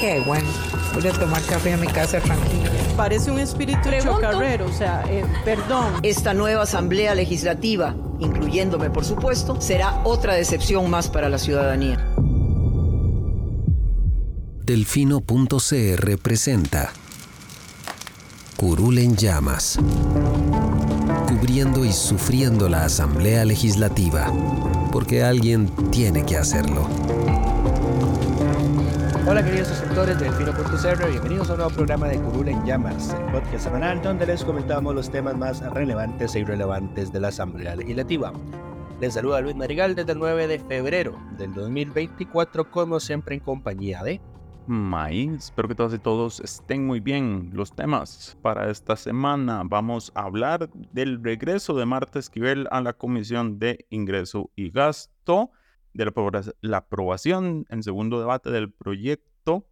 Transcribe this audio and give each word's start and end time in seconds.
Qué 0.00 0.18
bueno. 0.20 0.48
Voy 0.94 1.06
a 1.06 1.12
tomar 1.12 1.42
café 1.42 1.74
a 1.74 1.76
mi 1.76 1.86
casa 1.86 2.20
tranquila. 2.20 2.70
Parece 2.96 3.30
un 3.30 3.38
espíritu 3.38 3.90
chocarrero, 4.02 4.64
o 4.66 4.72
sea, 4.72 5.04
eh, 5.08 5.24
perdón. 5.44 5.92
Esta 6.02 6.32
nueva 6.32 6.62
Asamblea 6.62 7.14
Legislativa, 7.14 7.94
incluyéndome 8.18 8.88
por 8.88 9.04
supuesto, 9.04 9.60
será 9.60 10.00
otra 10.04 10.34
decepción 10.34 10.88
más 10.88 11.08
para 11.08 11.28
la 11.28 11.38
ciudadanía. 11.38 12.02
Delfino.cr 14.64 16.18
presenta 16.18 16.92
Curul 18.56 18.98
en 18.98 19.16
llamas. 19.16 19.78
Cubriendo 21.28 21.84
y 21.84 21.92
sufriendo 21.92 22.70
la 22.70 22.84
Asamblea 22.84 23.44
Legislativa. 23.44 24.32
Porque 24.92 25.22
alguien 25.22 25.66
tiene 25.90 26.24
que 26.24 26.36
hacerlo. 26.36 26.88
Hola 29.26 29.44
queridos 29.44 29.68
suscriptores 29.68 30.18
de 30.18 30.24
Delfino.cr, 30.24 31.10
bienvenidos 31.10 31.50
a 31.50 31.52
un 31.52 31.58
nuevo 31.58 31.74
programa 31.74 32.08
de 32.08 32.18
Curul 32.18 32.48
en 32.48 32.64
Llamas, 32.64 33.12
el 33.12 33.32
podcast 33.32 33.64
semanal 33.64 34.00
donde 34.02 34.26
les 34.26 34.42
comentamos 34.42 34.94
los 34.94 35.10
temas 35.10 35.36
más 35.36 35.60
relevantes 35.72 36.34
e 36.34 36.40
irrelevantes 36.40 37.12
de 37.12 37.20
la 37.20 37.28
Asamblea 37.28 37.76
Legislativa. 37.76 38.32
Les 39.00 39.14
saluda 39.14 39.42
Luis 39.42 39.54
Marigal 39.54 39.94
desde 39.94 40.12
el 40.12 40.18
9 40.18 40.46
de 40.46 40.58
febrero 40.58 41.18
del 41.36 41.52
2024, 41.52 42.70
como 42.70 42.98
siempre 42.98 43.34
en 43.34 43.40
compañía 43.42 44.02
de... 44.02 44.20
May, 44.66 45.28
espero 45.36 45.68
que 45.68 45.74
todas 45.74 45.94
y 45.94 45.98
todos 45.98 46.40
estén 46.40 46.86
muy 46.86 47.00
bien. 47.00 47.50
Los 47.52 47.74
temas 47.74 48.38
para 48.40 48.70
esta 48.70 48.96
semana 48.96 49.62
vamos 49.64 50.12
a 50.14 50.22
hablar 50.22 50.70
del 50.92 51.22
regreso 51.22 51.74
de 51.74 51.86
Marta 51.86 52.18
Esquivel 52.18 52.68
a 52.70 52.80
la 52.80 52.94
Comisión 52.94 53.58
de 53.58 53.86
Ingreso 53.90 54.50
y 54.56 54.70
Gasto 54.70 55.50
de 55.94 56.12
la, 56.60 56.76
aprobación 56.78 57.66
en 57.68 57.82
segundo 57.82 58.20
debate 58.20 58.50
del 58.50 58.72
proyecto 58.72 59.66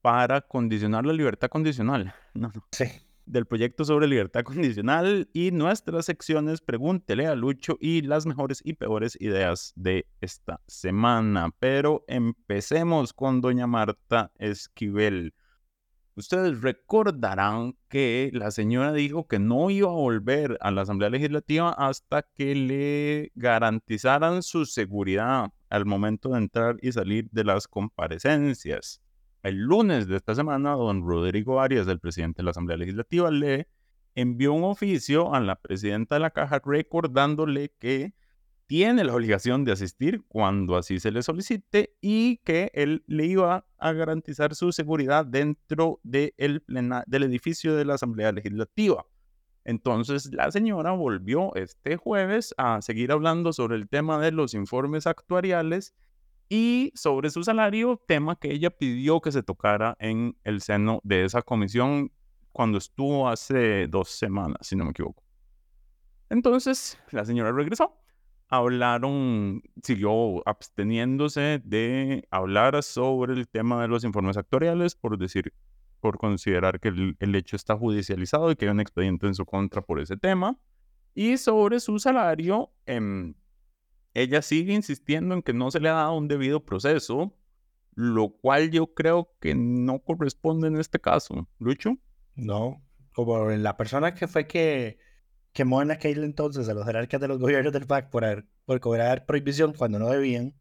para 0.00 0.40
condicionar 0.40 1.06
la 1.06 1.12
libertad 1.12 1.48
condicional. 1.48 2.14
No, 2.34 2.50
no. 2.54 2.64
Sí. 2.72 2.86
Del 3.26 3.46
proyecto 3.46 3.84
sobre 3.84 4.08
libertad 4.08 4.42
condicional 4.42 5.28
y 5.34 5.50
nuestras 5.50 6.06
secciones 6.06 6.62
Pregúntele 6.62 7.26
a 7.26 7.34
Lucho 7.34 7.76
y 7.78 8.00
las 8.00 8.24
mejores 8.24 8.62
y 8.64 8.72
peores 8.72 9.16
ideas 9.20 9.72
de 9.76 10.06
esta 10.22 10.60
semana. 10.66 11.50
Pero 11.58 12.04
empecemos 12.08 13.12
con 13.12 13.42
doña 13.42 13.66
Marta 13.66 14.32
Esquivel. 14.38 15.34
Ustedes 16.14 16.60
recordarán 16.60 17.74
que 17.88 18.30
la 18.34 18.50
señora 18.50 18.92
dijo 18.92 19.26
que 19.26 19.38
no 19.38 19.70
iba 19.70 19.88
a 19.88 19.94
volver 19.94 20.58
a 20.60 20.70
la 20.70 20.82
Asamblea 20.82 21.08
Legislativa 21.08 21.70
hasta 21.70 22.22
que 22.22 22.54
le 22.54 23.32
garantizaran 23.34 24.42
su 24.42 24.66
seguridad 24.66 25.50
al 25.70 25.86
momento 25.86 26.30
de 26.30 26.38
entrar 26.38 26.76
y 26.82 26.92
salir 26.92 27.30
de 27.30 27.44
las 27.44 27.66
comparecencias. 27.66 29.00
El 29.42 29.56
lunes 29.56 30.06
de 30.06 30.16
esta 30.16 30.34
semana, 30.34 30.72
don 30.72 31.02
Rodrigo 31.06 31.60
Arias, 31.60 31.88
el 31.88 31.98
presidente 31.98 32.42
de 32.42 32.44
la 32.44 32.50
Asamblea 32.50 32.76
Legislativa, 32.76 33.30
le 33.30 33.68
envió 34.14 34.52
un 34.52 34.64
oficio 34.64 35.34
a 35.34 35.40
la 35.40 35.56
presidenta 35.56 36.16
de 36.16 36.20
la 36.20 36.30
Caja 36.30 36.60
recordándole 36.62 37.72
que 37.78 38.12
tiene 38.66 39.04
la 39.04 39.14
obligación 39.14 39.64
de 39.64 39.72
asistir 39.72 40.24
cuando 40.28 40.76
así 40.76 40.98
se 40.98 41.10
le 41.10 41.22
solicite 41.22 41.94
y 42.00 42.38
que 42.38 42.70
él 42.74 43.04
le 43.06 43.26
iba 43.26 43.66
a 43.78 43.92
garantizar 43.92 44.54
su 44.54 44.72
seguridad 44.72 45.26
dentro 45.26 46.00
del 46.02 46.32
edificio 47.10 47.74
de 47.74 47.84
la 47.84 47.94
Asamblea 47.94 48.32
Legislativa. 48.32 49.04
Entonces 49.64 50.32
la 50.32 50.50
señora 50.50 50.92
volvió 50.92 51.54
este 51.54 51.96
jueves 51.96 52.54
a 52.56 52.82
seguir 52.82 53.12
hablando 53.12 53.52
sobre 53.52 53.76
el 53.76 53.88
tema 53.88 54.18
de 54.18 54.32
los 54.32 54.54
informes 54.54 55.06
actuariales 55.06 55.94
y 56.48 56.92
sobre 56.94 57.30
su 57.30 57.44
salario, 57.44 58.02
tema 58.06 58.36
que 58.36 58.52
ella 58.52 58.70
pidió 58.70 59.20
que 59.20 59.32
se 59.32 59.42
tocara 59.42 59.96
en 60.00 60.36
el 60.44 60.60
seno 60.60 61.00
de 61.04 61.24
esa 61.24 61.42
comisión 61.42 62.12
cuando 62.52 62.78
estuvo 62.78 63.28
hace 63.28 63.86
dos 63.86 64.10
semanas, 64.10 64.58
si 64.62 64.76
no 64.76 64.84
me 64.84 64.90
equivoco. 64.90 65.22
Entonces 66.28 66.98
la 67.10 67.24
señora 67.24 67.52
regresó 67.52 68.01
hablaron, 68.52 69.62
siguió 69.82 70.46
absteniéndose 70.46 71.62
de 71.64 72.28
hablar 72.30 72.82
sobre 72.82 73.32
el 73.32 73.48
tema 73.48 73.80
de 73.80 73.88
los 73.88 74.04
informes 74.04 74.36
actuariales 74.36 74.94
por 74.94 75.16
decir, 75.16 75.54
por 76.00 76.18
considerar 76.18 76.78
que 76.78 76.88
el, 76.88 77.34
hecho 77.34 77.56
está 77.56 77.78
judicializado 77.78 78.50
y 78.50 78.56
que 78.56 78.66
hay 78.66 78.70
un 78.70 78.80
expediente 78.80 79.26
en 79.26 79.34
su 79.34 79.46
contra 79.46 79.80
por 79.80 80.00
ese 80.00 80.18
tema. 80.18 80.58
Y 81.14 81.38
sobre 81.38 81.80
su 81.80 81.98
salario, 81.98 82.70
em, 82.84 83.32
ella 84.12 84.42
sigue 84.42 84.74
insistiendo 84.74 85.34
en 85.34 85.40
que 85.40 85.54
no 85.54 85.70
se 85.70 85.80
le 85.80 85.88
ha 85.88 85.94
dado 85.94 86.18
un 86.18 86.28
debido 86.28 86.62
proceso, 86.62 87.34
lo 87.94 88.36
cual 88.36 88.70
yo 88.70 88.92
creo 88.92 89.32
que 89.40 89.54
no 89.54 90.00
corresponde 90.00 90.68
en 90.68 90.76
este 90.76 91.00
caso. 91.00 91.48
¿Lucho? 91.58 91.96
No, 92.34 92.84
como 93.14 93.48
la 93.48 93.78
persona 93.78 94.12
que 94.12 94.28
fue 94.28 94.46
que 94.46 94.98
quemó 95.52 95.82
en 95.82 95.90
aquel 95.90 96.24
entonces 96.24 96.68
a 96.68 96.74
los 96.74 96.84
jerarcas 96.84 97.20
de 97.20 97.28
los 97.28 97.38
gobiernos 97.38 97.72
del 97.72 97.86
PAC 97.86 98.10
por, 98.10 98.46
por 98.64 98.80
cobrar 98.80 99.26
prohibición 99.26 99.74
cuando 99.74 99.98
no 99.98 100.08
debían, 100.08 100.54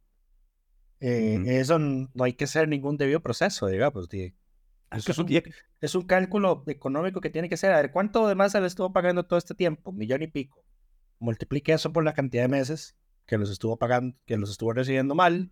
eh, 0.99 1.41
eso 1.45 1.79
no 1.79 2.23
hay 2.23 2.33
que 2.33 2.43
hacer 2.43 2.67
ningún 2.67 2.97
debido 2.97 3.21
proceso, 3.21 3.67
digamos. 3.67 4.07
es, 4.11 5.17
un, 5.17 5.41
es, 5.81 5.95
un, 5.95 6.03
cálculo 6.03 6.63
económico 6.67 7.21
que 7.21 7.31
tiene 7.31 7.49
que 7.49 7.57
ser, 7.57 7.71
a 7.71 7.77
ver, 7.81 7.91
¿cuánto 7.91 8.27
de 8.27 8.35
más 8.35 8.51
se 8.51 8.61
le 8.61 8.67
estuvo 8.67 8.93
pagando 8.93 9.25
todo 9.25 9.39
este 9.39 9.55
tiempo? 9.55 9.91
millón 9.91 10.21
y 10.21 10.27
pico. 10.27 10.63
Multiplique 11.19 11.73
eso 11.73 11.91
por 11.91 12.03
la 12.03 12.13
cantidad 12.13 12.43
de 12.43 12.49
meses 12.49 12.95
que 13.25 13.37
los 13.37 13.49
estuvo 13.49 13.77
pagando, 13.77 14.15
que 14.25 14.37
los 14.37 14.51
estuvo 14.51 14.73
recibiendo 14.73 15.15
mal. 15.15 15.51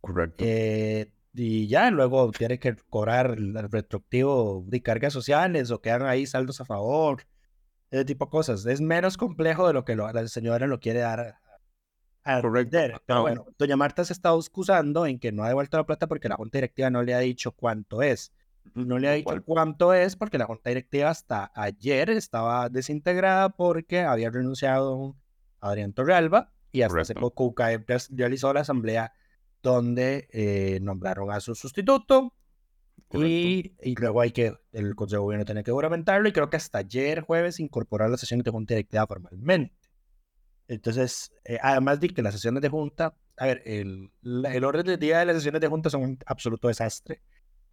Correcto. 0.00 0.42
Eh, 0.44 1.12
y 1.34 1.68
ya, 1.68 1.90
luego 1.90 2.30
tiene 2.32 2.58
que 2.58 2.74
cobrar 2.88 3.34
el 3.38 3.54
retroactivo 3.70 4.64
de 4.66 4.82
cargas 4.82 5.12
sociales 5.12 5.70
o 5.70 5.80
quedan 5.80 6.02
ahí 6.02 6.26
saldos 6.26 6.60
a 6.60 6.64
favor 6.64 7.24
ese 7.92 8.04
tipo 8.04 8.24
de 8.24 8.30
cosas. 8.30 8.66
Es 8.66 8.80
menos 8.80 9.16
complejo 9.16 9.68
de 9.68 9.74
lo 9.74 9.84
que 9.84 9.94
la 9.94 10.26
señora 10.26 10.66
lo 10.66 10.80
quiere 10.80 11.00
dar 11.00 11.20
a 12.24 12.40
Correcto. 12.40 12.78
Pero 13.04 13.22
bueno, 13.22 13.46
doña 13.58 13.76
Marta 13.76 14.04
se 14.04 14.12
está 14.12 14.34
excusando 14.34 15.06
en 15.06 15.18
que 15.18 15.32
no 15.32 15.42
ha 15.42 15.48
devuelto 15.48 15.76
la 15.76 15.86
plata 15.86 16.06
porque 16.06 16.28
la 16.28 16.36
junta 16.36 16.58
directiva 16.58 16.88
no 16.88 17.02
le 17.02 17.14
ha 17.14 17.18
dicho 17.18 17.52
cuánto 17.52 18.02
es. 18.02 18.32
No 18.74 18.98
le 18.98 19.08
ha 19.08 19.12
dicho 19.12 19.42
cuánto 19.44 19.92
es 19.92 20.14
porque 20.14 20.38
la 20.38 20.46
junta 20.46 20.70
directiva 20.70 21.10
hasta 21.10 21.50
ayer 21.54 22.10
estaba 22.10 22.68
desintegrada 22.68 23.48
porque 23.50 24.00
había 24.00 24.30
renunciado 24.30 25.16
a 25.60 25.70
Adrián 25.70 25.92
Torrealba 25.92 26.52
y 26.70 26.82
hasta 26.82 27.00
hace 27.00 27.14
poco 27.14 27.54
realizó 28.10 28.52
la 28.52 28.60
asamblea 28.60 29.12
donde 29.62 30.28
eh, 30.32 30.78
nombraron 30.80 31.30
a 31.32 31.40
su 31.40 31.56
sustituto 31.56 32.34
y, 33.10 33.74
y, 33.82 33.94
luego 33.94 34.20
hay 34.20 34.32
que, 34.32 34.54
el 34.72 34.94
Consejo 34.94 35.20
de 35.20 35.24
Gobierno 35.24 35.44
tiene 35.44 35.62
que 35.62 35.70
juramentarlo 35.70 36.28
y 36.28 36.32
creo 36.32 36.48
que 36.48 36.56
hasta 36.56 36.78
ayer 36.78 37.20
jueves 37.20 37.60
incorporar 37.60 38.10
las 38.10 38.20
sesiones 38.20 38.44
de 38.44 38.50
junta 38.50 38.74
directiva 38.74 39.06
formalmente. 39.06 39.74
Entonces, 40.68 41.32
eh, 41.44 41.58
además 41.60 42.00
de 42.00 42.08
que 42.08 42.22
las 42.22 42.34
sesiones 42.34 42.62
de 42.62 42.68
junta, 42.68 43.14
a 43.36 43.46
ver, 43.46 43.62
el, 43.66 44.10
el 44.22 44.64
orden 44.64 44.86
del 44.86 44.98
día 44.98 45.18
de 45.18 45.26
las 45.26 45.36
sesiones 45.36 45.60
de 45.60 45.68
junta 45.68 45.90
son 45.90 46.02
un 46.02 46.18
absoluto 46.26 46.68
desastre. 46.68 47.22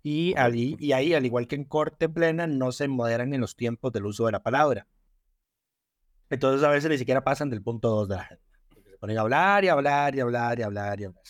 Y, 0.03 0.33
ahí, 0.37 0.75
y 0.79 0.91
ahí, 0.91 1.13
al 1.13 1.25
igual 1.25 1.47
que 1.47 1.55
en 1.55 1.65
corte 1.65 2.09
plena, 2.09 2.47
no 2.47 2.71
se 2.71 2.87
moderan 2.87 3.33
en 3.33 3.41
los 3.41 3.55
tiempos 3.55 3.91
del 3.91 4.05
uso 4.05 4.25
de 4.25 4.33
la 4.33 4.43
palabra. 4.43 4.87
Entonces, 6.29 6.65
a 6.65 6.69
veces 6.69 6.89
ni 6.89 6.97
siquiera 6.97 7.23
pasan 7.23 7.49
del 7.49 7.61
punto 7.61 7.89
2 7.89 8.09
de 8.09 8.15
la 8.15 8.21
agenda. 8.21 8.43
Se 8.89 8.97
ponen 8.97 9.17
a 9.17 9.21
hablar 9.21 9.63
y 9.63 9.69
hablar 9.69 10.15
y 10.15 10.19
hablar 10.19 10.59
y 10.59 10.61
hablar 10.63 10.99
y 10.99 11.03
hablar. 11.05 11.23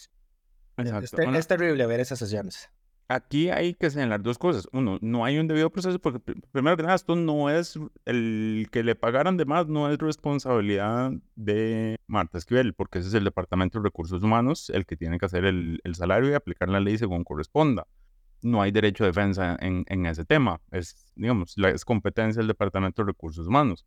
Es, 0.77 1.13
es 1.13 1.47
terrible 1.47 1.85
ver 1.85 1.99
esas 1.99 2.19
sesiones 2.19 2.69
aquí 3.09 3.49
hay 3.49 3.73
que 3.73 3.89
señalar 3.89 4.21
dos 4.21 4.37
cosas. 4.37 4.69
Uno, 4.71 4.99
no 5.01 5.25
hay 5.25 5.37
un 5.39 5.47
debido 5.47 5.69
proceso 5.69 5.99
porque, 5.99 6.19
primero 6.51 6.77
que 6.77 6.83
nada, 6.83 6.95
esto 6.95 7.15
no 7.15 7.49
es 7.49 7.77
el 8.05 8.67
que 8.71 8.83
le 8.83 8.95
pagaran 8.95 9.35
de 9.35 9.45
más, 9.45 9.67
no 9.67 9.91
es 9.91 9.97
responsabilidad 9.97 11.11
de 11.35 11.97
Marta 12.07 12.37
Esquivel, 12.37 12.73
porque 12.73 12.99
ese 12.99 13.09
es 13.09 13.13
el 13.15 13.25
Departamento 13.25 13.79
de 13.79 13.83
Recursos 13.83 14.23
Humanos 14.23 14.69
el 14.69 14.85
que 14.85 14.95
tiene 14.95 15.17
que 15.17 15.25
hacer 15.25 15.43
el, 15.43 15.81
salario 15.93 16.29
y 16.29 16.33
aplicar 16.33 16.69
la 16.69 16.79
ley 16.79 16.97
según 16.97 17.23
corresponda. 17.23 17.85
No 18.41 18.61
hay 18.61 18.71
derecho 18.71 19.03
de 19.03 19.09
defensa 19.09 19.57
en, 19.59 20.05
ese 20.05 20.23
tema. 20.23 20.61
Es, 20.71 21.11
digamos, 21.15 21.57
la, 21.57 21.71
es 21.71 21.83
competencia 21.83 22.39
del 22.39 22.47
Departamento 22.47 23.01
de 23.01 23.07
Recursos 23.07 23.47
Humanos. 23.47 23.85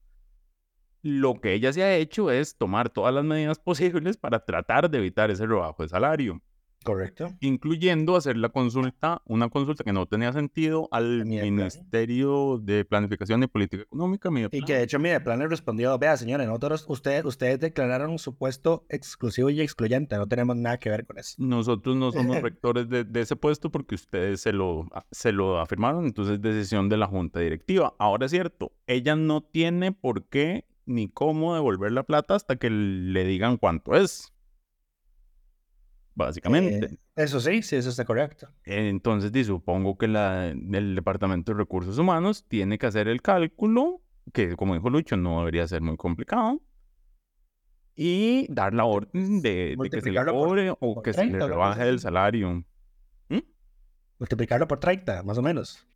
Lo 1.01 1.41
que 1.41 1.55
ella 1.55 1.73
se 1.73 1.83
ha 1.83 1.97
hecho 1.97 2.31
es 2.31 2.57
tomar 2.59 2.91
todas 2.91 3.15
las 3.15 3.25
medidas 3.25 3.59
posibles 3.65 4.17
para 4.19 4.45
tratar 4.45 4.91
de 4.91 4.99
evitar 4.99 5.31
ese 5.31 5.47
rebajo 5.47 5.85
de 5.85 5.89
salario 5.89 6.43
Correcto. 6.83 7.33
Incluyendo 7.41 8.17
hacer 8.17 8.37
la 8.37 8.49
consulta, 8.49 9.23
una 9.27 9.49
consulta 9.49 9.85
que 9.85 9.93
no 9.93 10.07
tenía 10.07 10.33
sentido 10.33 10.89
al 10.91 11.25
Ministerio 11.25 12.59
de 12.59 12.85
Planificación 12.85 13.43
y 13.43 13.47
Política 13.47 13.83
Económica. 13.83 14.31
Y 14.51 14.63
que 14.63 14.75
de 14.75 14.83
hecho 14.83 14.99
plan 15.25 15.39
le 15.39 15.49
respondió, 15.49 15.99
vea 15.99 16.17
señores, 16.17 16.47
nosotros, 16.47 16.85
ustedes, 16.89 17.25
ustedes 17.25 17.61
declararon 17.61 18.11
un 18.11 18.19
supuesto 18.19 18.85
exclusivo 18.89 19.51
y 19.51 19.61
excluyente, 19.61 20.17
no 20.17 20.27
tenemos 20.27 20.57
nada 20.57 20.79
que 20.79 20.91
ver 20.91 21.07
con 21.07 21.19
eso. 21.19 21.35
Nosotros 21.39 21.97
no 21.97 22.13
somos 22.13 22.41
rectores 22.43 22.89
de, 22.89 23.05
de, 23.05 23.21
ese 23.21 23.37
puesto 23.37 23.71
porque 23.71 23.95
ustedes 23.95 24.41
se 24.41 24.53
lo, 24.53 24.89
se 25.11 25.33
lo 25.33 25.61
afirmaron, 25.61 26.07
entonces 26.07 26.35
es 26.35 26.43
decisión 26.43 26.89
de 26.89 26.97
la 26.97 27.07
Junta 27.07 27.41
Directiva. 27.41 27.95
Ahora 27.99 28.27
es 28.27 28.33
cierto, 28.33 28.73
ella 28.87 29.17
no 29.17 29.43
tiene 29.43 29.93
por 29.93 30.25
qué 30.25 30.65
ni 30.87 31.09
cómo 31.09 31.55
devolver 31.55 31.93
la 31.93 32.03
plata 32.03 32.35
hasta 32.35 32.57
que 32.57 32.71
le 32.71 33.25
digan 33.25 33.57
cuánto 33.57 33.95
es 33.95 34.32
básicamente. 36.15 36.87
Eh, 36.87 36.99
eso 37.17 37.41
sí, 37.41 37.63
sí, 37.63 37.77
eso 37.77 37.91
está 37.91 38.05
correcto. 38.05 38.49
Entonces, 38.65 39.47
supongo 39.47 39.97
que 39.97 40.09
la, 40.09 40.49
el 40.49 40.95
Departamento 40.95 41.53
de 41.53 41.59
Recursos 41.59 41.99
Humanos 41.99 42.45
tiene 42.49 42.79
que 42.79 42.87
hacer 42.87 43.09
el 43.09 43.23
cálculo, 43.23 44.03
que 44.33 44.57
como 44.57 44.75
dijo 44.75 44.91
Lucho, 44.91 45.17
no 45.17 45.41
debería 45.41 45.67
ser 45.67 45.83
muy 45.83 45.97
complicado, 45.97 46.61
y 47.95 48.47
dar 48.53 48.73
la 48.75 48.85
orden 48.85 49.43
de, 49.43 49.77
que 49.91 50.01
se 50.01 50.11
le 50.11 50.25
cobre 50.25 50.73
o 50.79 51.03
que 51.03 51.13
se 51.13 51.27
le 51.27 51.47
rebaje 51.47 51.89
el 51.89 52.01
salario. 52.01 52.65
¿Mm? 53.29 53.39
Multiplicarlo 54.19 54.67
por 54.67 54.81
30, 54.81 55.23
más 55.23 55.39
o 55.39 55.43
menos. 55.43 55.87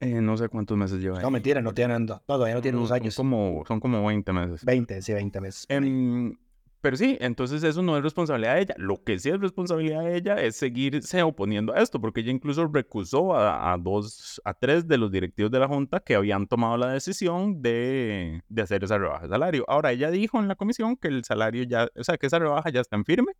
Eh, 0.00 0.20
no 0.20 0.36
sé 0.36 0.48
cuántos 0.48 0.76
meses 0.76 1.00
lleva. 1.00 1.20
No, 1.20 1.30
mentira, 1.30 1.62
no 1.62 1.72
tienen, 1.72 2.06
todavía 2.06 2.54
no 2.54 2.60
tienen 2.60 2.78
unos 2.78 2.92
años. 2.92 3.14
Son 3.14 3.30
como, 3.30 3.64
son 3.66 3.80
como 3.80 4.04
20 4.04 4.32
meses. 4.32 4.64
20, 4.64 5.02
sí, 5.02 5.12
20 5.12 5.40
meses. 5.40 5.66
En, 5.68 6.38
pero 6.84 6.98
sí, 6.98 7.16
entonces 7.18 7.64
eso 7.64 7.80
no 7.80 7.96
es 7.96 8.02
responsabilidad 8.02 8.56
de 8.56 8.60
ella. 8.60 8.74
Lo 8.76 9.02
que 9.02 9.18
sí 9.18 9.30
es 9.30 9.40
responsabilidad 9.40 10.02
de 10.02 10.18
ella 10.18 10.34
es 10.42 10.56
seguirse 10.56 11.22
oponiendo 11.22 11.72
a 11.72 11.80
esto, 11.80 11.98
porque 11.98 12.20
ella 12.20 12.30
incluso 12.30 12.66
recusó 12.66 13.34
a, 13.34 13.74
dos, 13.80 14.38
a 14.44 14.52
tres 14.52 14.86
de 14.86 14.98
los 14.98 15.10
directivos 15.10 15.50
de 15.50 15.60
la 15.60 15.66
Junta 15.66 16.00
que 16.00 16.14
habían 16.14 16.46
tomado 16.46 16.76
la 16.76 16.88
decisión 16.88 17.62
de, 17.62 18.42
de, 18.50 18.62
hacer 18.62 18.84
esa 18.84 18.98
rebaja 18.98 19.22
de 19.22 19.30
salario. 19.30 19.64
Ahora, 19.66 19.92
ella 19.92 20.10
dijo 20.10 20.38
en 20.38 20.46
la 20.46 20.56
comisión 20.56 20.98
que 20.98 21.08
el 21.08 21.24
salario 21.24 21.62
ya, 21.62 21.88
o 21.96 22.04
sea, 22.04 22.18
que 22.18 22.26
esa 22.26 22.38
rebaja 22.38 22.68
ya 22.68 22.82
está 22.82 22.96
en 22.96 23.06
firme. 23.06 23.32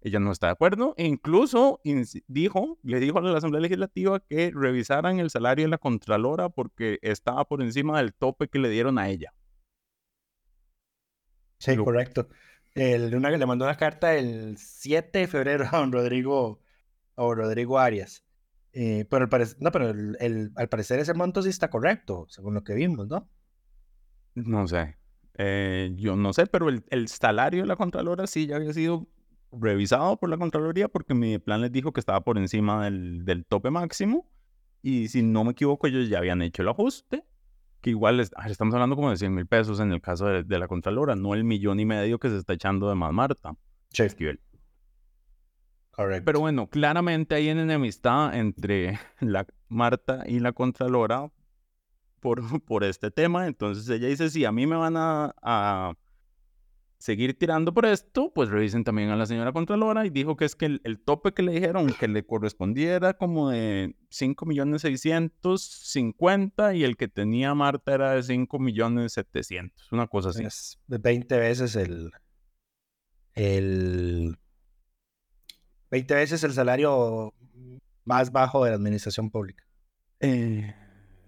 Ella 0.00 0.18
no 0.18 0.32
está 0.32 0.46
de 0.46 0.52
acuerdo. 0.52 0.94
E 0.96 1.04
incluso 1.04 1.82
dijo, 2.28 2.78
le 2.82 2.98
dijo 2.98 3.18
a 3.18 3.20
la 3.20 3.36
Asamblea 3.36 3.60
Legislativa 3.60 4.20
que 4.20 4.52
revisaran 4.54 5.18
el 5.18 5.28
salario 5.28 5.66
de 5.66 5.70
la 5.70 5.76
Contralora 5.76 6.48
porque 6.48 6.98
estaba 7.02 7.44
por 7.44 7.60
encima 7.60 7.98
del 7.98 8.14
tope 8.14 8.48
que 8.48 8.58
le 8.58 8.70
dieron 8.70 8.98
a 8.98 9.10
ella. 9.10 9.34
Sí, 11.62 11.76
correcto. 11.76 12.28
El, 12.74 13.14
una, 13.14 13.30
le 13.30 13.46
mandó 13.46 13.64
una 13.64 13.76
carta 13.76 14.16
el 14.16 14.56
7 14.58 15.20
de 15.20 15.28
febrero 15.28 15.64
a 15.70 15.78
don 15.78 15.92
Rodrigo, 15.92 16.60
a 17.14 17.22
Rodrigo 17.22 17.78
Arias. 17.78 18.24
Eh, 18.72 19.06
pero, 19.08 19.28
al, 19.30 19.46
no, 19.60 19.70
pero 19.70 19.90
el, 19.90 20.50
al 20.56 20.68
parecer 20.68 20.98
ese 20.98 21.14
monto 21.14 21.40
sí 21.40 21.50
está 21.50 21.70
correcto, 21.70 22.26
según 22.30 22.54
lo 22.54 22.64
que 22.64 22.74
vimos, 22.74 23.06
¿no? 23.06 23.28
No 24.34 24.66
sé. 24.66 24.96
Eh, 25.34 25.92
yo 25.94 26.16
no 26.16 26.32
sé, 26.32 26.46
pero 26.46 26.68
el, 26.68 26.82
el, 26.90 27.06
salario 27.06 27.62
de 27.62 27.68
la 27.68 27.76
Contralora 27.76 28.26
sí 28.26 28.46
ya 28.46 28.56
había 28.56 28.72
sido 28.72 29.06
revisado 29.52 30.16
por 30.16 30.30
la 30.30 30.38
Contraloría 30.38 30.88
porque 30.88 31.14
mi 31.14 31.38
plan 31.38 31.60
les 31.60 31.70
dijo 31.70 31.92
que 31.92 32.00
estaba 32.00 32.22
por 32.22 32.38
encima 32.38 32.84
del, 32.84 33.24
del 33.24 33.44
tope 33.44 33.70
máximo. 33.70 34.28
Y 34.82 35.08
si 35.08 35.22
no 35.22 35.44
me 35.44 35.52
equivoco, 35.52 35.86
ellos 35.86 36.08
ya 36.08 36.18
habían 36.18 36.42
hecho 36.42 36.62
el 36.62 36.68
ajuste 36.70 37.24
que 37.82 37.90
igual 37.90 38.20
estamos 38.20 38.74
hablando 38.74 38.96
como 38.96 39.10
de 39.10 39.16
100 39.16 39.34
mil 39.34 39.46
pesos 39.46 39.80
en 39.80 39.92
el 39.92 40.00
caso 40.00 40.26
de, 40.26 40.58
la 40.58 40.68
Contralora, 40.68 41.16
no 41.16 41.34
el 41.34 41.44
millón 41.44 41.80
y 41.80 41.84
medio 41.84 42.18
que 42.18 42.30
se 42.30 42.38
está 42.38 42.54
echando 42.54 42.88
de 42.88 42.94
más 42.94 43.12
Marta. 43.12 43.54
Sí. 43.90 44.04
Correcto. 45.90 46.24
Pero 46.24 46.40
bueno, 46.40 46.68
claramente 46.68 47.34
hay 47.34 47.48
enemistad 47.48 48.34
entre 48.34 48.98
la 49.20 49.46
Marta 49.68 50.24
y 50.26 50.38
la 50.38 50.52
Contralora 50.52 51.30
por, 52.20 52.62
por 52.64 52.84
este 52.84 53.10
tema. 53.10 53.46
Entonces 53.46 53.88
ella 53.90 54.08
dice, 54.08 54.30
si 54.30 54.44
a 54.44 54.52
mí 54.52 54.66
me 54.66 54.76
van 54.76 54.94
a 54.96 55.94
seguir 57.02 57.36
tirando 57.36 57.74
por 57.74 57.84
esto, 57.84 58.32
pues 58.32 58.48
revisen 58.48 58.84
también 58.84 59.08
a 59.10 59.16
la 59.16 59.26
señora 59.26 59.52
Contralora 59.52 60.06
y 60.06 60.10
dijo 60.10 60.36
que 60.36 60.44
es 60.44 60.54
que 60.54 60.66
el, 60.66 61.00
tope 61.04 61.32
que 61.32 61.42
le 61.42 61.50
dijeron 61.50 61.88
que 61.98 62.06
le 62.06 62.24
correspondiera 62.24 63.14
como 63.14 63.50
de 63.50 63.96
5 64.10 64.46
millones 64.46 64.82
650 64.82 66.74
y 66.74 66.84
el 66.84 66.96
que 66.96 67.08
tenía 67.08 67.56
Marta 67.56 67.92
era 67.94 68.12
de 68.12 68.22
5 68.22 68.56
millones 68.60 69.14
700, 69.14 69.90
una 69.90 70.06
cosa 70.06 70.28
así. 70.28 70.44
Es 70.44 70.78
de 70.86 70.98
20 70.98 71.38
veces 71.38 71.74
el, 71.74 72.12
el 73.34 74.38
20 75.90 76.14
veces 76.14 76.44
el 76.44 76.52
salario 76.52 77.34
más 78.04 78.30
bajo 78.30 78.62
de 78.64 78.70
la 78.70 78.76
administración 78.76 79.28
pública. 79.28 79.64
Eh, 80.20 80.72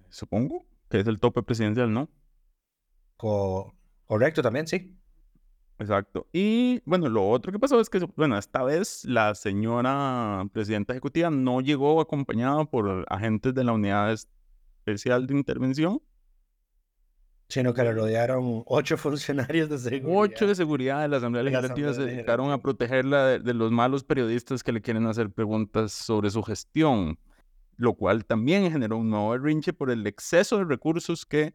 supongo 0.09 0.65
que 0.88 1.00
es 1.00 1.06
el 1.09 1.19
tope 1.19 1.43
presidencial, 1.43 1.93
¿no? 1.93 2.09
correcto 3.17 4.43
también, 4.43 4.69
sí. 4.69 4.97
Exacto. 5.79 6.29
Y 6.32 6.81
bueno, 6.85 7.09
lo 7.09 7.29
otro 7.29 7.50
que 7.50 7.59
pasó 7.59 7.81
es 7.81 7.91
que, 7.91 7.99
bueno, 8.17 8.38
esta 8.38 8.62
vez 8.62 9.05
la 9.05 9.35
señora 9.35 10.47
presidenta 10.53 10.93
ejecutiva 10.93 11.31
no 11.31 11.61
llegó 11.61 12.00
acompañada 12.00 12.65
por 12.65 13.05
agentes 13.09 13.55
de 13.55 13.65
la 13.65 13.73
Unidad 13.73 14.12
Especial 14.12 15.26
de 15.26 15.35
Intervención. 15.35 16.00
Sino 17.49 17.75
que 17.75 17.82
le 17.82 17.93
rodearon 17.93 18.62
ocho 18.67 18.97
funcionarios 18.99 19.69
de 19.69 19.79
seguridad. 19.79 20.17
Ocho 20.17 20.47
de 20.47 20.55
seguridad 20.55 21.03
de 21.03 21.09
la 21.09 21.17
Asamblea 21.17 21.43
Legislativa 21.43 21.93
se 21.93 22.05
dedicaron 22.05 22.53
a 22.53 22.59
protegerla 22.59 23.26
de, 23.26 23.38
de 23.41 23.55
los 23.55 23.73
malos 23.73 24.05
periodistas 24.05 24.62
que 24.62 24.73
le 24.73 24.81
quieren 24.81 25.06
hacer 25.06 25.31
preguntas 25.31 25.93
sobre 25.93 26.31
su 26.31 26.43
gestión, 26.43 27.19
lo 27.76 27.94
cual 27.94 28.25
también 28.25 28.71
generó 28.71 28.99
un 28.99 29.11
nuevo 29.11 29.31
berrinche 29.31 29.73
por 29.73 29.91
el 29.91 30.06
exceso 30.06 30.59
de 30.59 30.65
recursos 30.65 31.26
que 31.26 31.55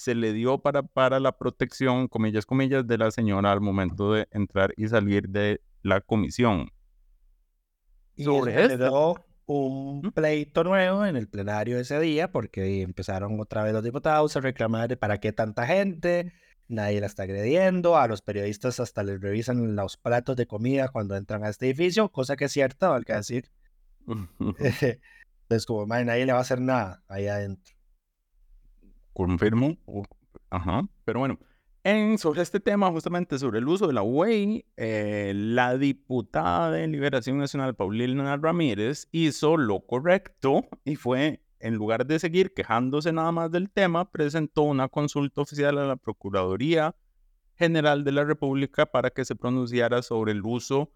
se 0.00 0.14
le 0.14 0.32
dio 0.32 0.58
para, 0.58 0.82
para 0.82 1.20
la 1.20 1.36
protección, 1.36 2.08
comillas, 2.08 2.46
comillas, 2.46 2.86
de 2.86 2.96
la 2.96 3.10
señora 3.10 3.52
al 3.52 3.60
momento 3.60 4.14
de 4.14 4.26
entrar 4.30 4.72
y 4.76 4.88
salir 4.88 5.28
de 5.28 5.60
la 5.82 6.00
comisión. 6.00 6.70
Y 8.16 8.24
Sobre 8.24 8.66
le 8.66 8.78
dio 8.78 9.14
un 9.46 10.10
pleito 10.12 10.64
nuevo 10.64 11.04
en 11.04 11.16
el 11.16 11.28
plenario 11.28 11.78
ese 11.78 12.00
día 12.00 12.32
porque 12.32 12.82
empezaron 12.82 13.38
otra 13.40 13.62
vez 13.62 13.72
los 13.72 13.84
diputados 13.84 14.36
a 14.36 14.40
reclamar 14.40 14.88
de 14.88 14.96
para 14.96 15.18
qué 15.18 15.32
tanta 15.32 15.66
gente, 15.66 16.32
nadie 16.68 17.00
la 17.00 17.06
está 17.06 17.24
agrediendo, 17.24 17.98
a 17.98 18.08
los 18.08 18.22
periodistas 18.22 18.80
hasta 18.80 19.02
les 19.02 19.20
revisan 19.20 19.76
los 19.76 19.98
platos 19.98 20.36
de 20.36 20.46
comida 20.46 20.88
cuando 20.88 21.14
entran 21.14 21.44
a 21.44 21.50
este 21.50 21.66
edificio, 21.66 22.10
cosa 22.10 22.36
que 22.36 22.46
es 22.46 22.52
cierta, 22.52 22.98
que 23.04 23.12
decir. 23.12 23.50
Entonces, 24.06 25.66
como 25.66 25.86
nadie 25.86 26.24
le 26.24 26.32
va 26.32 26.38
a 26.38 26.42
hacer 26.42 26.60
nada 26.60 27.02
ahí 27.08 27.26
adentro 27.26 27.79
confirmo. 29.26 29.76
Ajá. 30.50 30.88
Pero 31.04 31.20
bueno, 31.20 31.38
en, 31.84 32.18
sobre 32.18 32.42
este 32.42 32.60
tema, 32.60 32.90
justamente 32.90 33.38
sobre 33.38 33.58
el 33.58 33.68
uso 33.68 33.86
de 33.86 33.92
la 33.92 34.02
UEI, 34.02 34.64
eh, 34.76 35.32
la 35.34 35.76
diputada 35.76 36.70
de 36.70 36.86
Liberación 36.86 37.38
Nacional, 37.38 37.74
Paulina 37.74 38.36
Ramírez, 38.36 39.08
hizo 39.12 39.56
lo 39.56 39.80
correcto 39.80 40.64
y 40.84 40.96
fue, 40.96 41.42
en 41.58 41.74
lugar 41.74 42.06
de 42.06 42.18
seguir 42.18 42.54
quejándose 42.54 43.12
nada 43.12 43.32
más 43.32 43.50
del 43.50 43.70
tema, 43.70 44.10
presentó 44.10 44.62
una 44.62 44.88
consulta 44.88 45.42
oficial 45.42 45.78
a 45.78 45.86
la 45.86 45.96
Procuraduría 45.96 46.94
General 47.56 48.04
de 48.04 48.12
la 48.12 48.24
República 48.24 48.86
para 48.86 49.10
que 49.10 49.24
se 49.24 49.36
pronunciara 49.36 50.02
sobre 50.02 50.32
el 50.32 50.42
uso 50.44 50.90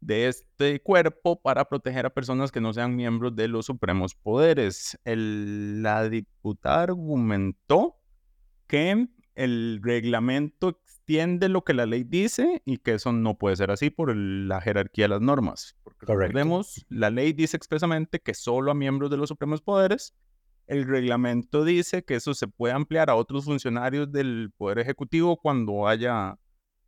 de 0.00 0.28
este 0.28 0.80
cuerpo 0.80 1.40
para 1.40 1.66
proteger 1.66 2.06
a 2.06 2.10
personas 2.10 2.50
que 2.50 2.60
no 2.60 2.72
sean 2.72 2.96
miembros 2.96 3.36
de 3.36 3.48
los 3.48 3.66
supremos 3.66 4.14
poderes. 4.14 4.98
la 5.04 6.08
diputada 6.08 6.82
argumentó 6.84 7.96
que 8.66 9.08
el 9.34 9.80
reglamento 9.82 10.70
extiende 10.70 11.48
lo 11.48 11.64
que 11.64 11.74
la 11.74 11.86
ley 11.86 12.04
dice 12.04 12.62
y 12.64 12.78
que 12.78 12.94
eso 12.94 13.12
no 13.12 13.36
puede 13.36 13.56
ser 13.56 13.70
así 13.70 13.90
por 13.90 14.14
la 14.16 14.60
jerarquía 14.60 15.04
de 15.04 15.10
las 15.10 15.20
normas. 15.20 15.76
Porque 15.82 16.06
recordemos, 16.06 16.84
la 16.88 17.10
ley 17.10 17.32
dice 17.32 17.56
expresamente 17.56 18.20
que 18.20 18.34
solo 18.34 18.70
a 18.70 18.74
miembros 18.74 19.10
de 19.10 19.16
los 19.16 19.28
supremos 19.28 19.60
poderes. 19.60 20.14
El 20.66 20.86
reglamento 20.86 21.64
dice 21.64 22.04
que 22.04 22.14
eso 22.14 22.32
se 22.32 22.46
puede 22.46 22.74
ampliar 22.74 23.10
a 23.10 23.16
otros 23.16 23.44
funcionarios 23.44 24.12
del 24.12 24.52
Poder 24.56 24.78
Ejecutivo 24.78 25.36
cuando 25.36 25.88
haya 25.88 26.38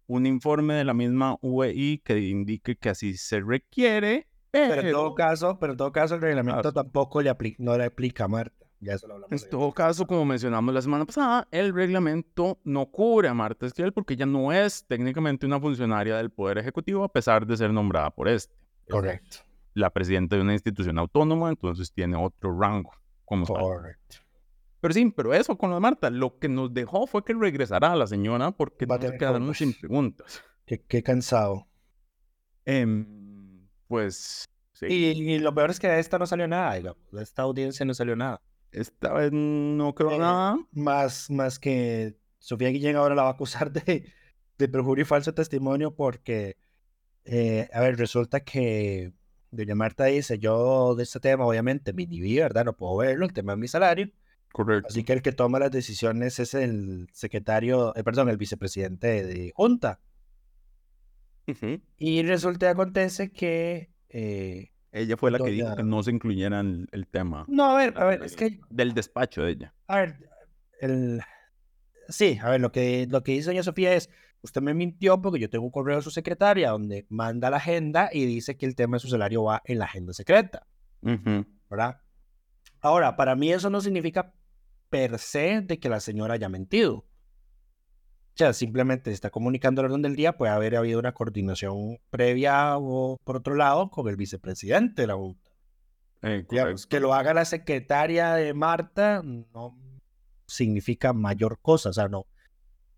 un 0.06 0.26
informe 0.26 0.74
de 0.74 0.84
la 0.84 0.94
misma 0.94 1.36
UEI 1.40 1.98
que 2.04 2.18
indique 2.20 2.76
que 2.76 2.88
así 2.88 3.16
se 3.16 3.40
requiere. 3.40 4.28
Pero, 4.50 4.82
en 4.82 4.92
todo 4.92 5.14
caso, 5.14 5.58
pero 5.58 5.72
en 5.72 5.78
todo 5.78 5.92
caso 5.92 6.14
el 6.14 6.20
reglamento 6.20 6.72
tampoco 6.72 7.22
le 7.22 7.34
no 7.58 7.76
le 7.78 7.84
aplica 7.84 8.24
a 8.24 8.28
Marta. 8.28 8.66
Ya 8.80 8.94
eso 8.94 9.06
lo 9.06 9.14
hablamos. 9.14 9.42
En 9.42 9.48
todo 9.48 9.72
caso, 9.72 10.06
como 10.06 10.24
mencionamos 10.24 10.74
la 10.74 10.82
semana 10.82 11.06
pasada, 11.06 11.46
el 11.52 11.72
reglamento 11.72 12.58
no 12.64 12.86
cubre 12.86 13.28
a 13.28 13.34
Marta 13.34 13.64
Esquivel 13.64 13.92
porque 13.92 14.14
ella 14.14 14.26
no 14.26 14.52
es 14.52 14.84
técnicamente 14.86 15.46
una 15.46 15.60
funcionaria 15.60 16.16
del 16.16 16.30
Poder 16.30 16.58
Ejecutivo 16.58 17.04
a 17.04 17.08
pesar 17.08 17.46
de 17.46 17.56
ser 17.56 17.72
nombrada 17.72 18.10
por 18.10 18.28
este. 18.28 18.54
Correcto. 18.90 19.38
La 19.74 19.88
presidenta 19.88 20.36
de 20.36 20.42
una 20.42 20.52
institución 20.52 20.98
autónoma, 20.98 21.48
entonces 21.48 21.92
tiene 21.92 22.16
otro 22.16 22.58
rango. 22.58 22.90
Como 23.24 23.46
Correcto. 23.46 24.16
Pero 24.82 24.94
sí, 24.94 25.12
pero 25.16 25.32
eso 25.32 25.56
con 25.56 25.70
lo 25.70 25.76
de 25.76 25.80
Marta, 25.80 26.10
lo 26.10 26.38
que 26.40 26.48
nos 26.48 26.74
dejó 26.74 27.06
fue 27.06 27.24
que 27.24 27.32
regresara 27.34 27.92
a 27.92 27.96
la 27.96 28.08
señora 28.08 28.50
porque 28.50 28.84
nos 28.84 28.98
quedaron 29.12 29.54
sin 29.54 29.72
preguntas. 29.74 30.42
Qué, 30.66 30.82
qué 30.82 31.04
cansado. 31.04 31.68
Eh, 32.66 32.84
pues 33.86 34.44
sí. 34.72 34.86
Y, 34.88 35.34
y 35.34 35.38
lo 35.38 35.54
peor 35.54 35.70
es 35.70 35.78
que 35.78 35.86
de 35.86 36.00
esta 36.00 36.18
no 36.18 36.26
salió 36.26 36.48
nada, 36.48 36.74
digamos. 36.74 37.00
De 37.12 37.22
esta 37.22 37.42
audiencia 37.42 37.86
no 37.86 37.94
salió 37.94 38.16
nada. 38.16 38.42
Esta 38.72 39.12
vez 39.12 39.30
no 39.32 39.94
creo 39.94 40.10
Eh, 40.10 40.18
nada. 40.18 40.56
Más, 40.72 41.30
más 41.30 41.60
que 41.60 42.16
Sofía 42.40 42.70
Guillén 42.70 42.96
ahora 42.96 43.14
la 43.14 43.22
va 43.22 43.28
a 43.28 43.32
acusar 43.32 43.70
de, 43.70 44.12
de 44.58 44.68
perjurio 44.68 45.02
y 45.02 45.06
falso 45.06 45.32
testimonio 45.32 45.94
porque, 45.94 46.56
eh, 47.24 47.68
a 47.72 47.80
ver, 47.82 47.96
resulta 47.98 48.40
que 48.40 49.12
doña 49.52 49.76
Marta 49.76 50.06
dice, 50.06 50.40
yo 50.40 50.96
de 50.96 51.04
este 51.04 51.20
tema 51.20 51.46
obviamente 51.46 51.92
me 51.92 52.02
inhibí, 52.02 52.36
¿verdad? 52.38 52.64
No 52.64 52.76
puedo 52.76 52.96
verlo, 52.96 53.26
el 53.26 53.32
tema 53.32 53.52
es 53.52 53.58
mi 53.60 53.68
salario. 53.68 54.10
Correcto. 54.52 54.88
Así 54.90 55.02
que 55.04 55.12
el 55.14 55.22
que 55.22 55.32
toma 55.32 55.58
las 55.58 55.70
decisiones 55.70 56.38
es 56.38 56.54
el 56.54 57.08
secretario, 57.12 57.94
eh, 57.96 58.04
perdón, 58.04 58.28
el 58.28 58.36
vicepresidente 58.36 59.24
de 59.24 59.52
Junta. 59.54 60.00
Y 61.98 62.22
resulta 62.22 62.66
y 62.66 62.68
acontece 62.68 63.32
que... 63.32 63.90
eh, 64.08 64.70
Ella 64.92 65.16
fue 65.16 65.30
la 65.30 65.38
que 65.38 65.50
dijo 65.50 65.74
que 65.74 65.82
no 65.82 66.02
se 66.02 66.10
incluyera 66.10 66.60
en 66.60 66.86
el 66.92 67.06
tema 67.08 67.44
no, 67.48 67.70
a 67.72 67.76
ver, 67.76 67.94
a 67.96 68.04
ver, 68.04 68.22
es 68.22 68.36
que 68.36 68.60
del 68.70 68.94
despacho 68.94 69.42
de 69.42 69.52
ella. 69.52 69.74
A 69.86 69.98
ver, 69.98 70.16
el... 70.80 71.20
sí, 72.08 72.38
a 72.42 72.50
ver, 72.50 72.60
lo 72.60 72.70
que, 72.72 73.06
lo 73.10 73.22
que 73.22 73.32
dice 73.32 73.50
doña 73.50 73.62
Sofía 73.62 73.94
es, 73.94 74.08
usted 74.42 74.62
me 74.62 74.72
mintió 74.74 75.20
porque 75.20 75.40
yo 75.40 75.50
tengo 75.50 75.64
un 75.64 75.70
correo 75.70 75.96
de 75.96 76.02
su 76.02 76.10
secretaria 76.10 76.70
donde 76.70 77.06
manda 77.08 77.50
la 77.50 77.56
agenda 77.56 78.08
y 78.12 78.24
dice 78.24 78.56
que 78.56 78.66
el 78.66 78.74
tema 78.76 78.96
de 78.96 79.00
su 79.00 79.08
salario 79.08 79.44
va 79.44 79.62
en 79.64 79.78
la 79.78 79.86
agenda 79.86 80.12
secreta. 80.12 80.66
¿verdad? 81.68 82.00
Ahora, 82.80 83.16
para 83.16 83.34
mí 83.34 83.52
eso 83.52 83.68
no 83.70 83.80
significa 83.80 84.32
per 84.92 85.18
se 85.18 85.62
de 85.62 85.80
que 85.80 85.88
la 85.88 86.00
señora 86.00 86.34
haya 86.34 86.50
mentido. 86.50 86.96
O 86.96 88.34
sea, 88.34 88.52
simplemente 88.52 89.08
se 89.08 89.14
está 89.14 89.30
comunicando 89.30 89.80
el 89.80 89.86
orden 89.86 90.02
del 90.02 90.16
día, 90.16 90.36
puede 90.36 90.52
haber 90.52 90.76
habido 90.76 90.98
una 90.98 91.14
coordinación 91.14 91.98
previa 92.10 92.76
o 92.76 93.18
por 93.24 93.36
otro 93.38 93.54
lado 93.54 93.88
con 93.88 94.06
el 94.08 94.16
vicepresidente 94.16 95.02
de 95.02 95.08
la 95.08 95.14
Junta. 95.14 95.50
Eh, 96.20 96.44
Digamos, 96.48 96.86
que 96.86 97.00
lo 97.00 97.14
haga 97.14 97.32
la 97.32 97.46
secretaria 97.46 98.34
de 98.34 98.52
Marta 98.52 99.22
no 99.24 99.78
significa 100.46 101.14
mayor 101.14 101.58
cosa, 101.62 101.88
o 101.88 101.92
sea, 101.94 102.08
no. 102.08 102.26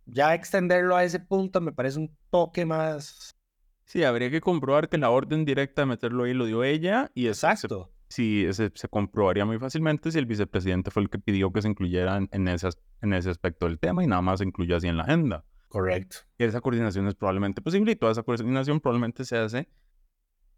Ya 0.04 0.34
extenderlo 0.34 0.96
a 0.96 1.04
ese 1.04 1.20
punto 1.20 1.60
me 1.60 1.70
parece 1.70 2.00
un 2.00 2.16
toque 2.28 2.66
más 2.66 3.36
Sí, 3.84 4.02
habría 4.02 4.30
que 4.30 4.40
comprobar 4.40 4.88
que 4.88 4.98
la 4.98 5.10
orden 5.10 5.44
directa 5.44 5.82
de 5.82 5.86
meterlo 5.86 6.24
ahí 6.24 6.34
lo 6.34 6.46
dio 6.46 6.64
ella 6.64 7.12
y 7.14 7.28
exacto. 7.28 7.93
Sí, 8.08 8.44
ese 8.44 8.70
se 8.74 8.88
comprobaría 8.88 9.44
muy 9.44 9.58
fácilmente 9.58 10.10
si 10.10 10.18
el 10.18 10.26
vicepresidente 10.26 10.90
fue 10.90 11.02
el 11.02 11.10
que 11.10 11.18
pidió 11.18 11.52
que 11.52 11.62
se 11.62 11.68
incluyera 11.68 12.16
en, 12.16 12.28
en 12.32 12.48
ese, 12.48 12.68
en 13.02 13.12
ese 13.12 13.30
aspecto 13.30 13.66
del 13.66 13.78
tema 13.78 14.02
y 14.04 14.06
nada 14.06 14.22
más 14.22 14.38
se 14.40 14.44
incluyó 14.44 14.76
así 14.76 14.88
en 14.88 14.96
la 14.96 15.04
agenda. 15.04 15.44
Correcto. 15.68 16.18
Y 16.38 16.44
esa 16.44 16.60
coordinación 16.60 17.08
es 17.08 17.14
probablemente 17.14 17.60
posible 17.60 17.92
y 17.92 17.96
toda 17.96 18.12
esa 18.12 18.22
coordinación 18.22 18.80
probablemente 18.80 19.24
se 19.24 19.36
hace 19.36 19.68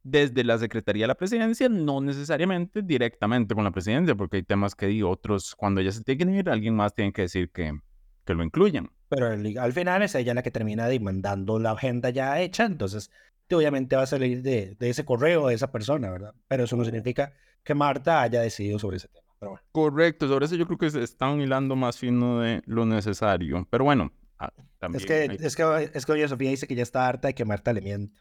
desde 0.02 0.44
la 0.44 0.56
Secretaría 0.58 1.04
de 1.04 1.08
la 1.08 1.14
Presidencia, 1.16 1.68
no 1.68 2.00
necesariamente 2.00 2.82
directamente 2.82 3.54
con 3.54 3.64
la 3.64 3.72
Presidencia, 3.72 4.14
porque 4.14 4.36
hay 4.36 4.42
temas 4.44 4.74
que 4.76 4.86
di 4.86 5.02
otros, 5.02 5.54
cuando 5.56 5.80
ella 5.80 5.90
se 5.90 6.04
tiene 6.04 6.26
que 6.26 6.38
ir, 6.38 6.48
alguien 6.48 6.76
más 6.76 6.94
tiene 6.94 7.12
que 7.12 7.22
decir 7.22 7.50
que, 7.50 7.72
que 8.24 8.34
lo 8.34 8.44
incluyan. 8.44 8.90
Pero 9.08 9.32
el- 9.32 9.58
al 9.58 9.72
final 9.72 10.02
es 10.02 10.14
ella 10.14 10.32
la 10.34 10.42
que 10.42 10.50
termina 10.52 10.86
demandando 10.86 11.58
la 11.58 11.72
agenda 11.72 12.10
ya 12.10 12.40
hecha, 12.40 12.66
entonces 12.66 13.10
obviamente 13.54 13.96
va 13.96 14.02
a 14.02 14.06
salir 14.06 14.42
de, 14.42 14.76
de 14.78 14.90
ese 14.90 15.04
correo 15.04 15.48
de 15.48 15.54
esa 15.54 15.70
persona, 15.70 16.10
¿verdad? 16.10 16.34
Pero 16.48 16.64
eso 16.64 16.76
no 16.76 16.84
significa 16.84 17.32
que 17.62 17.74
Marta 17.74 18.22
haya 18.22 18.40
decidido 18.40 18.78
sobre 18.78 18.96
ese 18.98 19.08
tema. 19.08 19.26
Pero 19.38 19.50
bueno. 19.52 19.64
Correcto, 19.72 20.28
sobre 20.28 20.46
eso 20.46 20.56
yo 20.56 20.66
creo 20.66 20.78
que 20.78 20.90
se 20.90 21.02
están 21.02 21.40
hilando 21.40 21.76
más 21.76 21.98
fino 21.98 22.40
de 22.40 22.62
lo 22.66 22.86
necesario. 22.86 23.66
Pero 23.70 23.84
bueno, 23.84 24.12
ah, 24.38 24.52
también 24.78 25.00
Es 25.00 25.06
que, 25.06 25.12
hay- 25.14 25.36
es 25.40 25.54
que, 25.56 25.90
es 25.94 26.06
que 26.06 26.12
doña 26.12 26.28
Sofía 26.28 26.50
dice 26.50 26.66
que 26.66 26.74
ya 26.74 26.82
está 26.82 27.06
harta 27.06 27.28
de 27.28 27.34
que 27.34 27.44
Marta 27.44 27.72
le 27.72 27.80
mienta. 27.82 28.18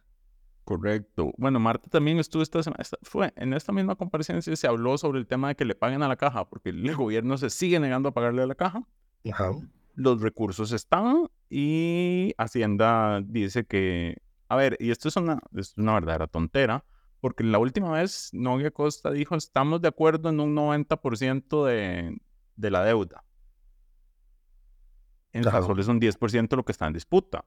Correcto. 0.63 1.31
Bueno, 1.37 1.59
Marta 1.59 1.87
también 1.89 2.17
estuvo 2.17 2.41
esta 2.41 2.61
semana, 2.63 2.81
esta- 2.81 2.97
fue 3.03 3.31
en 3.35 3.53
esta 3.53 3.71
misma 3.71 3.95
comparecencia 3.95 4.55
se 4.55 4.67
habló 4.67 4.97
sobre 4.97 5.19
el 5.19 5.27
tema 5.27 5.49
de 5.49 5.55
que 5.55 5.63
le 5.63 5.75
paguen 5.75 6.01
a 6.01 6.07
la 6.07 6.15
caja, 6.15 6.43
porque 6.49 6.69
el 6.69 6.95
gobierno 6.95 7.37
se 7.37 7.49
sigue 7.51 7.79
negando 7.79 8.09
a 8.09 8.13
pagarle 8.13 8.41
a 8.41 8.47
la 8.47 8.55
caja. 8.55 8.83
Ajá. 9.31 9.51
Los 9.93 10.21
recursos 10.21 10.71
están 10.71 11.27
y 11.49 12.33
Hacienda 12.37 13.21
dice 13.23 13.63
que, 13.65 14.17
a 14.47 14.55
ver, 14.55 14.77
y 14.79 14.91
esto 14.91 15.07
es 15.09 15.15
una, 15.17 15.39
es 15.55 15.77
una 15.77 15.93
verdadera 15.95 16.27
tontera, 16.27 16.83
porque 17.19 17.43
la 17.43 17.57
última 17.59 17.91
vez 17.91 18.29
Novia 18.33 18.71
Costa 18.71 19.11
dijo, 19.11 19.35
estamos 19.35 19.81
de 19.81 19.87
acuerdo 19.87 20.29
en 20.29 20.39
un 20.39 20.53
90% 20.55 21.65
de, 21.65 22.17
de 22.55 22.71
la 22.71 22.83
deuda. 22.83 23.23
En 25.33 25.47
Ajá. 25.47 25.61
solo 25.63 25.81
es 25.81 25.87
un 25.87 25.99
10% 25.99 26.55
lo 26.55 26.63
que 26.63 26.71
está 26.71 26.87
en 26.87 26.93
disputa. 26.93 27.45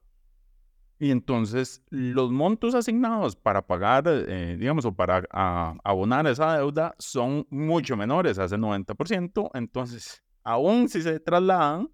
Y 0.99 1.12
entonces 1.12 1.83
los 1.90 2.33
montos 2.33 2.75
asignados 2.75 3.37
para 3.37 3.67
pagar, 3.67 4.05
eh, 4.09 4.57
digamos, 4.59 4.85
o 4.85 4.95
para 4.95 5.23
a- 5.31 5.76
abonar 5.85 6.26
esa 6.26 6.57
deuda 6.59 6.95
son 6.99 7.47
mucho 7.50 7.97
menores 7.97 8.37
ese 8.37 8.59
90%. 8.59 9.50
Entonces, 9.55 10.23
aún 10.43 10.88
si 10.88 11.00
se 11.02 11.21
trasladan, 11.21 11.88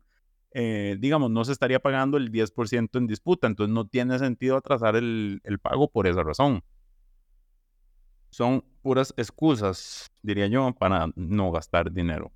eh, 0.54 0.96
digamos, 0.98 1.30
no 1.30 1.44
se 1.44 1.52
estaría 1.52 1.80
pagando 1.80 2.16
el 2.16 2.30
10% 2.30 2.98
en 2.98 3.06
disputa. 3.06 3.46
Entonces, 3.46 3.74
no 3.74 3.86
tiene 3.86 4.18
sentido 4.18 4.56
atrasar 4.56 4.96
el, 4.96 5.40
el 5.44 5.58
pago 5.58 5.90
por 5.90 6.06
esa 6.06 6.22
razón. 6.22 6.62
Son 8.30 8.64
puras 8.82 9.14
excusas, 9.16 10.10
diría 10.22 10.46
yo, 10.46 10.72
para 10.74 11.08
no 11.14 11.50
gastar 11.52 11.92
dinero. 11.92 12.32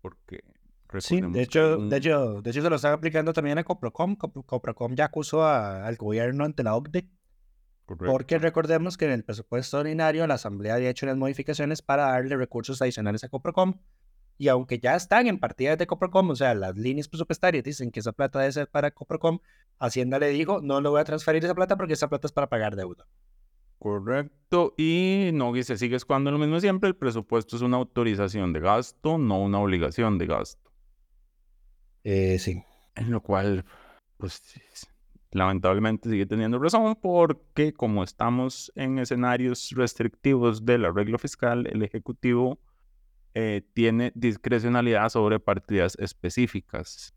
Porque... 0.00 0.40
Sí, 0.98 1.20
de 1.20 1.42
hecho, 1.42 1.78
un- 1.78 1.88
de 1.90 1.96
hecho, 1.96 2.40
de 2.40 2.50
hecho 2.50 2.62
se 2.62 2.70
lo 2.70 2.76
están 2.76 2.92
aplicando 2.92 3.32
también 3.32 3.58
a 3.58 3.64
Coprocom. 3.64 4.14
Cop- 4.16 4.44
Coprocom 4.46 4.94
ya 4.94 5.06
acusó 5.06 5.42
a- 5.42 5.84
al 5.86 5.96
gobierno 5.96 6.44
ante 6.44 6.62
la 6.62 6.76
OCDE, 6.76 7.08
correcto. 7.84 8.12
porque 8.12 8.38
recordemos 8.38 8.96
que 8.96 9.06
en 9.06 9.10
el 9.10 9.24
presupuesto 9.24 9.78
ordinario 9.78 10.24
la 10.28 10.34
Asamblea 10.34 10.74
había 10.76 10.90
hecho 10.90 11.06
unas 11.06 11.16
modificaciones 11.16 11.82
para 11.82 12.04
darle 12.12 12.36
recursos 12.36 12.80
adicionales 12.80 13.24
a 13.24 13.28
Coprocom. 13.28 13.74
Y 14.36 14.48
aunque 14.48 14.78
ya 14.78 14.96
están 14.96 15.26
en 15.26 15.38
partidas 15.38 15.78
de 15.78 15.86
Coprocom, 15.86 16.30
o 16.30 16.36
sea, 16.36 16.54
las 16.54 16.76
líneas 16.76 17.08
presupuestarias 17.08 17.62
dicen 17.62 17.90
que 17.90 18.00
esa 18.00 18.12
plata 18.12 18.40
debe 18.40 18.52
ser 18.52 18.68
para 18.68 18.90
Coprocom, 18.90 19.38
Hacienda 19.78 20.18
le 20.18 20.28
dijo, 20.28 20.60
no 20.60 20.80
le 20.80 20.88
voy 20.88 21.00
a 21.00 21.04
transferir 21.04 21.44
esa 21.44 21.54
plata 21.54 21.76
porque 21.76 21.94
esa 21.94 22.08
plata 22.08 22.26
es 22.26 22.32
para 22.32 22.48
pagar 22.48 22.76
deuda. 22.76 23.06
Correcto. 23.78 24.74
Y 24.78 25.30
Nogui 25.34 25.62
se 25.62 25.76
sigue 25.76 25.96
escuando 25.96 26.30
lo 26.30 26.38
mismo 26.38 26.58
siempre. 26.58 26.88
El 26.88 26.96
presupuesto 26.96 27.56
es 27.56 27.62
una 27.62 27.76
autorización 27.76 28.52
de 28.52 28.60
gasto, 28.60 29.18
no 29.18 29.42
una 29.42 29.58
obligación 29.60 30.16
de 30.16 30.26
gasto. 30.26 30.70
Eh, 32.02 32.38
sí. 32.38 32.62
En 32.94 33.10
lo 33.10 33.20
cual, 33.20 33.64
pues, 34.16 34.42
lamentablemente 35.32 36.08
sigue 36.08 36.26
teniendo 36.26 36.58
razón 36.58 36.96
porque 37.00 37.72
como 37.72 38.04
estamos 38.04 38.72
en 38.76 39.00
escenarios 39.00 39.70
restrictivos 39.74 40.64
de 40.64 40.78
la 40.78 40.90
regla 40.90 41.18
fiscal, 41.18 41.66
el 41.66 41.82
Ejecutivo 41.82 42.60
eh, 43.34 43.62
tiene 43.74 44.12
discrecionalidad 44.14 45.08
sobre 45.08 45.40
partidas 45.40 45.96
específicas. 45.98 47.14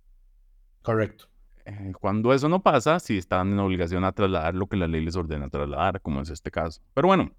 Correcto. 0.82 1.26
Eh, 1.66 1.94
cuando 2.00 2.34
eso 2.34 2.50
no 2.50 2.64
pasa, 2.64 3.00
sí 3.00 3.18
están 3.18 3.52
en 3.52 3.60
obligación 3.60 4.04
a 4.04 4.14
trasladar 4.14 4.56
lo 4.56 4.68
que 4.68 4.78
la 4.78 4.88
ley 4.88 5.04
les 5.04 5.16
ordena 5.16 5.50
trasladar, 5.50 6.02
como 6.02 6.22
es 6.22 6.30
este 6.30 6.50
caso. 6.50 6.82
Pero 6.94 7.10
bueno, 7.10 7.32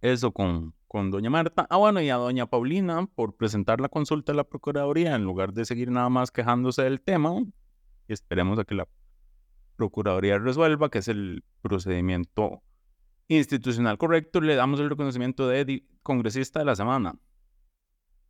eso 0.00 0.32
con, 0.32 0.74
con 0.86 1.10
doña 1.10 1.30
Marta. 1.30 1.66
Ah, 1.70 1.78
bueno, 1.78 2.02
y 2.02 2.10
a 2.10 2.16
doña 2.16 2.46
Paulina 2.46 3.06
por 3.14 3.36
presentar 3.36 3.80
la 3.80 3.88
consulta 3.88 4.32
a 4.32 4.34
la 4.34 4.44
Procuraduría 4.44 5.14
en 5.14 5.24
lugar 5.24 5.54
de 5.54 5.64
seguir 5.64 5.90
nada 5.90 6.08
más 6.08 6.30
quejándose 6.30 6.82
del 6.82 7.00
tema. 7.00 7.42
Y 8.06 8.12
esperemos 8.12 8.58
a 8.58 8.64
que 8.64 8.74
la 8.74 8.86
Procuraduría 9.76 10.38
resuelva, 10.38 10.90
que 10.90 10.98
es 10.98 11.08
el 11.08 11.42
procedimiento 11.62 12.62
institucional 13.28 13.96
correcto. 13.96 14.40
Le 14.40 14.56
damos 14.56 14.78
el 14.80 14.90
reconocimiento 14.90 15.48
de 15.48 15.86
congresista 16.02 16.58
de 16.58 16.64
la 16.66 16.76
semana. 16.76 17.14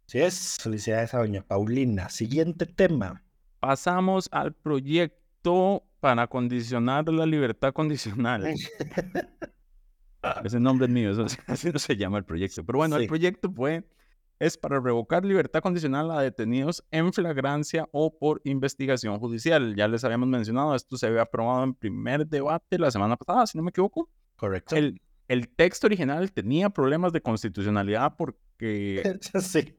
Así 0.06 0.20
es. 0.20 0.58
Felicidades 0.61 1.14
a 1.14 1.18
doña 1.18 1.42
Paulina. 1.42 2.08
Siguiente 2.08 2.66
tema. 2.66 3.23
Pasamos 3.61 4.28
al 4.32 4.52
proyecto 4.52 5.84
para 6.00 6.26
condicionar 6.26 7.08
la 7.08 7.25
libertad 7.26 7.73
condicional. 7.73 8.44
Ese 10.44 10.58
nombre 10.58 10.87
es 10.87 10.92
mío, 10.92 11.11
eso, 11.11 11.26
así 11.46 11.70
no 11.70 11.78
se 11.78 11.96
llama 11.96 12.18
el 12.18 12.25
proyecto. 12.25 12.64
Pero 12.64 12.78
bueno, 12.78 12.96
Sí. 12.96 13.02
el 13.02 13.08
proyecto 13.08 13.52
fue, 13.52 13.84
es 14.38 14.56
para 14.56 14.80
revocar 14.80 15.25
libertad 15.25 15.61
condicional 15.61 16.11
a 16.11 16.20
detenidos 16.23 16.82
en 16.90 17.12
flagrancia 17.12 17.88
o 17.92 18.16
por 18.18 18.40
investigación 18.44 19.18
judicial. 19.18 19.75
Ya 19.76 19.87
les 19.87 20.02
habíamos 20.04 20.28
mencionado, 20.28 20.75
esto 20.75 20.96
se 20.96 21.06
había 21.06 21.23
aprobado 21.23 21.64
en 21.64 21.75
primer 21.75 22.26
debate 22.26 22.78
la 22.78 22.90
semana 22.90 23.16
pasada, 23.16 23.46
si 23.46 23.58
no 23.58 23.64
me 23.64 23.70
equivoco. 23.70 24.08
Correcto. 24.37 24.76
El, 24.76 25.00
el 25.28 25.49
texto 25.49 25.87
original 25.87 26.32
tenía 26.32 26.70
problemas 26.70 27.12
de 27.12 27.20
constitucionalidad 27.20 28.14
porque 28.16 29.18
sí. 29.40 29.78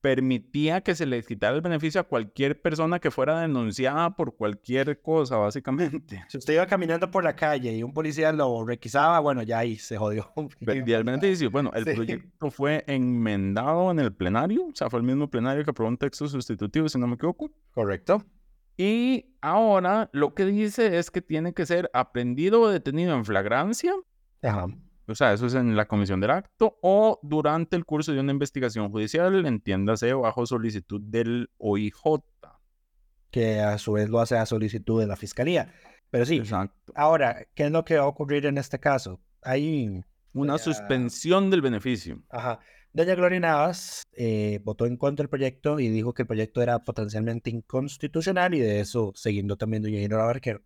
Permitía 0.00 0.80
que 0.80 0.94
se 0.94 1.06
le 1.06 1.22
quitara 1.22 1.56
el 1.56 1.60
beneficio 1.60 2.00
a 2.00 2.04
cualquier 2.04 2.60
persona 2.62 2.98
que 3.00 3.10
fuera 3.10 3.40
denunciada 3.40 4.14
por 4.14 4.36
cualquier 4.36 5.00
cosa, 5.02 5.36
básicamente. 5.36 6.24
Si 6.28 6.38
usted 6.38 6.54
iba 6.54 6.66
caminando 6.66 7.10
por 7.10 7.24
la 7.24 7.34
calle 7.34 7.72
y 7.76 7.82
un 7.82 7.92
policía 7.92 8.32
lo 8.32 8.64
requisaba, 8.64 9.18
bueno, 9.20 9.42
ya 9.42 9.58
ahí 9.58 9.76
se 9.76 9.96
jodió. 9.96 10.32
Perdía 10.64 10.98
el 10.98 11.04
beneficio. 11.04 11.50
Bueno, 11.50 11.70
el 11.74 11.84
Sí. 11.84 11.94
proyecto 11.94 12.50
fue 12.50 12.84
enmendado 12.86 13.90
en 13.90 13.98
el 13.98 14.12
plenario, 14.12 14.66
o 14.66 14.74
sea, 14.74 14.88
fue 14.88 15.00
el 15.00 15.06
mismo 15.06 15.28
plenario 15.28 15.64
que 15.64 15.70
aprobó 15.70 15.88
un 15.88 15.96
texto 15.98 16.28
sustitutivo, 16.28 16.88
si 16.88 16.98
no 16.98 17.06
me 17.06 17.14
equivoco. 17.14 17.50
Correcto. 17.72 18.22
Y 18.76 19.34
ahora 19.40 20.08
lo 20.12 20.34
que 20.34 20.44
dice 20.46 20.98
es 20.98 21.10
que 21.10 21.20
tiene 21.20 21.52
que 21.52 21.66
ser 21.66 21.90
aprendido 21.92 22.60
o 22.60 22.68
detenido 22.68 23.14
en 23.16 23.24
flagrancia 23.24 23.92
Ajá. 24.42 24.66
O 25.08 25.14
sea, 25.14 25.32
eso 25.32 25.46
es 25.46 25.54
en 25.54 25.74
la 25.76 25.86
comisión 25.88 26.20
del 26.20 26.30
acto 26.30 26.78
o 26.82 27.18
durante 27.22 27.76
el 27.76 27.84
curso 27.84 28.12
de 28.12 28.20
una 28.20 28.32
investigación 28.32 28.90
judicial, 28.90 29.44
entiéndase 29.46 30.12
bajo 30.12 30.46
solicitud 30.46 31.00
del 31.00 31.50
OIJ. 31.58 31.94
Que 33.30 33.60
a 33.60 33.76
su 33.78 33.92
vez 33.92 34.08
lo 34.08 34.20
hace 34.20 34.36
a 34.36 34.46
solicitud 34.46 35.00
de 35.00 35.06
la 35.06 35.16
fiscalía. 35.16 35.72
Pero 36.10 36.24
sí, 36.24 36.36
Exacto. 36.38 36.92
ahora, 36.94 37.46
¿qué 37.54 37.64
es 37.66 37.70
lo 37.70 37.84
que 37.84 37.96
va 37.98 38.04
a 38.04 38.06
ocurrir 38.06 38.46
en 38.46 38.56
este 38.58 38.78
caso? 38.78 39.20
Hay 39.42 40.02
Una 40.32 40.54
Doña- 40.54 40.58
suspensión 40.58 41.50
del 41.50 41.60
beneficio. 41.60 42.22
Ajá. 42.30 42.60
Doña 42.94 43.14
Gloria 43.14 43.38
Navas 43.40 44.02
eh, 44.12 44.60
votó 44.64 44.86
en 44.86 44.96
contra 44.96 45.22
del 45.24 45.28
proyecto 45.28 45.78
y 45.78 45.88
dijo 45.88 46.14
que 46.14 46.22
el 46.22 46.26
proyecto 46.28 46.62
era 46.62 46.78
potencialmente 46.84 47.50
inconstitucional 47.50 48.54
y 48.54 48.60
de 48.60 48.80
eso 48.80 49.12
siguiendo 49.14 49.56
también 49.56 49.82
doña 49.82 50.00
Inora 50.00 50.24
Barquero. 50.24 50.62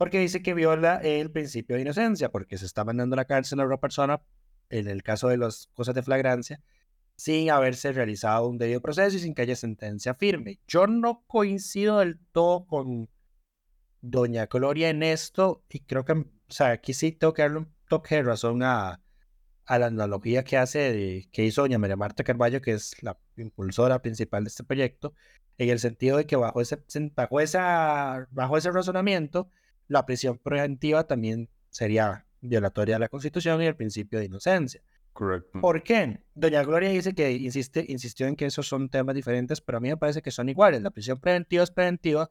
Porque 0.00 0.18
dice 0.18 0.40
que 0.40 0.54
viola 0.54 0.96
el 1.04 1.30
principio 1.30 1.76
de 1.76 1.82
inocencia, 1.82 2.30
porque 2.30 2.56
se 2.56 2.64
está 2.64 2.84
mandando 2.84 3.12
a 3.12 3.18
la 3.18 3.26
cárcel 3.26 3.60
a 3.60 3.66
una 3.66 3.76
persona, 3.76 4.22
en 4.70 4.88
el 4.88 5.02
caso 5.02 5.28
de 5.28 5.36
las 5.36 5.68
cosas 5.74 5.94
de 5.94 6.02
flagrancia, 6.02 6.62
sin 7.16 7.50
haberse 7.50 7.92
realizado 7.92 8.48
un 8.48 8.56
debido 8.56 8.80
proceso 8.80 9.18
y 9.18 9.20
sin 9.20 9.34
que 9.34 9.42
haya 9.42 9.56
sentencia 9.56 10.14
firme. 10.14 10.58
Yo 10.66 10.86
no 10.86 11.22
coincido 11.26 11.98
del 11.98 12.18
todo 12.32 12.64
con 12.64 13.10
doña 14.00 14.46
Gloria 14.46 14.88
en 14.88 15.02
esto 15.02 15.64
y 15.68 15.80
creo 15.80 16.06
que, 16.06 16.12
o 16.12 16.24
sea, 16.48 16.70
aquí 16.70 16.94
sí 16.94 17.12
tengo 17.12 17.34
que 17.34 17.42
darle 17.42 17.58
un 17.58 17.74
toque 17.86 18.14
de 18.14 18.22
razón 18.22 18.62
a, 18.62 19.02
a 19.66 19.78
la 19.78 19.86
analogía 19.88 20.44
que 20.44 20.56
hace 20.56 20.78
de, 20.78 21.28
que 21.30 21.44
hizo 21.44 21.60
doña 21.60 21.76
María 21.76 21.96
Marta 21.96 22.24
Carballo, 22.24 22.62
que 22.62 22.72
es 22.72 22.94
la 23.02 23.18
impulsora 23.36 24.00
principal 24.00 24.44
de 24.44 24.48
este 24.48 24.64
proyecto, 24.64 25.12
en 25.58 25.68
el 25.68 25.78
sentido 25.78 26.16
de 26.16 26.24
que 26.24 26.36
bajo 26.36 26.62
ese, 26.62 26.82
bajo 27.14 27.38
esa, 27.40 28.26
bajo 28.30 28.56
ese 28.56 28.70
razonamiento, 28.70 29.50
la 29.90 30.06
prisión 30.06 30.38
preventiva 30.38 31.04
también 31.04 31.48
sería 31.68 32.24
violatoria 32.40 32.94
de 32.94 33.00
la 33.00 33.08
Constitución 33.08 33.60
y 33.60 33.66
el 33.66 33.74
principio 33.74 34.20
de 34.20 34.26
inocencia. 34.26 34.80
Correcto. 35.12 35.60
¿Por 35.60 35.82
qué? 35.82 36.22
Doña 36.32 36.62
Gloria 36.62 36.90
dice 36.90 37.12
que 37.12 37.32
insiste, 37.32 37.84
insistió 37.88 38.28
en 38.28 38.36
que 38.36 38.46
esos 38.46 38.68
son 38.68 38.88
temas 38.88 39.16
diferentes, 39.16 39.60
pero 39.60 39.78
a 39.78 39.80
mí 39.80 39.88
me 39.88 39.96
parece 39.96 40.22
que 40.22 40.30
son 40.30 40.48
iguales. 40.48 40.80
La 40.80 40.92
prisión 40.92 41.18
preventiva 41.18 41.64
es 41.64 41.72
preventiva, 41.72 42.30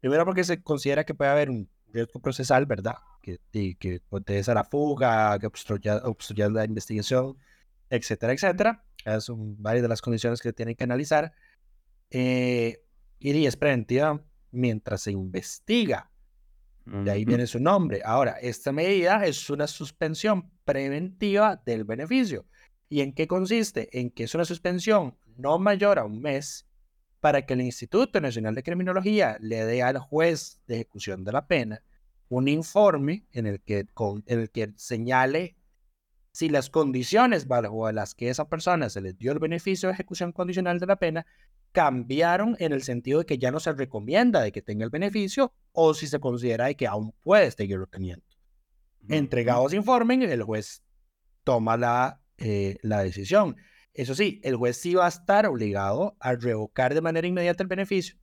primero 0.00 0.24
porque 0.24 0.44
se 0.44 0.62
considera 0.62 1.04
que 1.04 1.14
puede 1.14 1.30
haber 1.30 1.50
un 1.50 1.68
riesgo 1.92 2.20
procesal, 2.20 2.64
¿verdad? 2.64 2.94
Que, 3.20 3.38
y 3.52 3.74
que 3.74 4.00
a 4.10 4.54
la 4.54 4.64
fuga, 4.64 5.38
que 5.38 5.46
obstruya, 5.46 5.98
obstruya 6.04 6.48
la 6.48 6.64
investigación, 6.64 7.36
etcétera, 7.90 8.32
etcétera. 8.32 8.82
Esas 9.04 9.24
son 9.24 9.60
varias 9.62 9.82
de 9.82 9.88
las 9.88 10.00
condiciones 10.00 10.40
que 10.40 10.54
tienen 10.54 10.74
que 10.74 10.84
analizar. 10.84 11.34
Eh, 12.08 12.80
y 13.20 13.44
es 13.44 13.56
preventiva 13.58 14.24
mientras 14.50 15.02
se 15.02 15.12
investiga. 15.12 16.10
De 16.86 17.10
ahí 17.10 17.24
viene 17.24 17.46
su 17.46 17.58
nombre. 17.60 18.02
Ahora, 18.04 18.32
esta 18.40 18.70
medida 18.70 19.24
es 19.24 19.48
una 19.48 19.66
suspensión 19.66 20.50
preventiva 20.64 21.60
del 21.64 21.84
beneficio. 21.84 22.46
¿Y 22.88 23.00
en 23.00 23.14
qué 23.14 23.26
consiste? 23.26 23.88
En 23.98 24.10
que 24.10 24.24
es 24.24 24.34
una 24.34 24.44
suspensión 24.44 25.16
no 25.36 25.58
mayor 25.58 25.98
a 25.98 26.04
un 26.04 26.20
mes 26.20 26.66
para 27.20 27.46
que 27.46 27.54
el 27.54 27.62
Instituto 27.62 28.20
Nacional 28.20 28.54
de 28.54 28.62
Criminología 28.62 29.38
le 29.40 29.64
dé 29.64 29.82
al 29.82 29.98
juez 29.98 30.60
de 30.66 30.74
ejecución 30.74 31.24
de 31.24 31.32
la 31.32 31.46
pena 31.46 31.82
un 32.28 32.48
informe 32.48 33.26
en 33.32 33.46
el 33.46 33.60
que, 33.60 33.86
con, 33.86 34.24
en 34.26 34.40
el 34.40 34.50
que 34.50 34.72
señale 34.76 35.56
si 36.34 36.48
las 36.48 36.68
condiciones 36.68 37.46
bajo 37.46 37.90
las 37.92 38.16
que 38.16 38.28
esa 38.28 38.48
persona 38.48 38.90
se 38.90 39.00
le 39.00 39.12
dio 39.12 39.30
el 39.30 39.38
beneficio 39.38 39.88
de 39.88 39.92
ejecución 39.94 40.32
condicional 40.32 40.80
de 40.80 40.86
la 40.86 40.96
pena 40.96 41.26
cambiaron 41.70 42.56
en 42.58 42.72
el 42.72 42.82
sentido 42.82 43.20
de 43.20 43.24
que 43.26 43.38
ya 43.38 43.52
no 43.52 43.60
se 43.60 43.72
recomienda 43.72 44.42
de 44.42 44.50
que 44.50 44.60
tenga 44.60 44.84
el 44.84 44.90
beneficio 44.90 45.52
o 45.70 45.94
si 45.94 46.08
se 46.08 46.18
considera 46.18 46.66
de 46.66 46.74
que 46.74 46.88
aún 46.88 47.12
puede 47.22 47.52
seguirlo 47.52 47.86
teniendo. 47.86 48.24
Entregados 49.08 49.74
informen, 49.74 50.22
el 50.22 50.42
juez 50.42 50.82
toma 51.44 51.76
la, 51.76 52.20
eh, 52.38 52.78
la 52.82 53.04
decisión. 53.04 53.56
Eso 53.92 54.16
sí, 54.16 54.40
el 54.42 54.56
juez 54.56 54.76
sí 54.76 54.94
va 54.96 55.04
a 55.04 55.10
estar 55.10 55.46
obligado 55.46 56.16
a 56.18 56.34
revocar 56.34 56.94
de 56.94 57.00
manera 57.00 57.28
inmediata 57.28 57.62
el 57.62 57.68
beneficio. 57.68 58.16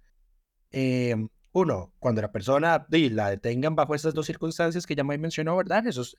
Eh, 0.71 1.15
uno, 1.53 1.93
cuando 1.99 2.21
la 2.21 2.31
persona 2.33 2.85
la 2.89 3.29
detengan 3.29 3.75
bajo 3.75 3.95
estas 3.95 4.13
dos 4.13 4.25
circunstancias 4.25 4.85
que 4.85 4.95
ya 4.95 5.05
me 5.05 5.17
mencionó, 5.17 5.55
¿verdad? 5.55 5.87
Eso 5.87 6.01
es- 6.01 6.17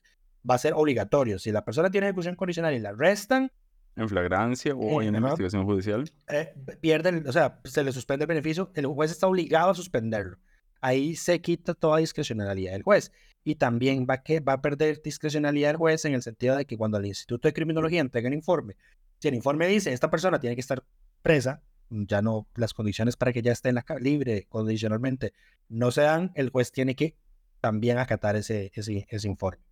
va 0.49 0.55
a 0.55 0.57
ser 0.57 0.73
obligatorio. 0.73 1.39
Si 1.39 1.51
la 1.51 1.63
persona 1.63 1.89
tiene 1.89 2.07
ejecución 2.07 2.35
condicional 2.35 2.73
y 2.73 2.79
la 2.79 2.89
arrestan, 2.89 3.51
En 3.95 4.09
flagrancia 4.09 4.73
o 4.73 5.01
Eh, 5.01 5.05
en 5.05 5.15
investigación 5.15 5.65
judicial. 5.65 6.11
eh, 6.27 6.53
pierden, 6.81 7.27
o 7.27 7.31
sea, 7.31 7.59
se 7.63 7.83
le 7.83 7.91
suspende 7.91 8.23
el 8.23 8.27
beneficio, 8.27 8.71
el 8.73 8.87
juez 8.87 9.11
está 9.11 9.27
obligado 9.27 9.69
a 9.69 9.75
suspenderlo. 9.75 10.37
Ahí 10.81 11.15
se 11.15 11.39
quita 11.41 11.73
toda 11.75 11.99
discrecionalidad 11.99 12.73
del 12.73 12.81
juez. 12.83 13.11
Y 13.45 13.55
también 13.55 14.07
va, 14.09 14.23
que, 14.23 14.39
va 14.39 14.53
a 14.53 14.61
perder 14.61 15.01
discrecionalidad 15.03 15.69
del 15.69 15.77
juez 15.77 16.05
en 16.05 16.13
el 16.13 16.23
sentido 16.23 16.55
de 16.55 16.65
que 16.65 16.77
cuando 16.77 16.97
el 16.97 17.05
Instituto 17.05 17.47
de 17.47 17.53
Criminología 17.53 18.01
entrega 18.01 18.27
el 18.29 18.33
informe, 18.33 18.75
si 19.19 19.27
el 19.27 19.35
informe 19.35 19.67
dice 19.67 19.93
esta 19.93 20.09
persona 20.09 20.39
tiene 20.39 20.55
que 20.55 20.61
estar 20.61 20.83
presa, 21.21 21.61
ya 21.89 22.21
no, 22.21 22.47
las 22.55 22.73
condiciones 22.73 23.15
para 23.15 23.31
que 23.31 23.41
ya 23.41 23.51
esté 23.51 23.69
en 23.69 23.75
la 23.75 23.85
libre 23.99 24.47
condicionalmente 24.49 25.33
no 25.69 25.91
se 25.91 26.01
dan, 26.01 26.31
el 26.35 26.49
juez 26.49 26.71
tiene 26.71 26.95
que 26.95 27.15
también 27.61 27.97
acatar 27.97 28.35
ese, 28.35 28.71
ese, 28.73 29.05
ese 29.09 29.27
informe. 29.27 29.63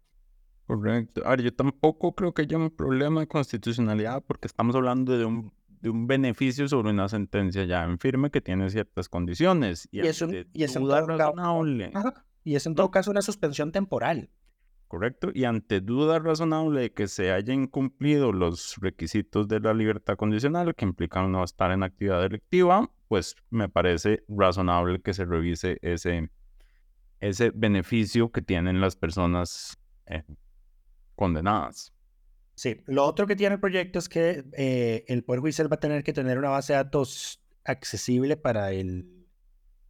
Correcto. 0.77 1.21
Ahora, 1.25 1.41
yo 1.43 1.53
tampoco 1.53 2.15
creo 2.15 2.33
que 2.33 2.43
haya 2.43 2.57
un 2.57 2.69
problema 2.69 3.19
de 3.19 3.27
constitucionalidad 3.27 4.23
porque 4.25 4.47
estamos 4.47 4.73
hablando 4.73 5.17
de 5.17 5.25
un, 5.25 5.51
de 5.81 5.89
un 5.89 6.07
beneficio 6.07 6.65
sobre 6.69 6.91
una 6.91 7.09
sentencia 7.09 7.65
ya 7.65 7.83
en 7.83 7.99
firme 7.99 8.31
que 8.31 8.39
tiene 8.39 8.69
ciertas 8.69 9.09
condiciones. 9.09 9.89
Y, 9.91 9.97
Y 9.99 10.07
es 10.07 10.21
un- 10.21 10.29
ante 10.33 10.47
y 10.53 10.63
es 10.63 10.73
duda 10.73 10.99
todo 10.99 11.07
caso- 11.17 11.31
razonable, 11.35 11.91
Ajá. 11.93 12.25
Y 12.45 12.55
es 12.55 12.65
en 12.67 12.75
todo 12.75 12.89
caso 12.89 13.11
una 13.11 13.21
suspensión 13.21 13.73
temporal. 13.73 14.29
correcto. 14.87 15.29
Y 15.33 15.43
ante 15.43 15.81
duda 15.81 16.19
razonable 16.19 16.79
de 16.81 16.93
que 16.93 17.07
se 17.09 17.33
hayan 17.33 17.67
cumplido 17.67 18.31
los 18.31 18.77
requisitos 18.79 19.49
de 19.49 19.59
la 19.59 19.73
libertad 19.73 20.15
condicional 20.15 20.73
que 20.73 20.85
implican 20.85 21.31
no 21.33 21.43
estar 21.43 21.71
en 21.71 21.83
actividad 21.83 22.21
delictiva, 22.21 22.89
pues 23.09 23.35
me 23.49 23.67
parece 23.67 24.23
razonable 24.29 25.01
que 25.01 25.13
se 25.13 25.25
revise 25.25 25.79
ese, 25.81 26.29
ese 27.19 27.51
beneficio 27.53 28.31
que 28.31 28.41
tienen 28.41 28.79
las 28.79 28.95
personas 28.95 29.77
eh, 30.07 30.23
condenadas. 31.15 31.93
Sí, 32.55 32.81
lo 32.85 33.05
otro 33.05 33.25
que 33.25 33.35
tiene 33.35 33.55
el 33.55 33.61
proyecto 33.61 33.99
es 33.99 34.07
que 34.07 34.43
eh, 34.53 35.03
el 35.07 35.23
Poder 35.23 35.41
Judicial 35.41 35.71
va 35.71 35.75
a 35.75 35.79
tener 35.79 36.03
que 36.03 36.13
tener 36.13 36.37
una 36.37 36.49
base 36.49 36.73
de 36.73 36.77
datos 36.77 37.41
accesible 37.63 38.37
para 38.37 38.71
el 38.71 39.25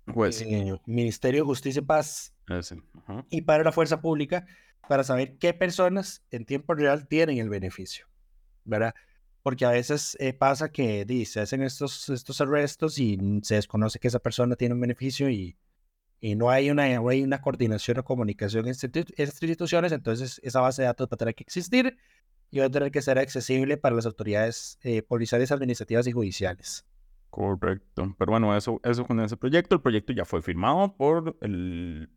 eh, 0.08 0.78
Ministerio 0.86 1.42
de 1.42 1.46
Justicia 1.46 1.82
y 1.82 1.86
Paz 1.86 2.34
ese, 2.50 2.78
ajá. 2.96 3.26
y 3.30 3.42
para 3.42 3.64
la 3.64 3.72
Fuerza 3.72 4.02
Pública 4.02 4.46
para 4.88 5.04
saber 5.04 5.38
qué 5.38 5.54
personas 5.54 6.24
en 6.32 6.46
tiempo 6.46 6.74
real 6.74 7.08
tienen 7.08 7.38
el 7.38 7.50
beneficio, 7.50 8.08
¿verdad? 8.66 8.94
Porque 9.44 9.66
a 9.66 9.72
veces 9.72 10.18
eh, 10.20 10.34
pasa 10.34 10.72
que 10.72 11.06
di, 11.06 11.26
se 11.26 11.40
hacen 11.40 11.64
estos, 11.64 12.10
estos 12.10 12.42
arrestos 12.42 13.00
y 13.00 13.18
se 13.44 13.56
desconoce 13.56 14.00
que 14.00 14.08
esa 14.08 14.20
persona 14.20 14.56
tiene 14.56 14.76
un 14.76 14.82
beneficio 14.82 15.30
y, 15.30 15.56
y 16.22 16.36
no, 16.36 16.50
hay 16.50 16.70
una, 16.70 16.88
no 16.96 17.10
hay 17.10 17.24
una 17.24 17.42
coordinación 17.42 17.98
o 17.98 18.06
comunicación 18.06 18.68
entre 18.68 18.90
institu- 18.90 19.14
entre 19.18 19.48
instituciones, 19.48 19.92
entonces 19.92 20.40
esa 20.44 20.62
base 20.62 20.84
de 20.84 20.86
datos 20.86 21.08
va 21.08 21.16
a 21.16 21.18
tener 21.18 21.36
que 21.36 21.44
existir 21.44 21.98
y 22.52 22.60
va 22.60 22.66
a 22.66 22.70
tener 22.70 22.92
que 22.92 23.02
ser 23.02 23.18
accesible 23.18 23.76
para 23.78 23.96
las 23.96 24.06
autoridades 24.06 24.78
eh, 24.84 25.02
policiales, 25.02 25.52
administrativas 25.52 26.06
y 26.08 26.12
judiciales. 26.12 26.86
Correcto. 27.32 28.14
Pero 28.20 28.32
bueno, 28.32 28.56
eso, 28.56 28.80
eso 28.84 29.06
con 29.06 29.20
ese 29.22 29.38
proyecto. 29.38 29.76
El 29.76 29.82
proyecto 29.82 30.12
ya 30.14 30.26
fue 30.26 30.42
firmado 30.42 30.94
por 30.96 31.38
el 31.42 32.10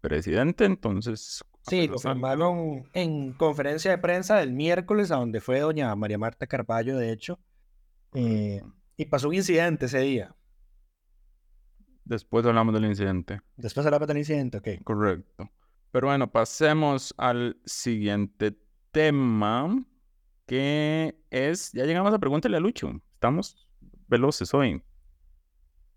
presidente, 0.00 0.64
entonces. 0.64 1.44
Sí, 1.62 1.86
lo 1.86 1.98
firmaron 1.98 2.88
en 2.92 3.32
conferencia 3.32 3.92
de 3.92 3.98
prensa 3.98 4.38
del 4.38 4.52
miércoles, 4.52 5.10
a 5.12 5.16
donde 5.16 5.40
fue 5.40 5.60
doña 5.60 5.94
María 5.94 6.18
Marta 6.18 6.46
Carballo, 6.46 6.96
de 6.96 7.12
hecho, 7.12 7.38
eh, 8.14 8.60
y 8.96 9.04
pasó 9.06 9.28
un 9.28 9.34
incidente 9.34 9.86
ese 9.86 10.00
día. 10.00 10.34
Después 12.06 12.46
hablamos 12.46 12.72
del 12.72 12.84
incidente. 12.84 13.40
Después 13.56 13.84
hablaba 13.84 14.06
del 14.06 14.18
incidente, 14.18 14.58
ok. 14.58 14.68
Correcto. 14.84 15.50
Pero 15.90 16.06
bueno, 16.06 16.30
pasemos 16.30 17.12
al 17.18 17.56
siguiente 17.64 18.56
tema, 18.92 19.84
que 20.46 21.18
es. 21.30 21.72
Ya 21.72 21.84
llegamos 21.84 22.14
a 22.14 22.18
pregúntale 22.20 22.56
a 22.56 22.60
Lucho. 22.60 22.92
Estamos 23.14 23.66
veloces 24.06 24.54
hoy. 24.54 24.80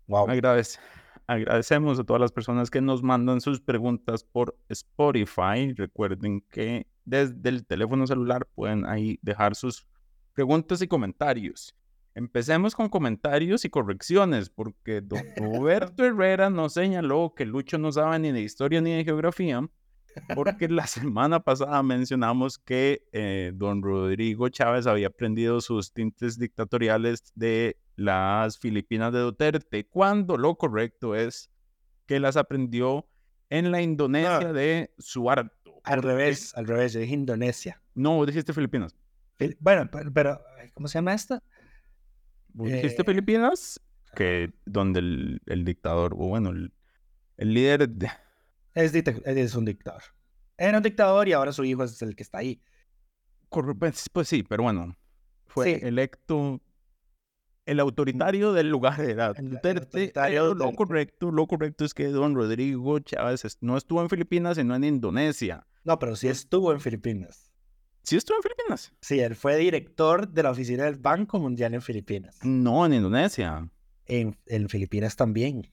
Wow. 0.08 0.26
Agradece- 0.26 0.80
agradecemos 1.28 2.00
a 2.00 2.04
todas 2.04 2.20
las 2.20 2.32
personas 2.32 2.70
que 2.70 2.80
nos 2.80 3.04
mandan 3.04 3.40
sus 3.40 3.60
preguntas 3.60 4.24
por 4.24 4.56
Spotify. 4.68 5.72
Recuerden 5.76 6.40
que 6.50 6.88
desde 7.04 7.48
el 7.48 7.64
teléfono 7.64 8.04
celular 8.06 8.46
pueden 8.46 8.84
ahí 8.86 9.16
dejar 9.22 9.54
sus 9.54 9.86
preguntas 10.32 10.82
y 10.82 10.88
comentarios. 10.88 11.72
Empecemos 12.14 12.74
con 12.74 12.88
comentarios 12.88 13.64
y 13.64 13.70
correcciones, 13.70 14.50
porque 14.50 15.00
don 15.00 15.22
Roberto 15.36 16.04
Herrera 16.04 16.50
nos 16.50 16.74
señaló 16.74 17.34
que 17.36 17.46
Lucho 17.46 17.78
no 17.78 17.92
sabe 17.92 18.18
ni 18.18 18.32
de 18.32 18.40
historia 18.42 18.80
ni 18.80 18.92
de 18.92 19.04
geografía, 19.04 19.62
porque 20.34 20.68
la 20.68 20.86
semana 20.88 21.40
pasada 21.40 21.82
mencionamos 21.82 22.58
que 22.58 23.06
eh, 23.12 23.52
don 23.54 23.80
Rodrigo 23.82 24.48
Chávez 24.48 24.86
había 24.86 25.06
aprendido 25.08 25.60
sus 25.60 25.92
tintes 25.92 26.36
dictatoriales 26.38 27.22
de 27.34 27.78
las 27.94 28.58
Filipinas 28.58 29.12
de 29.12 29.20
Duterte, 29.20 29.86
cuando 29.86 30.36
lo 30.36 30.56
correcto 30.56 31.14
es 31.14 31.50
que 32.06 32.18
las 32.18 32.36
aprendió 32.36 33.06
en 33.50 33.70
la 33.70 33.82
Indonesia 33.82 34.40
No. 34.40 34.52
de 34.52 34.92
Suharto. 34.98 35.80
Al 35.84 36.02
revés, 36.02 36.54
al 36.56 36.66
revés, 36.66 36.92
yo 36.92 37.00
dije 37.00 37.14
Indonesia. 37.14 37.80
No, 37.94 38.24
dijiste 38.26 38.52
Filipinas. 38.52 38.94
Fil- 39.38 39.56
Bueno, 39.60 39.88
pero, 39.90 40.12
pero, 40.12 40.40
¿cómo 40.74 40.88
se 40.88 40.98
llama 40.98 41.14
esta? 41.14 41.42
Dijiste 42.54 43.02
Eh, 43.02 43.04
Filipinas, 43.04 43.80
que 44.14 44.52
donde 44.64 45.00
el, 45.00 45.40
el 45.46 45.64
dictador, 45.64 46.14
o 46.14 46.28
bueno, 46.28 46.50
el, 46.50 46.72
el 47.36 47.54
líder 47.54 47.88
de... 47.88 48.10
Es, 48.74 48.94
es 48.94 49.54
un 49.54 49.64
dictador. 49.64 50.02
Era 50.56 50.76
un 50.78 50.82
dictador 50.82 51.28
y 51.28 51.32
ahora 51.32 51.52
su 51.52 51.64
hijo 51.64 51.84
es 51.84 52.00
el 52.02 52.14
que 52.14 52.22
está 52.22 52.38
ahí. 52.38 52.60
Pues, 53.48 54.08
pues 54.12 54.28
sí, 54.28 54.42
pero 54.42 54.62
bueno, 54.62 54.96
fue 55.46 55.64
Sí. 55.64 55.86
electo 55.86 56.60
el 57.66 57.78
autoritario 57.80 58.52
del 58.52 58.68
lugar 58.68 59.00
era 59.00 59.32
Duterte, 59.32 59.80
autoritario 59.80 60.42
pero 60.42 60.54
lo 60.54 60.72
correcto, 60.72 61.30
lo 61.30 61.46
correcto 61.46 61.84
es 61.84 61.94
que 61.94 62.06
don 62.08 62.34
Rodrigo 62.34 62.98
Chávez 63.00 63.58
no 63.60 63.76
estuvo 63.76 64.02
en 64.02 64.08
Filipinas, 64.08 64.56
sino 64.56 64.74
en 64.74 64.84
Indonesia. 64.84 65.66
No, 65.84 65.98
pero 65.98 66.16
sí 66.16 66.28
estuvo 66.28 66.72
en 66.72 66.80
Filipinas. 66.80 67.49
¿Sí 68.02 68.16
estuvo 68.16 68.36
en 68.38 68.42
Filipinas? 68.42 68.92
Sí, 69.00 69.20
él 69.20 69.36
fue 69.36 69.56
director 69.56 70.28
de 70.28 70.42
la 70.42 70.50
oficina 70.50 70.84
del 70.84 70.96
Banco 70.96 71.38
Mundial 71.38 71.74
en 71.74 71.82
Filipinas. 71.82 72.38
No, 72.42 72.84
en 72.86 72.94
Indonesia. 72.94 73.68
En, 74.06 74.36
en 74.46 74.68
Filipinas 74.68 75.14
también. 75.16 75.70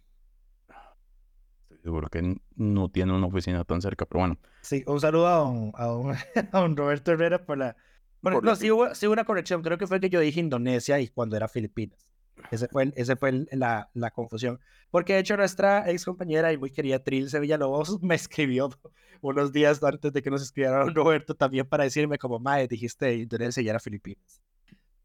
Estoy 1.63 1.79
seguro 1.83 2.09
que 2.09 2.35
no 2.55 2.89
tiene 2.89 3.13
una 3.13 3.27
oficina 3.27 3.63
tan 3.63 3.81
cerca, 3.81 4.05
pero 4.05 4.19
bueno. 4.21 4.37
Sí, 4.61 4.83
un 4.87 4.99
saludo 4.99 5.27
a 5.27 5.35
don, 5.37 5.71
a 5.75 5.85
don, 5.85 6.11
a 6.51 6.59
don 6.59 6.75
Roberto 6.77 7.11
Herrera 7.11 7.45
por 7.45 7.57
la... 7.57 7.75
Bueno, 8.21 8.37
Por 8.37 8.43
no, 8.43 8.51
la- 8.51 8.55
sí 8.55 8.69
hubo, 8.71 8.93
sí 8.93 9.05
hubo 9.07 9.13
una 9.13 9.25
corrección. 9.25 9.61
Creo 9.61 9.77
que 9.77 9.87
fue 9.87 9.99
que 9.99 10.09
yo 10.09 10.19
dije 10.19 10.39
Indonesia 10.39 10.99
y 10.99 11.07
cuando 11.07 11.37
era 11.37 11.47
Filipinas. 11.47 12.06
Ese 12.51 12.67
fue, 12.69 12.93
ese 12.95 13.15
fue 13.15 13.29
el- 13.29 13.49
la, 13.51 13.89
la 13.93 14.11
confusión. 14.11 14.59
Porque 14.89 15.13
de 15.13 15.19
hecho 15.19 15.37
nuestra 15.37 15.89
ex 15.89 16.05
compañera 16.05 16.51
y 16.53 16.57
muy 16.57 16.71
querida 16.71 16.99
Trilce 17.03 17.39
Villalobos 17.39 18.01
me 18.03 18.15
escribió 18.15 18.69
unos 19.21 19.51
días 19.51 19.81
antes 19.83 20.13
de 20.13 20.21
que 20.21 20.29
nos 20.29 20.41
escribiera 20.41 20.79
don 20.79 20.95
Roberto 20.95 21.35
también 21.35 21.67
para 21.67 21.83
decirme 21.83 22.17
como, 22.17 22.39
mae, 22.39 22.67
dijiste 22.67 23.15
Indonesia 23.15 23.61
y 23.61 23.69
era 23.69 23.79
Filipinas. 23.79 24.41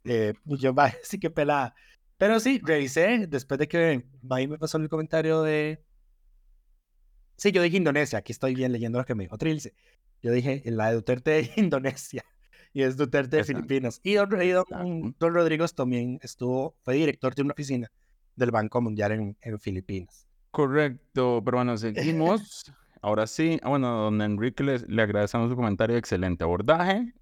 Eh, 0.04 0.34
yo, 0.44 0.74
mae, 0.74 0.94
sí 1.04 1.18
que 1.18 1.30
pelada. 1.30 1.74
Pero 2.18 2.40
sí, 2.40 2.60
revisé 2.64 3.26
después 3.28 3.58
de 3.58 3.68
que 3.68 4.04
Mae 4.22 4.46
me 4.48 4.58
pasó 4.58 4.78
el 4.78 4.88
comentario 4.88 5.42
de... 5.42 5.84
Sí, 7.36 7.50
yo 7.52 7.62
dije 7.62 7.76
Indonesia. 7.76 8.18
Aquí 8.18 8.32
estoy 8.32 8.54
bien 8.54 8.72
leyendo 8.72 8.98
lo 8.98 9.04
que 9.04 9.14
me 9.14 9.24
dijo 9.24 9.38
Trilce. 9.38 9.74
Yo 10.22 10.30
dije 10.32 10.62
la 10.66 10.88
de 10.88 10.94
Duterte 10.94 11.30
de 11.32 11.50
Indonesia 11.56 12.24
y 12.72 12.82
es 12.82 12.96
Duterte 12.96 13.38
de. 13.38 13.44
Filipinas. 13.44 14.00
Y 14.02 14.14
don, 14.14 14.42
y 14.42 14.48
don- 14.50 15.14
don 15.18 15.34
Rodrigo 15.34 15.66
también 15.68 16.18
estuvo, 16.22 16.74
fue 16.82 16.94
director 16.94 17.34
de 17.34 17.42
una 17.42 17.52
oficina 17.52 17.90
del 18.36 18.50
Banco 18.50 18.80
Mundial 18.80 19.12
en, 19.12 19.36
en 19.40 19.58
Filipinas. 19.60 20.26
Correcto, 20.50 21.42
pero 21.44 21.58
bueno, 21.58 21.76
seguimos. 21.78 22.64
Ahora 23.02 23.26
sí, 23.26 23.58
ah, 23.62 23.68
bueno, 23.70 24.02
don 24.04 24.22
Enrique 24.22 24.62
le, 24.62 24.78
le 24.80 25.02
agradecemos 25.02 25.50
su 25.50 25.56
comentario, 25.56 25.96
excelente 25.96 26.44
abordaje. 26.44 27.12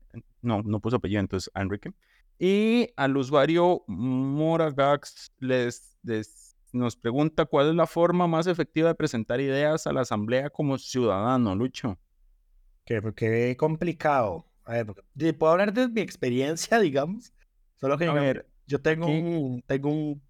No, 0.43 0.63
no 0.63 0.81
puso 0.81 0.97
apellido, 0.97 1.21
entonces 1.21 1.51
a 1.55 1.63
Enrique. 1.63 1.93
Y 2.39 2.89
al 2.97 3.17
usuario 3.17 3.83
Moragax 3.87 5.33
les, 5.39 5.97
les- 6.03 6.57
nos 6.73 6.97
pregunta 6.97 7.45
cuál 7.47 7.71
es 7.71 7.75
la 7.75 7.87
forma 7.87 8.27
más 8.27 8.47
efectiva 8.47 8.89
de 8.89 8.95
presentar 8.95 9.41
ideas 9.41 9.87
a 9.87 9.93
la 9.93 10.03
asamblea 10.03 10.51
como 10.51 10.79
ciudadano, 10.79 11.55
Lucho. 11.57 11.99
Que, 12.85 13.01
que 13.17 13.57
complicado. 13.59 14.47
A 14.71 14.75
ver, 14.75 14.87
porque- 14.87 15.33
puedo 15.35 15.53
hablar 15.53 15.73
de 15.73 15.89
mi 15.89 16.01
experiencia, 16.01 16.79
digamos. 16.81 17.33
Solo 17.77 17.99
que 17.99 18.05
A 18.07 18.13
ver, 18.13 18.47
yo 18.67 18.81
tengo 18.81 19.07
un, 19.09 19.63
tengo 19.67 19.89
un 19.91 20.23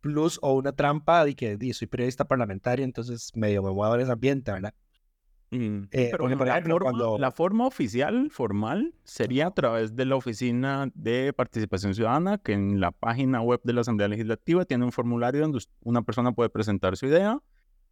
plus 0.00 0.38
o 0.42 0.54
una 0.54 0.72
trampa 0.72 1.24
de 1.24 1.34
que 1.34 1.56
soy 1.74 1.86
periodista 1.88 2.24
parlamentario, 2.24 2.84
entonces 2.84 3.30
medio 3.34 3.62
me 3.62 3.70
muevo 3.72 3.94
en 3.94 4.00
ese 4.02 4.12
ambiente, 4.12 4.52
¿verdad? 4.52 4.74
Mm, 5.50 5.82
Eh, 5.90 6.08
pero 6.10 6.18
porque, 6.24 6.36
por 6.36 6.46
la 6.46 6.52
ejemplo, 6.54 6.74
forma- 6.76 6.90
cuando- 6.90 7.18
la 7.18 7.30
forma 7.30 7.66
oficial, 7.66 8.30
formal, 8.30 8.94
sería 9.04 9.48
a 9.48 9.50
través 9.54 9.94
de 9.96 10.04
la 10.06 10.16
Oficina 10.16 10.90
de 10.94 11.32
Participación 11.32 11.94
Ciudadana, 11.94 12.38
que 12.38 12.52
en 12.52 12.80
la 12.80 12.90
página 12.90 13.42
web 13.42 13.60
de 13.64 13.72
la 13.72 13.80
Asamblea 13.82 14.08
Legislativa 14.08 14.64
tiene 14.64 14.84
un 14.84 14.92
formulario 14.92 15.40
donde 15.42 15.58
una 15.82 16.02
persona 16.02 16.32
puede 16.32 16.48
presentar 16.48 16.96
su 16.96 17.06
idea 17.06 17.40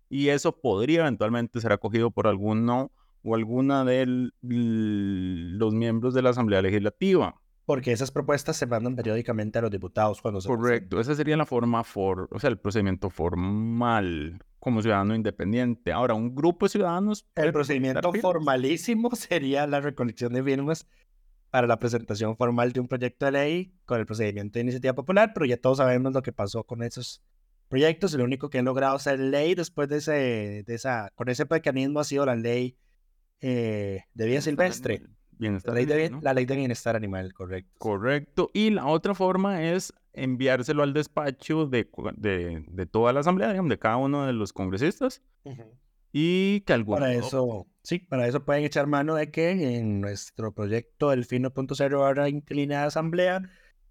y 0.08 0.28
eso 0.28 0.58
podría 0.60 1.00
eventualmente 1.00 1.60
ser 1.60 1.72
acogido 1.72 2.10
por 2.10 2.26
alguno 2.26 2.90
o 3.22 3.35
alguna 3.35 3.85
de 3.85 4.30
los 4.40 5.74
miembros 5.74 6.14
de 6.14 6.22
la 6.22 6.30
Asamblea 6.30 6.62
Legislativa. 6.62 7.35
Porque 7.66 7.92
esas 7.92 8.11
propuestas 8.11 8.56
se 8.56 8.66
mandan 8.66 8.96
periódicamente 8.96 9.59
a 9.59 9.62
los 9.62 9.70
diputados 9.70 10.20
cuando 10.20 10.40
se 10.40 10.48
Correcto, 10.48 10.98
esa 10.98 11.14
sería 11.14 11.37
la 11.37 11.46
forma, 11.46 11.85
for, 11.85 12.28
o 12.33 12.40
sea, 12.40 12.50
el 12.50 12.59
procedimiento 12.59 13.11
formal 13.11 14.42
como 14.59 14.83
ciudadano 14.83 15.14
independiente. 15.14 15.92
Ahora, 15.92 16.14
un 16.14 16.35
grupo 16.35 16.66
de 16.66 16.70
ciudadanos... 16.70 17.26
El 17.35 17.52
procedimiento 17.52 18.12
formalísimo 18.12 19.11
sería 19.14 19.66
la 19.66 19.80
recolección 19.80 20.33
de 20.33 20.42
firmas 20.42 20.87
para 21.50 21.66
la 21.66 21.78
presentación 21.78 22.37
formal 22.37 22.72
de 22.72 22.80
un 22.80 22.88
proyecto 22.88 23.26
de 23.26 23.33
ley 23.33 23.74
con 23.85 23.98
el 24.00 24.06
procedimiento 24.06 24.59
de 24.59 24.62
iniciativa 24.62 24.94
popular, 24.94 25.33
pero 25.35 25.46
ya 25.46 25.56
todos 25.56 25.78
sabemos 25.78 26.12
lo 26.12 26.22
que 26.22 26.33
pasó 26.33 26.64
con 26.64 26.83
esos 26.83 27.22
proyectos. 27.68 28.14
Lo 28.14 28.24
único 28.24 28.50
que 28.50 28.59
han 28.59 28.64
logrado 28.64 28.98
ser 28.98 29.18
ley 29.18 29.54
después 29.54 29.88
de 29.88 29.96
ese, 29.96 30.64
de 30.66 30.74
esa, 30.74 31.11
con 31.14 31.28
ese 31.28 31.46
mecanismo 31.48 32.00
ha 32.00 32.04
sido 32.04 32.26
la 32.26 32.37
ley 32.37 32.76
eh, 33.40 34.05
de 34.14 34.26
vida 34.26 34.40
silvestre, 34.40 35.00
la 35.00 35.09
Bienestar 35.38 35.74
ley, 35.74 35.87
de, 35.87 35.94
animal, 35.94 36.12
¿no? 36.12 36.20
la 36.22 36.35
ley 36.35 36.44
de 36.44 36.57
bienestar 36.57 36.96
animal, 36.96 37.33
correcto. 37.33 37.70
Correcto. 37.79 38.50
Y 38.53 38.70
la 38.70 38.87
otra 38.87 39.14
forma 39.14 39.62
es 39.62 39.92
enviárselo 40.12 40.83
al 40.83 40.92
despacho 40.92 41.66
de, 41.66 41.88
de, 42.16 42.64
de 42.68 42.87
toda 42.87 43.12
la 43.12 43.20
asamblea, 43.20 43.48
digamos, 43.50 43.70
de 43.70 43.79
cada 43.79 43.96
uno 43.96 44.26
de 44.26 44.33
los 44.33 44.53
congresistas 44.53 45.22
y 46.12 46.61
que 46.62 46.72
alguno... 46.72 46.98
Para 46.98 47.14
eso, 47.14 47.66
sí, 47.83 48.00
para 48.00 48.26
eso 48.26 48.44
pueden 48.44 48.64
echar 48.64 48.87
mano 48.87 49.14
de 49.14 49.31
que 49.31 49.76
en 49.79 50.00
nuestro 50.00 50.53
proyecto 50.53 51.11
Delfino.0 51.11 51.94
ahora 51.94 52.29
inclinada 52.29 52.87
asamblea 52.87 53.42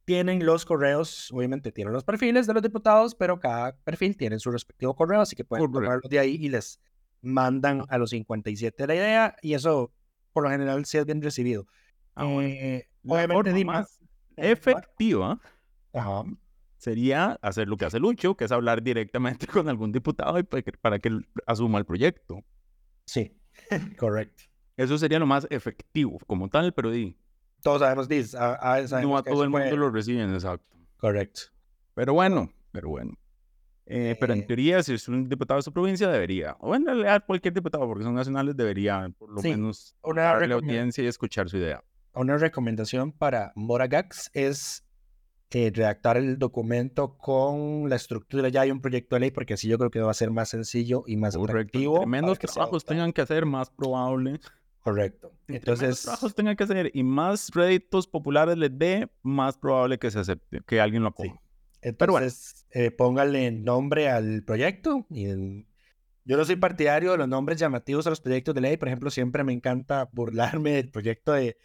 tienen 0.06 0.46
los 0.46 0.66
correos, 0.66 1.30
obviamente 1.32 1.72
tienen 1.72 1.94
los 1.94 2.04
perfiles 2.04 2.48
de 2.48 2.54
los 2.54 2.64
diputados, 2.64 3.16
pero 3.16 3.40
cada 3.40 3.78
perfil 3.78 4.18
tiene 4.18 4.40
su 4.40 4.52
respectivo 4.52 4.96
correo, 4.96 5.22
así 5.22 5.36
que 5.36 5.46
pueden 5.46 5.68
Correcto. 5.68 5.82
tomarlos 5.82 6.10
de 6.10 6.20
ahí 6.20 6.36
y 6.40 6.50
les 6.50 6.80
mandan 7.22 7.86
a 7.90 7.98
los 7.98 8.12
57 8.12 8.88
la 8.88 8.96
idea 8.96 9.36
y 9.42 9.54
eso 9.54 9.92
por 10.34 10.44
lo 10.44 10.50
general 10.50 10.86
sí 10.86 10.98
es 10.98 11.06
bien 11.06 11.22
recibido. 11.22 11.66
Ah, 12.16 12.26
bueno. 12.26 12.50
Eh, 12.50 12.88
obviamente 13.08 13.66
más 13.66 14.00
efectiva 14.36 15.40
Ajá, 15.94 16.24
sería 16.78 17.38
hacer 17.42 17.68
lo 17.68 17.78
que 17.78 17.86
hace 17.86 18.00
Lucho, 18.00 18.36
que 18.36 18.46
es 18.46 18.52
hablar 18.52 18.82
directamente 18.84 19.48
con 19.48 19.68
algún 19.70 19.92
diputado 19.92 20.38
y 20.40 20.44
para 20.44 21.00
que 21.00 21.20
asuma 21.46 21.78
el 21.80 21.86
proyecto. 21.86 22.44
sí, 23.06 23.36
correcto. 23.98 24.44
Eso 24.78 24.98
sería 24.98 25.20
lo 25.20 25.26
más 25.26 25.46
efectivo 25.50 26.20
como 26.26 26.48
tal, 26.48 26.74
pero 26.74 26.90
di, 26.90 27.18
Todos 27.62 27.80
sabemos, 27.82 28.08
dis, 28.08 28.34
a, 28.36 28.56
a- 28.56 28.82
no 28.82 28.88
sabemos 28.88 29.20
a 29.20 29.24
que 29.24 29.32
todo 29.32 29.44
el 29.44 29.50
mundo 29.50 29.76
lo 29.78 29.90
reciben, 29.92 30.34
exacto. 30.34 30.78
Correcto. 30.98 31.42
Pero 31.96 32.14
bueno, 32.14 32.52
pero 32.72 32.90
bueno. 32.90 33.18
Eh, 33.92 34.16
pero 34.20 34.34
en 34.34 34.42
Eh, 34.42 34.44
teoría, 34.44 34.84
si 34.84 34.94
es 34.94 35.08
un 35.08 35.28
diputado 35.28 35.58
de 35.58 35.64
su 35.64 35.74
provincia, 35.74 36.08
debería, 36.10 36.56
o 36.60 36.76
en 36.76 36.86
realidad 36.86 37.24
cualquier 37.26 37.54
diputado, 37.56 37.88
porque 37.88 38.04
son 38.04 38.14
nacionales, 38.14 38.56
debería 38.56 39.12
por 39.18 39.32
lo 39.32 39.42
Sí, 39.42 39.50
menos 39.50 39.96
darle 40.04 40.22
recomendación. 40.48 40.54
audiencia 40.54 41.04
y 41.04 41.08
escuchar 41.08 41.50
su 41.50 41.58
idea. 41.58 41.84
una 42.14 42.38
recomendación 42.38 43.12
para 43.12 43.52
Moragax 43.56 44.30
es 44.34 44.84
eh, 45.52 45.72
redactar 45.74 46.18
el 46.18 46.38
documento 46.38 47.18
con 47.18 47.90
la 47.90 47.96
estructura 47.96 48.50
ya 48.50 48.62
hay 48.62 48.70
un 48.72 48.82
proyecto 48.82 49.16
de 49.16 49.22
ley, 49.22 49.32
porque 49.32 49.56
así 49.56 49.68
yo 49.68 49.80
creo 49.80 49.90
que 49.90 50.00
va 50.00 50.12
a 50.12 50.14
ser 50.14 50.30
más 50.30 50.50
sencillo 50.50 51.04
y 51.08 51.18
más 51.18 51.36
Correcto. 51.36 51.58
atractivo. 51.80 52.06
Menos 52.06 52.38
que 52.38 52.46
trabajos 52.46 52.86
tengan 52.86 53.12
que 53.12 53.22
hacer, 53.22 53.48
más 53.48 53.72
probable. 53.72 54.40
Correcto. 54.82 55.32
Entre 55.48 55.54
menos 55.72 55.82
Entonces, 55.82 56.02
trabajos 56.04 56.36
tengan 56.36 56.56
que 56.56 56.64
hacer 56.64 56.92
y 56.94 57.04
más 57.04 57.50
réditos 57.56 58.06
populares 58.08 58.56
les 58.58 58.78
dé, 58.78 59.10
más 59.24 59.58
probable 59.58 59.98
que 59.98 60.12
se 60.12 60.20
acepte, 60.20 60.62
que 60.68 60.80
alguien 60.80 61.02
lo 61.02 61.14
Sí. 61.18 61.32
Entonces 61.82 62.66
bueno. 62.74 62.86
eh, 62.86 62.92
póngale 62.92 63.52
nombre 63.52 64.10
al 64.10 64.44
proyecto. 64.44 65.06
Y 65.10 65.26
el- 65.26 65.66
Yo 66.26 66.38
no 66.38 66.46
soy 66.46 66.58
partidario 66.58 67.12
de 67.14 67.18
los 67.18 67.28
nombres 67.28 67.58
llamativos 67.60 68.06
a 68.08 68.12
los 68.12 68.22
proyectos 68.22 68.54
de 68.56 68.62
ley. 68.62 68.78
Por 68.78 68.88
ejemplo, 68.88 69.10
siempre 69.10 69.44
me 69.44 69.54
encanta 69.54 70.10
burlarme 70.12 70.72
del 70.74 70.90
proyecto 70.92 71.32
de 71.34 71.58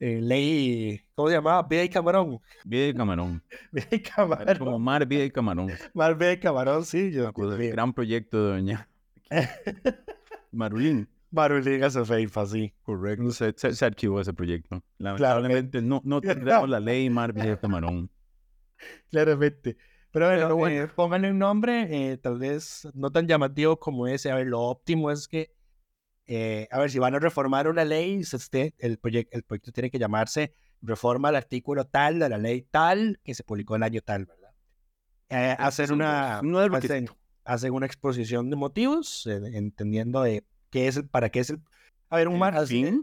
eh, 0.00 0.20
ley, 0.20 1.00
¿cómo 1.14 1.28
se 1.28 1.34
llamaba? 1.36 1.62
Vida 1.68 1.84
y 1.84 1.88
Camarón. 1.88 2.40
Vida 2.64 2.88
y 2.88 2.94
Camarón. 2.94 3.42
Vida 3.72 3.86
y 3.92 3.94
Era 3.96 4.14
Camarón. 4.16 4.58
como 4.58 4.78
Mar, 4.80 5.06
Vida 5.06 5.24
y 5.24 5.30
Camarón. 5.30 5.70
Más 5.94 6.18
Vida 6.18 6.32
y 6.32 6.40
Camarón, 6.40 6.84
sí. 6.84 7.12
Yo. 7.12 7.32
Gran 7.32 7.92
proyecto 7.94 8.44
de 8.44 8.50
doña 8.54 8.88
Marulín. 10.50 11.08
Marulín 11.30 11.82
hace 11.84 12.04
feifa, 12.04 12.44
sí. 12.46 12.72
Correcto. 12.82 13.30
Se, 13.30 13.54
se- 13.56 13.74
se 13.74 13.84
archivó 13.84 14.20
ese 14.20 14.34
proyecto. 14.34 14.82
Lamentablemente 14.98 15.80
no, 15.80 16.00
no 16.04 16.20
tendremos 16.20 16.68
la 16.68 16.80
ley 16.80 17.08
Mar, 17.08 17.32
Vida 17.32 17.52
y 17.52 17.56
Camarón. 17.56 18.10
Claramente. 19.10 19.76
Pero 20.10 20.26
bueno, 20.26 20.42
Pero 20.42 20.56
bueno. 20.56 20.82
eh, 20.84 20.88
pónganle 20.88 21.30
un 21.30 21.38
nombre, 21.38 22.12
eh, 22.12 22.18
tal 22.18 22.38
vez 22.38 22.86
no 22.92 23.10
tan 23.10 23.26
llamativo 23.26 23.78
como 23.78 24.06
ese. 24.06 24.30
A 24.30 24.34
ver, 24.34 24.46
lo 24.46 24.60
óptimo 24.60 25.10
es 25.10 25.26
que, 25.26 25.54
eh, 26.26 26.68
a 26.70 26.78
ver, 26.78 26.90
si 26.90 26.98
van 26.98 27.14
a 27.14 27.18
reformar 27.18 27.66
una 27.66 27.84
ley, 27.84 28.22
se 28.24 28.36
esté- 28.36 28.74
el, 28.78 28.98
proyecto 28.98 29.36
el 29.36 29.42
proyecto 29.42 29.72
tiene 29.72 29.90
que 29.90 29.98
llamarse 29.98 30.54
Reforma 30.82 31.28
al 31.28 31.36
artículo 31.36 31.86
tal 31.86 32.18
de 32.18 32.28
la 32.28 32.38
ley 32.38 32.62
tal 32.62 33.20
que 33.22 33.34
se 33.34 33.44
publicó 33.44 33.76
el 33.76 33.84
año 33.84 34.00
tal, 34.02 34.26
¿verdad? 34.26 34.50
Eh, 35.28 35.56
hacer 35.58 35.92
una, 35.92 36.40
no 36.42 36.58
hacen, 36.58 37.08
hacen 37.44 37.72
una 37.72 37.86
exposición 37.86 38.50
de 38.50 38.56
motivos, 38.56 39.26
eh, 39.26 39.40
entendiendo 39.54 40.22
de 40.22 40.44
qué 40.70 40.88
es 40.88 41.02
para 41.04 41.30
qué 41.30 41.40
es 41.40 41.50
el, 41.50 41.60
A 42.10 42.16
ver, 42.16 42.28
un 42.28 42.38
mar, 42.38 42.54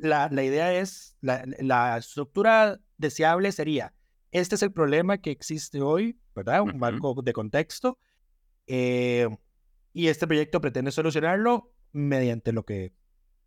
la, 0.01 0.29
la, 0.29 0.43
idea 0.43 0.73
es, 0.73 1.15
la, 1.21 1.43
la, 1.59 1.97
estructura 1.97 2.79
deseable 2.97 3.51
sería, 3.51 3.93
este 4.31 4.55
es 4.55 4.63
el 4.63 4.71
problema 4.71 5.17
que 5.17 5.31
existe 5.31 5.81
hoy, 5.81 6.19
¿verdad? 6.35 6.61
Un 6.61 6.77
marco 6.77 7.21
de 7.21 7.33
contexto. 7.33 7.97
Eh, 8.67 9.27
y 9.93 10.07
este 10.07 10.27
proyecto 10.27 10.61
pretende 10.61 10.91
solucionarlo 10.91 11.73
mediante 11.91 12.51
lo 12.51 12.63
que, 12.63 12.93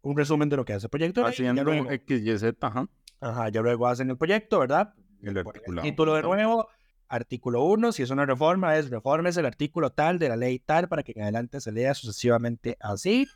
un 0.02 0.16
resumen 0.16 0.48
de 0.48 0.56
lo 0.56 0.64
que 0.64 0.72
hace 0.72 0.86
el 0.86 0.90
proyecto. 0.90 1.24
Haciendo 1.24 1.62
luego, 1.64 1.90
X, 1.90 2.20
Y, 2.20 2.38
Z, 2.38 2.66
ajá. 2.66 2.88
Ajá, 3.20 3.48
ya 3.50 3.62
luego 3.62 3.86
hacen 3.86 4.10
el 4.10 4.18
proyecto, 4.18 4.58
¿verdad? 4.58 4.94
El 5.22 5.38
artículo. 5.38 5.82
Título 5.82 6.14
de 6.14 6.22
nuevo, 6.22 6.68
artículo 7.08 7.62
1, 7.64 7.92
si 7.92 8.02
es 8.02 8.10
una 8.10 8.26
reforma, 8.26 8.76
es 8.76 8.90
reformes 8.90 9.36
el 9.36 9.46
artículo 9.46 9.90
tal 9.90 10.18
de 10.18 10.28
la 10.28 10.36
ley 10.36 10.58
tal 10.58 10.88
para 10.88 11.04
que 11.04 11.12
en 11.14 11.22
adelante 11.22 11.60
se 11.60 11.70
lea 11.70 11.94
sucesivamente 11.94 12.76
así. 12.80 13.28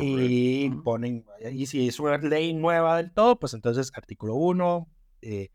Y 0.00 0.68
ponen, 0.82 1.24
y 1.52 1.66
si 1.66 1.86
es 1.86 2.00
una 2.00 2.18
ley 2.18 2.52
nueva 2.52 2.96
del 2.96 3.12
todo, 3.12 3.38
pues 3.38 3.54
entonces 3.54 3.92
artículo 3.94 4.34
1, 4.34 4.88
eh, 5.22 5.50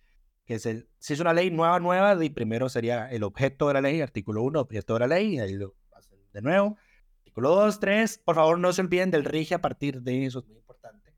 que 0.59 0.69
el, 0.69 0.89
si 0.99 1.13
es 1.13 1.19
una 1.19 1.33
ley 1.33 1.49
nueva, 1.49 1.79
nueva, 1.79 2.23
y 2.23 2.29
primero 2.29 2.67
sería 2.67 3.09
el 3.09 3.23
objeto 3.23 3.67
de 3.67 3.75
la 3.75 3.81
ley, 3.81 4.01
artículo 4.01 4.43
1, 4.43 4.59
objeto 4.59 4.95
de 4.95 4.99
la 4.99 5.07
ley, 5.07 5.35
y 5.35 5.39
ahí 5.39 5.53
lo 5.53 5.75
hacen 5.93 6.19
de 6.33 6.41
nuevo. 6.41 6.77
Artículo 7.19 7.55
2, 7.55 7.79
3, 7.79 8.21
por 8.25 8.35
favor 8.35 8.59
no 8.59 8.73
se 8.73 8.81
olviden 8.81 9.11
del 9.11 9.23
rige 9.23 9.55
a 9.55 9.61
partir 9.61 10.01
de 10.01 10.25
eso, 10.25 10.39
es 10.39 10.47
muy 10.47 10.57
importante. 10.57 11.13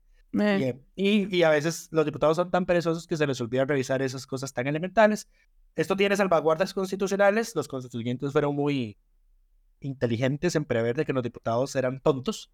Y, 0.96 1.36
y, 1.36 1.42
a 1.44 1.50
veces 1.50 1.88
los 1.92 2.04
diputados 2.04 2.36
son 2.36 2.50
tan 2.50 2.66
perezosos 2.66 3.06
que 3.06 3.16
se 3.16 3.26
les 3.26 3.40
olvida 3.40 3.64
revisar 3.64 4.02
esas 4.02 4.26
cosas 4.26 4.52
tan 4.52 4.66
elementales. 4.66 5.28
Esto 5.76 5.96
tiene 5.96 6.16
salvaguardas 6.16 6.74
constitucionales, 6.74 7.54
los 7.54 7.68
constituyentes 7.68 8.32
fueron 8.32 8.54
muy 8.54 8.98
inteligentes 9.80 10.56
en 10.56 10.64
prever 10.64 10.96
de 10.96 11.04
que 11.04 11.12
los 11.12 11.22
diputados 11.22 11.74
eran 11.76 12.00
tontos 12.00 12.52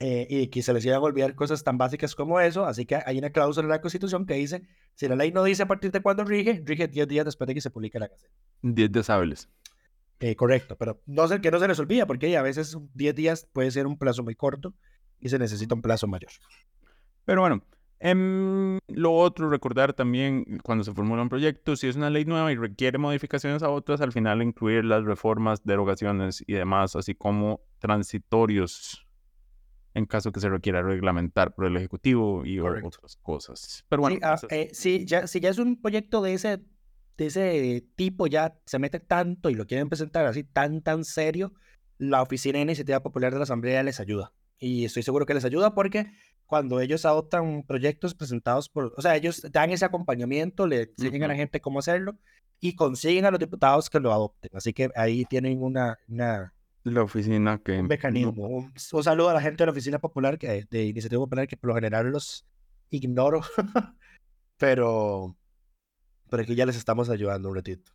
eh, 0.00 0.26
y 0.30 0.46
que 0.46 0.62
se 0.62 0.72
les 0.72 0.84
iban 0.84 0.98
a 0.98 1.00
olvidar 1.00 1.34
cosas 1.34 1.64
tan 1.64 1.76
básicas 1.76 2.14
como 2.14 2.38
eso. 2.38 2.64
Así 2.64 2.86
que 2.86 3.00
hay 3.04 3.18
una 3.18 3.30
cláusula 3.30 3.64
en 3.64 3.70
la 3.70 3.80
Constitución 3.80 4.26
que 4.26 4.34
dice, 4.34 4.62
si 4.94 5.08
la 5.08 5.16
ley 5.16 5.32
no 5.32 5.42
dice 5.42 5.64
a 5.64 5.66
partir 5.66 5.90
de 5.90 6.00
cuándo 6.00 6.24
rige, 6.24 6.62
rige 6.64 6.86
10 6.86 7.08
días 7.08 7.24
después 7.24 7.48
de 7.48 7.54
que 7.54 7.60
se 7.60 7.70
publique 7.70 7.98
la 7.98 8.06
Gaceta. 8.06 8.32
10 8.62 8.92
días 8.92 9.10
hábiles. 9.10 9.48
Eh, 10.20 10.36
correcto, 10.36 10.76
pero 10.76 11.00
no 11.06 11.26
sé 11.28 11.40
que 11.40 11.50
no 11.50 11.58
se 11.58 11.68
les 11.68 11.78
olvida, 11.78 12.06
porque 12.06 12.36
a 12.36 12.42
veces 12.42 12.76
10 12.94 13.14
días 13.14 13.48
puede 13.52 13.70
ser 13.70 13.86
un 13.86 13.98
plazo 13.98 14.22
muy 14.22 14.34
corto 14.34 14.74
y 15.20 15.28
se 15.28 15.38
necesita 15.38 15.74
un 15.74 15.82
plazo 15.82 16.06
mayor. 16.06 16.30
Pero 17.24 17.40
bueno, 17.40 17.62
em, 17.98 18.78
lo 18.88 19.12
otro, 19.14 19.50
recordar 19.50 19.94
también 19.94 20.60
cuando 20.62 20.84
se 20.84 20.92
formula 20.92 21.22
un 21.22 21.28
proyecto, 21.28 21.76
si 21.76 21.88
es 21.88 21.96
una 21.96 22.10
ley 22.10 22.24
nueva 22.24 22.52
y 22.52 22.56
requiere 22.56 22.98
modificaciones 22.98 23.62
a 23.62 23.70
otras, 23.70 24.00
al 24.00 24.12
final 24.12 24.42
incluir 24.42 24.84
las 24.84 25.04
reformas, 25.04 25.64
derogaciones 25.64 26.42
y 26.46 26.52
demás, 26.52 26.96
así 26.96 27.14
como 27.14 27.60
transitorios 27.78 29.07
en 29.94 30.06
caso 30.06 30.32
que 30.32 30.40
se 30.40 30.48
requiera 30.48 30.82
reglamentar 30.82 31.54
por 31.54 31.66
el 31.66 31.76
Ejecutivo 31.76 32.44
y 32.44 32.60
otras 32.60 33.16
cosas. 33.16 33.84
Pero 33.88 34.02
bueno. 34.02 34.18
Ah, 34.22 34.38
eh, 34.50 34.68
si, 34.72 35.04
ya, 35.04 35.26
si 35.26 35.40
ya 35.40 35.50
es 35.50 35.58
un 35.58 35.80
proyecto 35.80 36.22
de 36.22 36.34
ese, 36.34 36.58
de 37.16 37.26
ese 37.26 37.86
tipo, 37.96 38.26
ya 38.26 38.58
se 38.66 38.78
mete 38.78 39.00
tanto 39.00 39.50
y 39.50 39.54
lo 39.54 39.66
quieren 39.66 39.88
presentar 39.88 40.26
así 40.26 40.44
tan, 40.44 40.82
tan 40.82 41.04
serio, 41.04 41.52
la 41.98 42.22
Oficina 42.22 42.58
de 42.58 42.62
Iniciativa 42.62 43.00
Popular 43.00 43.32
de 43.32 43.38
la 43.38 43.44
Asamblea 43.44 43.82
les 43.82 44.00
ayuda. 44.00 44.32
Y 44.58 44.84
estoy 44.84 45.02
seguro 45.02 45.26
que 45.26 45.34
les 45.34 45.44
ayuda 45.44 45.74
porque 45.74 46.10
cuando 46.46 46.80
ellos 46.80 47.04
adoptan 47.04 47.62
proyectos 47.64 48.14
presentados 48.14 48.68
por, 48.68 48.94
o 48.96 49.02
sea, 49.02 49.16
ellos 49.16 49.42
dan 49.52 49.70
ese 49.70 49.84
acompañamiento, 49.84 50.66
le 50.66 50.94
enseñan 50.96 51.24
a 51.24 51.28
la 51.28 51.36
gente 51.36 51.60
cómo 51.60 51.78
hacerlo 51.78 52.18
y 52.60 52.74
consiguen 52.74 53.24
a 53.24 53.30
los 53.30 53.38
diputados 53.38 53.90
que 53.90 54.00
lo 54.00 54.12
adopten. 54.12 54.50
Así 54.54 54.72
que 54.72 54.90
ahí 54.96 55.24
tienen 55.26 55.62
una, 55.62 55.98
una 56.08 56.54
la 56.92 57.02
oficina 57.02 57.58
que... 57.58 57.80
Un 57.80 57.86
mecanismo. 57.86 58.46
Un, 58.46 58.72
saludo 59.02 59.30
a 59.30 59.34
la 59.34 59.40
gente 59.40 59.62
de 59.62 59.66
la 59.66 59.72
oficina 59.72 59.98
popular, 59.98 60.38
que, 60.38 60.66
de 60.70 60.84
Iniciativa 60.84 61.20
Popular, 61.20 61.46
que 61.46 61.56
por 61.56 61.68
lo 61.68 61.74
general 61.74 62.10
los 62.10 62.46
ignoro, 62.90 63.42
pero, 64.58 65.36
pero 66.30 66.42
aquí 66.42 66.54
ya 66.54 66.66
les 66.66 66.76
estamos 66.76 67.10
ayudando 67.10 67.48
un 67.48 67.56
ratito. 67.56 67.92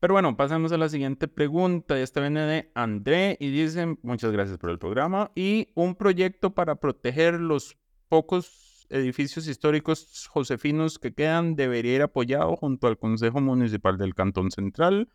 Pero 0.00 0.14
bueno, 0.14 0.36
pasamos 0.36 0.70
a 0.72 0.76
la 0.76 0.88
siguiente 0.88 1.28
pregunta. 1.28 1.98
Esta 1.98 2.20
viene 2.20 2.42
de 2.42 2.70
André 2.74 3.38
y 3.40 3.50
dicen, 3.50 3.98
muchas 4.02 4.32
gracias 4.32 4.58
por 4.58 4.68
el 4.68 4.78
programa. 4.78 5.30
Y 5.34 5.70
un 5.74 5.94
proyecto 5.94 6.52
para 6.52 6.74
proteger 6.74 7.40
los 7.40 7.78
pocos 8.08 8.86
edificios 8.90 9.48
históricos 9.48 10.28
josefinos 10.28 10.98
que 10.98 11.14
quedan 11.14 11.56
debería 11.56 11.94
ir 11.94 12.02
apoyado 12.02 12.54
junto 12.56 12.86
al 12.86 12.98
Consejo 12.98 13.40
Municipal 13.40 13.96
del 13.96 14.14
Cantón 14.14 14.50
Central 14.50 15.08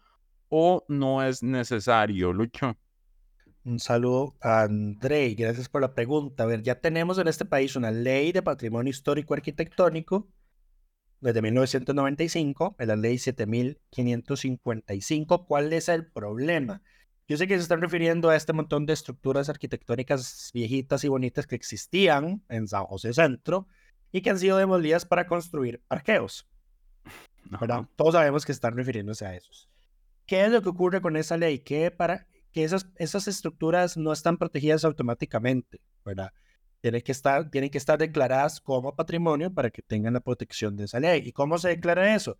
o 0.49 0.84
no 0.88 1.23
es 1.23 1.43
necesario, 1.43 2.34
Lucho. 2.34 2.75
Un 3.69 3.79
saludo 3.79 4.36
a 4.41 4.63
André, 4.63 5.36
gracias 5.36 5.69
por 5.69 5.82
la 5.82 5.93
pregunta. 5.93 6.41
A 6.41 6.47
ver, 6.47 6.63
ya 6.63 6.82
tenemos 6.82 7.19
en 7.19 7.27
este 7.27 7.45
país 7.45 7.75
una 7.75 7.91
ley 7.91 8.32
de 8.32 8.41
patrimonio 8.41 8.89
histórico 8.89 9.36
arquitectónico 9.36 10.27
desde 11.21 11.43
1995, 11.43 12.75
la 12.79 12.95
ley 12.95 13.19
7555. 13.19 15.45
¿Cuál 15.45 15.71
es 15.71 15.88
el 15.88 16.08
problema? 16.08 16.82
Yo 17.27 17.38
sé 17.38 17.47
que 17.47 17.58
se 17.58 17.62
están 17.62 17.79
refiriendo 17.79 18.32
a 18.32 18.36
este 18.36 18.53
montón 18.53 18.88
de 18.88 18.93
estructuras 18.93 19.49
arquitectónicas 19.49 20.49
viejitas 20.51 21.03
y 21.03 21.10
bonitas 21.10 21.45
que 21.45 21.53
existían 21.53 22.43
en 22.49 22.67
San 22.67 22.86
José 22.86 23.13
Centro 23.13 23.67
y 24.12 24.21
que 24.21 24.32
han 24.32 24.39
sido 24.39 24.58
demolidas 24.58 25.05
para 25.05 25.27
construir 25.27 25.84
parqueos. 25.88 26.49
Todos 27.95 28.15
sabemos 28.15 28.47
que 28.47 28.51
están 28.51 28.75
refiriéndose 28.75 29.27
a 29.27 29.36
esos. 29.36 29.69
¿Qué 30.25 30.43
es 30.43 30.51
lo 30.51 30.63
que 30.63 30.69
ocurre 30.69 31.01
con 31.01 31.17
esa 31.17 31.38
ley? 31.38 31.60
Que 31.60 31.91
para 31.91 32.25
que 32.51 32.63
esas, 32.63 32.89
esas 32.95 33.27
estructuras 33.27 33.97
no 33.97 34.12
están 34.12 34.38
protegidas 34.38 34.85
automáticamente, 34.85 35.81
¿verdad? 36.03 36.31
Tienen 36.81 37.01
que, 37.01 37.12
estar, 37.12 37.49
tienen 37.49 37.69
que 37.69 37.77
estar 37.77 37.97
declaradas 37.99 38.62
como 38.62 38.95
patrimonio 38.95 39.53
para 39.53 39.69
que 39.69 39.81
tengan 39.81 40.13
la 40.13 40.21
protección 40.21 40.77
de 40.77 40.85
esa 40.85 40.99
ley. 40.99 41.21
¿Y 41.25 41.31
cómo 41.33 41.57
se 41.57 41.69
declara 41.69 42.15
eso? 42.15 42.38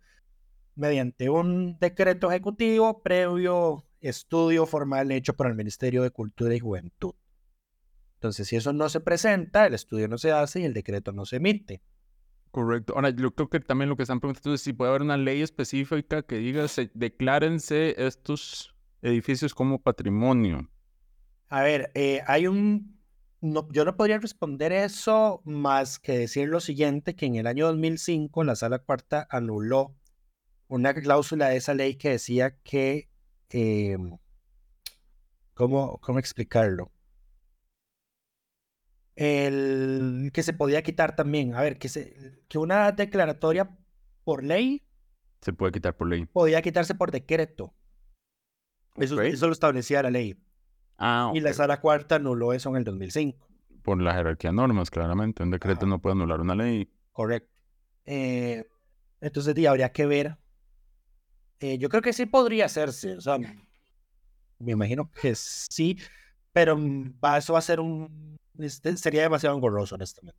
Mediante 0.74 1.28
un 1.28 1.78
decreto 1.78 2.30
ejecutivo 2.30 3.02
previo 3.02 3.84
estudio 4.00 4.66
formal 4.66 5.10
hecho 5.12 5.34
por 5.34 5.46
el 5.46 5.54
Ministerio 5.54 6.02
de 6.02 6.10
Cultura 6.10 6.54
y 6.54 6.58
Juventud. 6.58 7.12
Entonces, 8.14 8.48
si 8.48 8.56
eso 8.56 8.72
no 8.72 8.88
se 8.88 9.00
presenta, 9.00 9.66
el 9.66 9.74
estudio 9.74 10.08
no 10.08 10.18
se 10.18 10.32
hace 10.32 10.60
y 10.60 10.64
el 10.64 10.74
decreto 10.74 11.12
no 11.12 11.24
se 11.24 11.36
emite. 11.36 11.82
Correcto. 12.50 12.94
Ahora, 12.94 13.10
yo 13.10 13.34
creo 13.34 13.48
que 13.48 13.60
también 13.60 13.88
lo 13.88 13.96
que 13.96 14.02
están 14.02 14.20
preguntando 14.20 14.54
es 14.54 14.60
si 14.60 14.72
puede 14.72 14.90
haber 14.90 15.02
una 15.02 15.16
ley 15.16 15.40
específica 15.40 16.22
que 16.22 16.36
diga, 16.36 16.66
se, 16.68 16.90
declárense 16.94 17.94
estos 18.04 18.74
edificios 19.02 19.54
como 19.54 19.80
patrimonio? 19.80 20.70
A 21.48 21.62
ver, 21.62 21.90
eh, 21.94 22.22
hay 22.26 22.46
un... 22.46 22.98
No, 23.40 23.66
yo 23.72 23.84
no 23.84 23.96
podría 23.96 24.18
responder 24.18 24.70
eso 24.72 25.40
más 25.44 25.98
que 25.98 26.18
decir 26.18 26.48
lo 26.48 26.60
siguiente, 26.60 27.16
que 27.16 27.26
en 27.26 27.36
el 27.36 27.46
año 27.46 27.66
2005 27.66 28.44
la 28.44 28.54
sala 28.54 28.80
cuarta 28.80 29.26
anuló 29.30 29.96
una 30.68 30.94
cláusula 30.94 31.48
de 31.48 31.56
esa 31.56 31.74
ley 31.74 31.96
que 31.96 32.10
decía 32.10 32.56
que... 32.62 33.08
Em, 33.48 34.18
¿cómo, 35.54 35.98
¿Cómo 36.00 36.18
explicarlo? 36.18 36.92
El, 39.16 40.30
que 40.32 40.42
se 40.42 40.52
podía 40.52 40.82
quitar 40.82 41.16
también. 41.16 41.54
A 41.54 41.62
ver, 41.62 41.78
que, 41.78 41.88
se, 41.88 42.42
que 42.48 42.58
una 42.58 42.92
declaratoria 42.92 43.76
por 44.24 44.44
ley... 44.44 44.82
Se 45.40 45.52
puede 45.52 45.72
quitar 45.72 45.96
por 45.96 46.08
ley. 46.08 46.26
Podía 46.26 46.62
quitarse 46.62 46.94
por 46.94 47.10
decreto. 47.10 47.74
Eso, 48.96 49.46
lo 49.46 49.52
establecía 49.52 50.02
la 50.02 50.10
ley. 50.10 50.36
Ah, 50.98 51.32
Y 51.34 51.40
la 51.40 51.52
sala 51.52 51.80
cuarta 51.80 52.16
anuló 52.16 52.52
eso 52.52 52.70
en 52.70 52.76
el 52.76 52.84
2005. 52.84 53.48
Por 53.82 54.00
la 54.02 54.14
jerarquía 54.14 54.50
de 54.50 54.56
normas, 54.56 54.90
claramente. 54.90 55.42
Un 55.42 55.50
decreto 55.50 55.86
no 55.86 56.00
puede 56.00 56.14
anular 56.16 56.40
una 56.40 56.54
ley. 56.54 56.90
Correcto. 57.12 57.50
Eh, 58.04 58.66
entonces, 59.20 59.66
habría 59.66 59.92
que 59.92 60.06
ver. 60.06 60.36
Eh, 61.60 61.78
yo 61.78 61.88
creo 61.88 62.02
que 62.02 62.12
sí 62.12 62.26
podría 62.26 62.66
hacerse. 62.66 63.16
O 63.16 63.20
sea, 63.20 63.38
me 64.58 64.72
imagino 64.72 65.10
que 65.10 65.34
sí, 65.34 65.98
pero 66.52 66.76
mm, 66.76 67.14
eso 67.38 67.52
va 67.54 67.58
a 67.58 67.62
ser 67.62 67.80
un. 67.80 68.36
Este, 68.58 68.96
sería 68.96 69.22
demasiado 69.22 69.56
engorroso, 69.56 69.94
honestamente. 69.94 70.38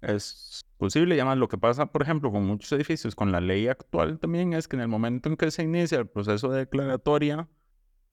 Es 0.00 0.64
posible, 0.76 1.16
y 1.16 1.18
además 1.18 1.38
lo 1.38 1.48
que 1.48 1.58
pasa, 1.58 1.86
por 1.86 2.02
ejemplo, 2.02 2.30
con 2.30 2.46
muchos 2.46 2.70
edificios, 2.72 3.16
con 3.16 3.32
la 3.32 3.40
ley 3.40 3.66
actual 3.66 4.18
también, 4.18 4.52
es 4.52 4.68
que 4.68 4.76
en 4.76 4.82
el 4.82 4.88
momento 4.88 5.28
en 5.28 5.36
que 5.36 5.50
se 5.50 5.64
inicia 5.64 5.98
el 5.98 6.06
proceso 6.06 6.50
de 6.50 6.60
declaratoria 6.60 7.48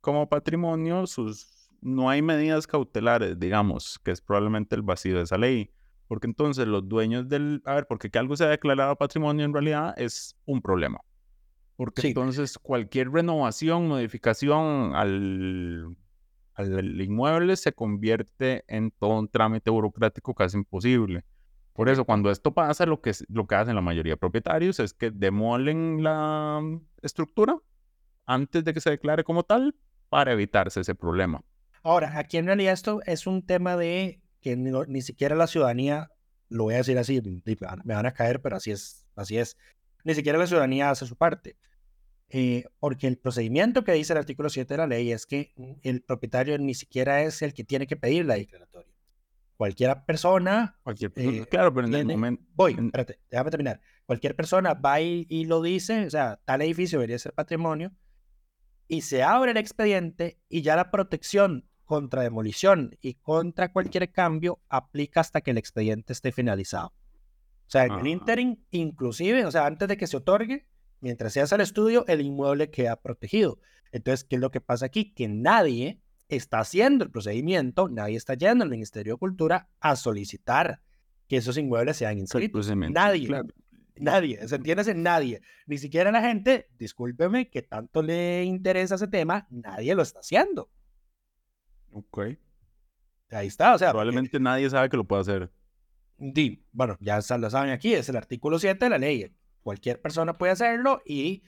como 0.01 0.27
patrimonio, 0.27 1.05
sus, 1.05 1.69
no 1.81 2.09
hay 2.09 2.21
medidas 2.21 2.65
cautelares, 2.65 3.39
digamos, 3.39 3.99
que 4.03 4.11
es 4.11 4.21
probablemente 4.21 4.75
el 4.75 4.81
vacío 4.81 5.17
de 5.17 5.23
esa 5.23 5.37
ley. 5.37 5.71
Porque 6.07 6.27
entonces 6.27 6.67
los 6.67 6.87
dueños 6.87 7.27
del... 7.27 7.61
A 7.65 7.75
ver, 7.75 7.87
porque 7.87 8.11
que 8.11 8.19
algo 8.19 8.37
sea 8.37 8.47
declarado 8.47 8.95
patrimonio 8.95 9.45
en 9.45 9.53
realidad 9.53 9.93
es 9.97 10.35
un 10.45 10.61
problema. 10.61 10.99
Porque 11.75 12.07
entonces 12.07 12.57
cualquier 12.57 13.09
renovación, 13.09 13.87
modificación 13.87 14.95
al, 14.95 15.97
al 16.53 17.01
inmueble 17.01 17.55
se 17.55 17.73
convierte 17.73 18.63
en 18.67 18.91
todo 18.91 19.19
un 19.19 19.27
trámite 19.27 19.69
burocrático 19.71 20.33
casi 20.33 20.57
imposible. 20.57 21.25
Por 21.75 21.89
eso, 21.89 22.05
cuando 22.05 22.31
esto 22.31 22.53
pasa, 22.53 22.85
lo 22.85 23.01
que, 23.01 23.11
lo 23.27 23.47
que 23.47 23.55
hacen 23.55 23.75
la 23.75 23.81
mayoría 23.81 24.13
de 24.13 24.17
propietarios 24.17 24.79
es 24.79 24.93
que 24.93 25.11
demolen 25.11 26.01
la 26.03 26.61
estructura 27.01 27.57
antes 28.25 28.63
de 28.63 28.73
que 28.73 28.79
se 28.79 28.91
declare 28.91 29.25
como 29.25 29.43
tal 29.43 29.75
para 30.07 30.31
evitarse 30.31 30.79
ese 30.79 30.95
problema. 30.95 31.43
Ahora, 31.83 32.17
aquí 32.17 32.37
en 32.37 32.45
realidad 32.45 32.71
esto 32.71 33.01
es 33.05 33.27
un 33.27 33.45
tema 33.45 33.75
de 33.75 34.21
que 34.39 34.55
ni, 34.55 34.71
ni 34.87 35.01
siquiera 35.01 35.35
la 35.35 35.47
ciudadanía, 35.47 36.09
lo 36.47 36.63
voy 36.63 36.75
a 36.75 36.77
decir 36.77 36.97
así, 36.97 37.21
me 37.83 37.93
van 37.93 38.05
a 38.05 38.13
caer, 38.13 38.41
pero 38.41 38.55
así 38.55 38.71
es, 38.71 39.05
así 39.17 39.37
es, 39.37 39.57
ni 40.05 40.15
siquiera 40.15 40.37
la 40.37 40.47
ciudadanía 40.47 40.91
hace 40.91 41.05
su 41.05 41.17
parte. 41.17 41.57
Eh, 42.29 42.63
porque 42.79 43.07
el 43.07 43.17
procedimiento 43.17 43.83
que 43.83 43.91
dice 43.91 44.13
el 44.13 44.19
artículo 44.19 44.49
7 44.49 44.73
de 44.73 44.77
la 44.77 44.87
ley 44.87 45.11
es 45.11 45.25
que 45.25 45.53
el 45.83 46.01
propietario 46.03 46.57
ni 46.57 46.73
siquiera 46.73 47.21
es 47.21 47.41
el 47.41 47.53
que 47.53 47.65
tiene 47.65 47.85
que 47.85 47.97
pedir 47.97 48.25
la 48.25 48.35
declaratoria. 48.35 48.94
Cualquier 49.57 50.03
persona. 50.05 50.77
Cualquier 50.83 51.11
persona 51.11 51.37
eh, 51.37 51.45
claro, 51.45 51.73
pero 51.73 51.87
en 51.87 51.93
el 51.93 52.05
momento. 52.05 52.43
Voy, 52.53 52.73
espérate, 52.73 53.19
déjame 53.29 53.51
terminar. 53.51 53.81
Cualquier 54.05 54.35
persona 54.35 54.73
va 54.73 54.99
y, 55.01 55.25
y, 55.29 55.45
lo 55.45 55.61
dice, 55.61 56.05
o 56.05 56.09
sea, 56.09 56.39
tal 56.45 56.61
edificio 56.61 56.99
debería 56.99 57.17
ser 57.19 57.33
patrimonio, 57.33 57.93
y 58.87 59.01
se 59.01 59.23
abre 59.23 59.51
el 59.51 59.57
expediente 59.57 60.39
y 60.49 60.61
ya 60.61 60.75
la 60.75 60.91
protección 60.91 61.67
contra 61.85 62.23
demolición 62.23 62.97
y 63.01 63.15
contra 63.15 63.71
cualquier 63.71 64.11
cambio 64.11 64.59
aplica 64.69 65.21
hasta 65.21 65.41
que 65.41 65.51
el 65.51 65.57
expediente 65.57 66.13
esté 66.13 66.31
finalizado. 66.31 66.87
O 66.87 67.69
sea, 67.69 67.85
en 67.85 67.93
el 67.93 68.07
interim, 68.07 68.57
inclusive, 68.71 69.45
o 69.45 69.51
sea, 69.51 69.65
antes 69.65 69.87
de 69.87 69.97
que 69.97 70.05
se 70.05 70.17
otorgue, 70.17 70.67
mientras 70.99 71.33
se 71.33 71.41
hace 71.41 71.55
el 71.55 71.61
estudio, 71.61 72.05
el 72.07 72.21
inmueble 72.21 72.69
queda 72.69 72.95
protegido. 73.01 73.59
Entonces, 73.91 74.23
¿qué 74.23 74.35
es 74.35 74.41
lo 74.41 74.51
que 74.51 74.61
pasa 74.61 74.85
aquí? 74.85 75.13
Que 75.13 75.27
nadie 75.27 76.01
está 76.27 76.59
haciendo 76.59 77.03
el 77.03 77.11
procedimiento, 77.11 77.89
nadie 77.89 78.17
está 78.17 78.33
yendo 78.33 78.63
al 78.63 78.69
Ministerio 78.69 79.13
de 79.13 79.19
Cultura 79.19 79.69
a 79.79 79.95
solicitar 79.95 80.81
que 81.27 81.37
esos 81.37 81.57
inmuebles 81.57 81.97
sean 81.97 82.17
inscritos. 82.17 82.73
Nadie. 82.75 83.29
Nadie, 83.97 84.47
¿se 84.47 84.55
entiende? 84.55 84.93
Nadie. 84.95 85.41
Ni 85.67 85.77
siquiera 85.77 86.11
la 86.11 86.21
gente, 86.21 86.67
discúlpeme, 86.77 87.49
que 87.49 87.61
tanto 87.61 88.01
le 88.01 88.43
interesa 88.43 88.95
ese 88.95 89.07
tema, 89.07 89.47
nadie 89.49 89.95
lo 89.95 90.01
está 90.01 90.19
haciendo. 90.19 90.69
Ok. 91.91 92.19
Ahí 93.29 93.47
está, 93.47 93.73
o 93.73 93.77
sea. 93.77 93.91
Probablemente 93.91 94.39
nadie 94.39 94.69
sabe 94.69 94.89
que 94.89 94.97
lo 94.97 95.05
puede 95.05 95.21
hacer. 95.21 95.51
Di, 96.17 96.65
bueno, 96.71 96.97
ya 96.99 97.17
lo 97.37 97.49
saben 97.49 97.71
aquí, 97.71 97.93
es 97.93 98.09
el 98.09 98.17
artículo 98.17 98.59
7 98.59 98.83
de 98.85 98.89
la 98.89 98.97
ley. 98.97 99.33
Cualquier 99.61 100.01
persona 100.01 100.37
puede 100.37 100.51
hacerlo 100.51 101.01
y 101.05 101.43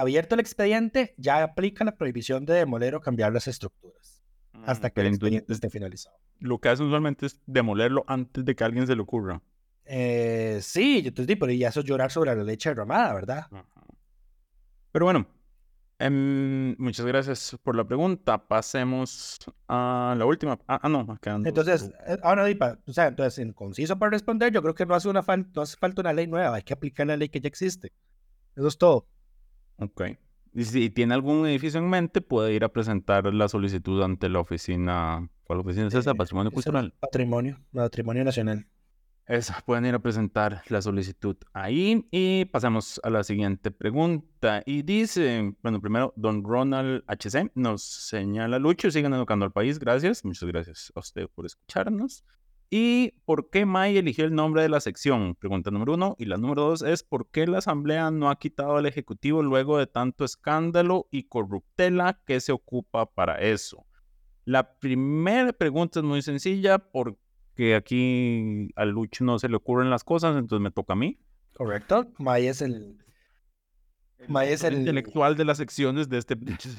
abierto 0.00 0.34
el 0.34 0.40
expediente, 0.40 1.14
ya 1.16 1.42
aplica 1.42 1.84
la 1.84 1.96
prohibición 1.96 2.44
de 2.44 2.54
demoler 2.54 2.96
o 2.96 3.00
cambiar 3.00 3.32
las 3.32 3.46
estructuras 3.46 4.22
hasta 4.64 4.88
mm, 4.88 4.90
que 4.90 5.00
el 5.00 5.06
expediente 5.06 5.52
esté 5.52 5.70
finalizado. 5.70 6.16
Lo 6.40 6.58
que 6.58 6.68
hacen 6.68 6.86
usualmente 6.86 7.26
es 7.26 7.40
demolerlo 7.46 8.04
antes 8.08 8.44
de 8.44 8.56
que 8.56 8.64
a 8.64 8.66
alguien 8.66 8.86
se 8.86 8.96
le 8.96 9.02
ocurra. 9.02 9.40
Eh, 9.84 10.58
sí, 10.62 11.02
yo 11.02 11.14
te 11.14 11.24
digo, 11.24 11.48
y 11.48 11.64
eso 11.64 11.80
es 11.80 11.86
llorar 11.86 12.10
sobre 12.10 12.34
la 12.34 12.42
leche 12.42 12.70
derramada, 12.70 13.14
¿verdad? 13.14 13.46
Pero 14.90 15.04
bueno, 15.04 15.26
em, 15.98 16.74
muchas 16.78 17.06
gracias 17.06 17.56
por 17.62 17.76
la 17.76 17.84
pregunta. 17.84 18.48
Pasemos 18.48 19.38
a 19.68 20.14
la 20.18 20.26
última. 20.26 20.58
Ah, 20.66 20.80
ah 20.82 20.88
no, 20.88 21.06
acá 21.12 21.38
Entonces, 21.44 21.92
eh, 22.06 22.18
ahora, 22.22 22.46
o 22.86 22.92
sea, 22.92 23.08
entonces, 23.08 23.38
en 23.38 23.52
conciso 23.52 23.96
para 23.96 24.10
responder, 24.10 24.52
yo 24.52 24.62
creo 24.62 24.74
que 24.74 24.86
no 24.86 24.94
hace, 24.94 25.08
una 25.08 25.22
no 25.54 25.62
hace 25.62 25.76
falta 25.76 26.00
una 26.00 26.12
ley 26.12 26.26
nueva, 26.26 26.56
hay 26.56 26.62
que 26.62 26.72
aplicar 26.72 27.06
la 27.06 27.16
ley 27.16 27.28
que 27.28 27.40
ya 27.40 27.48
existe. 27.48 27.92
Eso 28.56 28.68
es 28.68 28.78
todo. 28.78 29.06
Ok. 29.78 30.02
Y 30.54 30.64
si 30.64 30.88
tiene 30.90 31.14
algún 31.14 31.46
edificio 31.46 31.80
en 31.80 31.88
mente, 31.90 32.20
puede 32.20 32.54
ir 32.54 32.62
a 32.64 32.68
presentar 32.68 33.32
la 33.34 33.48
solicitud 33.48 34.02
ante 34.02 34.28
la 34.28 34.38
oficina. 34.40 35.28
¿Cuál 35.44 35.60
oficina 35.60 35.88
es 35.88 35.94
esa? 35.94 36.12
Eh, 36.12 36.14
Patrimonio 36.14 36.52
Cultural. 36.52 36.94
Patrimonio, 37.00 37.60
Patrimonio 37.72 38.24
Nacional. 38.24 38.66
Eso, 39.26 39.54
pueden 39.64 39.86
ir 39.86 39.94
a 39.94 39.98
presentar 40.00 40.62
la 40.68 40.82
solicitud 40.82 41.36
ahí. 41.54 42.06
Y 42.10 42.44
pasamos 42.46 43.00
a 43.02 43.10
la 43.10 43.24
siguiente 43.24 43.70
pregunta. 43.70 44.62
Y 44.64 44.82
dice, 44.82 45.54
bueno, 45.62 45.80
primero, 45.80 46.12
don 46.14 46.44
Ronald 46.44 47.02
HC 47.08 47.50
nos 47.54 47.82
señala, 47.82 48.58
Lucho, 48.58 48.90
sigan 48.90 49.14
educando 49.14 49.46
al 49.46 49.52
país. 49.52 49.78
Gracias. 49.78 50.24
Muchas 50.24 50.48
gracias 50.48 50.92
a 50.94 51.00
usted 51.00 51.26
por 51.34 51.46
escucharnos. 51.46 52.22
¿Y 52.70 53.12
por 53.24 53.50
qué 53.50 53.66
May 53.66 53.96
eligió 53.96 54.24
el 54.24 54.34
nombre 54.34 54.62
de 54.62 54.68
la 54.68 54.80
sección? 54.80 55.36
Pregunta 55.36 55.70
número 55.70 55.94
uno. 55.94 56.16
Y 56.18 56.24
la 56.24 56.36
número 56.36 56.62
dos 56.62 56.82
es, 56.82 57.02
¿por 57.02 57.30
qué 57.30 57.46
la 57.46 57.58
Asamblea 57.58 58.10
no 58.10 58.30
ha 58.30 58.38
quitado 58.38 58.76
al 58.76 58.86
Ejecutivo 58.86 59.42
luego 59.42 59.78
de 59.78 59.86
tanto 59.86 60.24
escándalo 60.24 61.06
y 61.10 61.24
corruptela 61.24 62.20
que 62.26 62.40
se 62.40 62.52
ocupa 62.52 63.06
para 63.06 63.40
eso? 63.40 63.86
La 64.44 64.78
primera 64.78 65.52
pregunta 65.52 66.00
es 66.00 66.04
muy 66.04 66.20
sencilla, 66.20 66.78
¿por 66.78 67.16
que 67.54 67.74
aquí 67.74 68.70
a 68.76 68.84
Lucho 68.84 69.24
no 69.24 69.38
se 69.38 69.48
le 69.48 69.56
ocurren 69.56 69.90
las 69.90 70.04
cosas, 70.04 70.36
entonces 70.36 70.62
me 70.62 70.70
toca 70.70 70.94
a 70.94 70.96
mí. 70.96 71.18
Correcto. 71.54 72.12
May 72.18 72.48
es 72.48 72.60
el. 72.60 72.98
May 74.28 74.52
es 74.52 74.64
el 74.64 74.74
intelectual 74.74 75.36
de 75.36 75.44
las 75.44 75.58
secciones 75.58 76.08
de 76.08 76.18
este, 76.18 76.36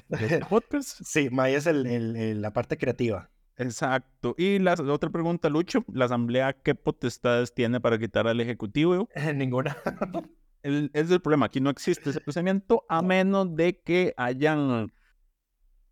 este 0.09 0.39
podcast. 0.49 1.01
sí, 1.03 1.29
May 1.29 1.53
es 1.53 1.67
el, 1.67 2.41
la 2.41 2.51
parte 2.51 2.77
creativa. 2.77 3.29
Exacto. 3.57 4.35
Y 4.37 4.59
la 4.59 4.73
otra 4.73 5.09
pregunta, 5.09 5.49
Lucho, 5.49 5.85
¿la 5.91 6.05
asamblea 6.05 6.53
qué 6.53 6.75
potestades 6.75 7.53
tiene 7.53 7.79
para 7.79 7.97
quitar 7.97 8.27
al 8.27 8.39
ejecutivo? 8.41 9.09
Ninguna. 9.35 9.77
el, 10.63 10.89
es 10.93 11.11
el 11.11 11.21
problema, 11.21 11.45
aquí 11.45 11.61
no 11.61 11.69
existe 11.69 12.09
ese 12.09 12.21
procedimiento 12.21 12.85
a 12.89 13.01
menos 13.01 13.55
de 13.55 13.79
que 13.79 14.13
hayan 14.17 14.91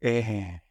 eh, 0.02 0.63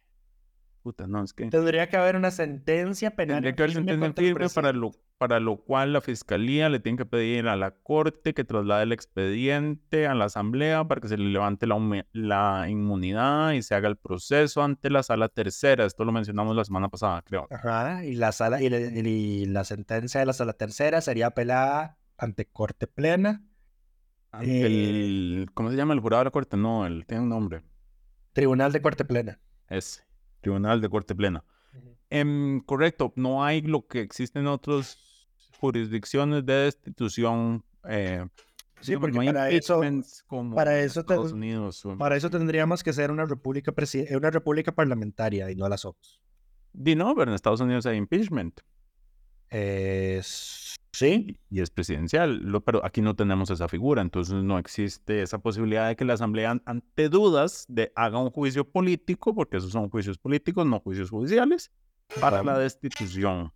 no, 1.07 1.23
es 1.23 1.33
que... 1.33 1.47
Tendría 1.47 1.87
que 1.87 1.97
haber 1.97 2.15
una 2.15 2.31
sentencia 2.31 3.15
penal. 3.15 3.37
Tendría 3.37 3.55
que 3.55 3.63
haber 3.63 3.73
sentencia 3.73 4.13
firme 4.13 4.49
para 4.49 4.73
lo, 4.73 4.91
para 5.17 5.39
lo 5.39 5.57
cual 5.57 5.93
la 5.93 6.01
fiscalía 6.01 6.69
le 6.69 6.79
tiene 6.79 6.97
que 6.97 7.05
pedir 7.05 7.47
a 7.47 7.55
la 7.55 7.71
corte 7.71 8.33
que 8.33 8.43
traslade 8.43 8.83
el 8.83 8.91
expediente 8.91 10.07
a 10.07 10.13
la 10.13 10.25
asamblea 10.25 10.87
para 10.87 11.01
que 11.01 11.07
se 11.07 11.17
le 11.17 11.29
levante 11.29 11.67
la, 11.67 12.05
la 12.11 12.69
inmunidad 12.69 13.53
y 13.53 13.61
se 13.61 13.75
haga 13.75 13.87
el 13.87 13.97
proceso 13.97 14.61
ante 14.63 14.89
la 14.89 15.03
sala 15.03 15.29
tercera. 15.29 15.85
Esto 15.85 16.03
lo 16.05 16.11
mencionamos 16.11 16.55
la 16.55 16.65
semana 16.65 16.89
pasada, 16.89 17.21
creo. 17.21 17.47
Ajá, 17.49 18.03
y 18.05 18.15
la 18.15 18.31
sala 18.31 18.61
y, 18.61 18.67
y 18.67 19.45
la 19.45 19.63
sentencia 19.63 20.19
de 20.19 20.25
la 20.25 20.33
sala 20.33 20.53
tercera 20.53 21.01
sería 21.01 21.27
apelada 21.27 21.97
ante 22.17 22.45
corte 22.45 22.87
plena. 22.87 23.43
el, 24.41 25.49
¿Cómo 25.53 25.71
se 25.71 25.77
llama 25.77 25.93
el 25.93 25.99
jurado 25.99 26.21
de 26.21 26.25
la 26.25 26.31
corte? 26.31 26.57
No, 26.57 26.85
él 26.85 27.05
tiene 27.05 27.23
un 27.23 27.29
nombre. 27.29 27.63
Tribunal 28.33 28.71
de 28.71 28.81
Corte 28.81 29.05
Plena. 29.05 29.39
Ese. 29.69 30.01
Tribunal 30.43 30.81
de 30.81 30.89
Corte 30.89 31.15
Plena. 31.15 31.43
Em, 32.11 32.59
correcto, 32.61 33.11
no 33.15 33.43
hay 33.43 33.61
lo 33.61 33.87
que 33.87 34.01
existe 34.01 34.37
en 34.37 34.45
otras 34.45 34.99
jurisdicciones 35.59 36.45
de 36.45 36.53
destitución. 36.53 37.63
Eh, 37.89 38.23
sí, 38.81 38.95
porque 38.97 39.17
para, 39.17 39.49
eso, 39.49 39.81
para, 40.53 40.79
eso 40.79 41.05
para 41.97 42.15
eso 42.15 42.29
tendríamos 42.29 42.83
que 42.83 42.93
ser 42.93 43.09
una 43.09 43.25
república, 43.25 43.73
una 44.11 44.29
república 44.29 44.71
parlamentaria 44.71 45.49
y 45.49 45.55
no 45.55 45.67
las 45.67 45.81
somos. 45.81 46.21
Di 46.71 46.95
no, 46.95 47.15
pero 47.15 47.31
en 47.31 47.35
Estados 47.35 47.61
Unidos 47.61 47.85
hay 47.87 47.97
impeachment. 47.97 48.59
Eh, 49.49 50.21
sí. 50.93 51.37
Y 51.49 51.61
es 51.61 51.69
presidencial, 51.69 52.41
pero 52.65 52.85
aquí 52.85 53.01
no 53.01 53.15
tenemos 53.15 53.49
esa 53.49 53.67
figura, 53.67 54.01
entonces 54.01 54.35
no 54.43 54.57
existe 54.57 55.21
esa 55.21 55.39
posibilidad 55.39 55.89
de 55.89 55.95
que 55.95 56.05
la 56.05 56.13
Asamblea, 56.13 56.61
ante 56.65 57.09
dudas, 57.09 57.65
de, 57.67 57.91
haga 57.95 58.19
un 58.19 58.29
juicio 58.29 58.69
político, 58.69 59.35
porque 59.35 59.57
esos 59.57 59.71
son 59.71 59.89
juicios 59.89 60.17
políticos, 60.17 60.65
no 60.65 60.79
juicios 60.79 61.09
judiciales, 61.09 61.71
para 62.21 62.43
la 62.43 62.57
destitución. 62.57 63.51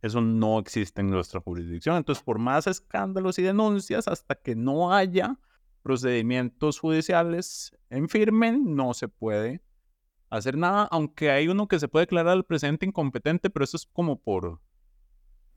Eso 0.00 0.20
no 0.20 0.58
existe 0.58 1.00
en 1.00 1.10
nuestra 1.10 1.40
jurisdicción. 1.40 1.96
Entonces, 1.96 2.22
por 2.22 2.38
más 2.38 2.66
escándalos 2.66 3.38
y 3.38 3.42
denuncias, 3.42 4.06
hasta 4.06 4.34
que 4.36 4.54
no 4.54 4.92
haya 4.92 5.38
procedimientos 5.82 6.78
judiciales 6.78 7.76
en 7.90 8.08
firme, 8.08 8.58
no 8.58 8.94
se 8.94 9.08
puede 9.08 9.62
hacer 10.30 10.56
nada, 10.56 10.88
aunque 10.90 11.30
hay 11.30 11.48
uno 11.48 11.66
que 11.68 11.78
se 11.78 11.88
puede 11.88 12.04
declarar 12.04 12.34
al 12.34 12.44
presidente 12.44 12.86
incompetente, 12.86 13.50
pero 13.50 13.64
eso 13.64 13.76
es 13.76 13.86
como 13.86 14.20
por... 14.20 14.60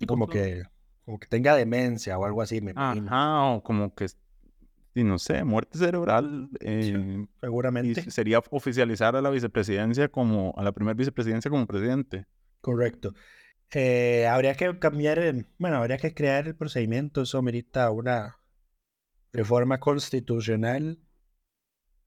Como 0.07 0.27
que 0.27 0.63
como 1.05 1.19
que 1.19 1.27
tenga 1.27 1.55
demencia 1.55 2.17
o 2.17 2.25
algo 2.25 2.41
así, 2.41 2.61
me 2.61 2.71
imagino. 2.71 3.07
Ajá, 3.07 3.43
o 3.45 3.63
como 3.63 3.93
que, 3.93 4.07
no 4.95 5.19
sé, 5.19 5.43
muerte 5.43 5.77
cerebral. 5.77 6.49
Eh, 6.59 7.25
seguramente. 7.39 8.09
sería 8.11 8.41
oficializar 8.49 9.15
a 9.15 9.21
la 9.21 9.29
vicepresidencia 9.29 10.09
como, 10.09 10.53
a 10.57 10.63
la 10.63 10.71
primera 10.71 10.95
vicepresidencia 10.95 11.49
como 11.49 11.65
presidente. 11.65 12.25
Correcto. 12.61 13.13
Eh, 13.73 14.27
habría 14.27 14.55
que 14.55 14.77
cambiar, 14.79 15.45
bueno, 15.57 15.77
habría 15.77 15.97
que 15.97 16.13
crear 16.13 16.47
el 16.47 16.55
procedimiento, 16.55 17.21
eso 17.21 17.41
merita 17.41 17.89
una 17.89 18.37
reforma 19.31 19.79
constitucional 19.79 20.99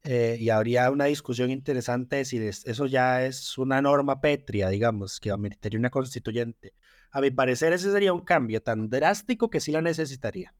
eh, 0.02 0.36
y 0.38 0.50
habría 0.50 0.90
una 0.90 1.06
discusión 1.06 1.50
interesante 1.50 2.16
de 2.16 2.24
si 2.26 2.36
eso 2.36 2.86
ya 2.86 3.24
es 3.24 3.56
una 3.56 3.80
norma 3.80 4.20
pétrea, 4.20 4.68
digamos, 4.68 5.18
que 5.18 5.30
ameritaría 5.30 5.78
una 5.78 5.88
constituyente. 5.88 6.74
A 7.14 7.20
mi 7.20 7.30
parecer, 7.30 7.72
ese 7.72 7.92
sería 7.92 8.12
un 8.12 8.22
cambio 8.22 8.60
tan 8.60 8.90
drástico 8.90 9.48
que 9.48 9.60
sí 9.60 9.70
la 9.70 9.80
necesitaría. 9.80 10.52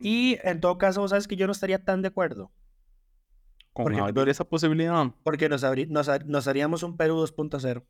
Y 0.00 0.36
en 0.42 0.60
todo 0.60 0.78
caso, 0.78 1.06
sabes 1.06 1.28
que 1.28 1.36
yo 1.36 1.46
no 1.46 1.52
estaría 1.52 1.78
tan 1.84 2.02
de 2.02 2.08
acuerdo. 2.08 2.50
Con 3.72 3.94
porque, 3.94 4.30
esa 4.32 4.42
posibilidad. 4.42 5.14
Porque 5.22 5.48
nos, 5.48 5.64
nos, 6.26 6.48
haríamos 6.48 6.82
un 6.82 6.96
Perú 6.96 7.22
2.0. 7.22 7.84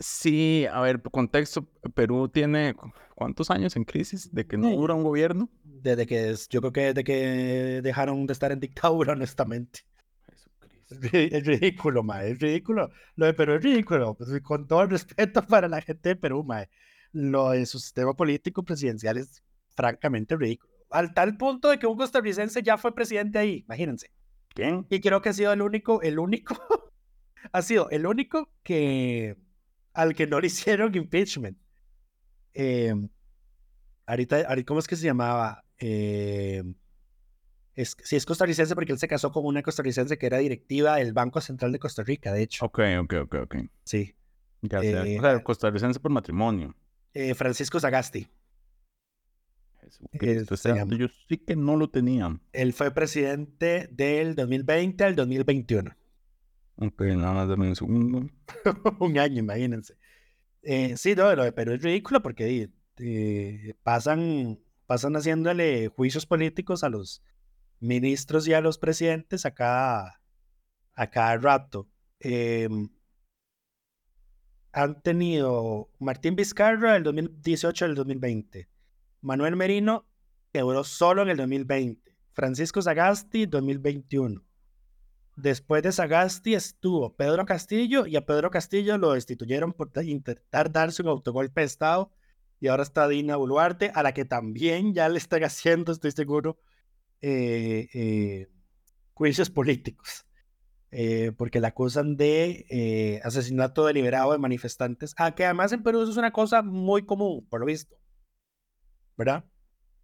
Sí, 0.00 0.66
a 0.72 0.80
ver, 0.80 1.00
contexto, 1.00 1.64
Perú 1.94 2.28
tiene 2.28 2.74
cuántos 3.14 3.52
años 3.52 3.76
en 3.76 3.84
crisis 3.84 4.34
de 4.34 4.44
que 4.44 4.56
no 4.56 4.68
dura 4.70 4.94
un 4.94 5.04
gobierno. 5.04 5.48
Desde 5.62 6.08
que, 6.08 6.34
yo 6.50 6.60
creo 6.60 6.72
que 6.72 6.80
desde 6.86 7.04
que 7.04 7.80
dejaron 7.84 8.26
de 8.26 8.32
estar 8.32 8.50
en 8.50 8.58
dictadura, 8.58 9.12
honestamente. 9.14 9.82
Es 11.12 11.46
ridículo, 11.46 12.02
mae, 12.02 12.32
es 12.32 12.40
ridículo. 12.40 12.90
Lo 13.16 13.26
de 13.26 13.34
Perú 13.34 13.54
es 13.54 13.62
ridículo. 13.62 14.14
Pues, 14.14 14.40
con 14.42 14.66
todo 14.66 14.82
el 14.82 14.90
respeto 14.90 15.42
para 15.46 15.68
la 15.68 15.80
gente 15.80 16.10
de 16.10 16.16
Perú, 16.16 16.44
mae. 16.44 16.68
Lo 17.12 17.50
de 17.50 17.66
su 17.66 17.78
sistema 17.78 18.14
político 18.14 18.62
presidencial 18.62 19.16
es 19.16 19.42
francamente 19.74 20.36
ridículo. 20.36 20.72
Al 20.90 21.12
tal 21.14 21.36
punto 21.36 21.68
de 21.68 21.78
que 21.78 21.86
un 21.86 21.96
costarricense 21.96 22.62
ya 22.62 22.78
fue 22.78 22.94
presidente 22.94 23.38
ahí, 23.38 23.64
imagínense. 23.66 24.10
¿Quién? 24.54 24.86
Y 24.90 25.00
creo 25.00 25.20
que 25.20 25.28
ha 25.28 25.32
sido 25.32 25.52
el 25.52 25.62
único, 25.62 26.00
el 26.02 26.18
único, 26.18 26.56
ha 27.52 27.62
sido 27.62 27.90
el 27.90 28.06
único 28.06 28.50
que 28.62 29.36
al 29.92 30.14
que 30.14 30.26
no 30.26 30.40
le 30.40 30.46
hicieron 30.46 30.94
impeachment. 30.94 31.58
Eh, 32.54 32.94
ahorita, 34.06 34.46
¿cómo 34.64 34.80
es 34.80 34.86
que 34.86 34.96
se 34.96 35.04
llamaba? 35.04 35.64
Eh, 35.78 36.62
es, 37.78 37.96
sí, 38.02 38.16
es 38.16 38.26
costarricense 38.26 38.74
porque 38.74 38.90
él 38.90 38.98
se 38.98 39.06
casó 39.06 39.30
con 39.30 39.46
una 39.46 39.62
costarricense 39.62 40.18
que 40.18 40.26
era 40.26 40.38
directiva 40.38 40.96
del 40.96 41.12
Banco 41.12 41.40
Central 41.40 41.70
de 41.70 41.78
Costa 41.78 42.02
Rica, 42.02 42.32
de 42.32 42.42
hecho. 42.42 42.64
Ok, 42.64 42.80
ok, 43.00 43.14
ok, 43.22 43.34
ok. 43.44 43.56
Sí. 43.84 44.16
Ya 44.62 44.80
sé. 44.80 45.18
o 45.18 45.22
sea, 45.22 45.42
costarricense 45.44 46.00
por 46.00 46.10
matrimonio. 46.10 46.74
Eh, 47.14 47.34
Francisco 47.34 47.78
Sagasti. 47.78 48.26
yo 50.98 51.06
sí 51.28 51.38
que 51.38 51.54
no 51.54 51.76
lo 51.76 51.88
tenía. 51.88 52.36
Él 52.52 52.72
fue 52.72 52.90
presidente 52.90 53.88
del 53.92 54.34
2020 54.34 55.04
al 55.04 55.14
2021. 55.14 55.96
Ok, 56.80 57.00
nada 57.02 57.32
más 57.32 57.48
dame 57.48 57.68
un 57.68 57.76
segundo. 57.76 58.28
un 58.98 59.18
año, 59.18 59.38
imagínense. 59.38 59.96
Eh, 60.62 60.96
sí, 60.96 61.14
no, 61.14 61.32
lo 61.36 61.44
de 61.44 61.52
Perú 61.52 61.74
es 61.74 61.82
ridículo 61.82 62.22
porque 62.22 62.70
eh, 62.96 63.74
pasan, 63.84 64.58
pasan 64.86 65.14
haciéndole 65.14 65.86
juicios 65.86 66.26
políticos 66.26 66.82
a 66.82 66.88
los 66.88 67.22
ministros 67.80 68.46
y 68.48 68.54
a 68.54 68.60
los 68.60 68.78
presidentes 68.78 69.46
a 69.46 69.52
cada, 69.52 70.20
a 70.94 71.10
cada 71.10 71.36
rato. 71.38 71.88
Em, 72.20 72.88
han 74.72 75.00
tenido 75.02 75.90
Martín 75.98 76.36
Vizcarra 76.36 76.94
del 76.94 77.02
2018 77.04 77.84
al 77.84 77.94
2020, 77.94 78.68
Manuel 79.20 79.56
Merino, 79.56 80.06
que 80.52 80.60
duró 80.60 80.84
solo 80.84 81.22
en 81.22 81.30
el 81.30 81.36
2020, 81.36 82.16
Francisco 82.32 82.82
Sagasti, 82.82 83.46
2021. 83.46 84.44
Después 85.36 85.84
de 85.84 85.92
Sagasti 85.92 86.54
estuvo 86.54 87.14
Pedro 87.14 87.46
Castillo 87.46 88.06
y 88.06 88.16
a 88.16 88.26
Pedro 88.26 88.50
Castillo 88.50 88.98
lo 88.98 89.12
destituyeron 89.12 89.72
por 89.72 89.90
intentar 90.02 90.72
darse 90.72 91.02
un 91.02 91.08
autogolpe 91.08 91.60
de 91.60 91.66
Estado 91.66 92.10
y 92.60 92.66
ahora 92.66 92.82
está 92.82 93.06
Dina 93.06 93.36
Boluarte, 93.36 93.92
a 93.94 94.02
la 94.02 94.12
que 94.12 94.24
también 94.24 94.94
ya 94.94 95.08
le 95.08 95.18
están 95.18 95.44
haciendo, 95.44 95.92
estoy 95.92 96.10
seguro, 96.10 96.58
eh, 97.20 97.88
eh, 97.92 98.48
juicios 99.14 99.50
políticos, 99.50 100.26
eh, 100.90 101.32
porque 101.36 101.60
la 101.60 101.68
acusan 101.68 102.16
de 102.16 103.20
asesinato 103.24 103.84
deliberado 103.86 104.32
de 104.32 104.38
manifestantes, 104.38 105.14
ah, 105.18 105.34
que 105.34 105.44
además 105.44 105.72
en 105.72 105.82
Perú 105.82 106.02
eso 106.02 106.12
es 106.12 106.16
una 106.16 106.32
cosa 106.32 106.62
muy 106.62 107.04
común, 107.04 107.46
por 107.48 107.60
lo 107.60 107.66
visto, 107.66 107.96
¿verdad? 109.16 109.44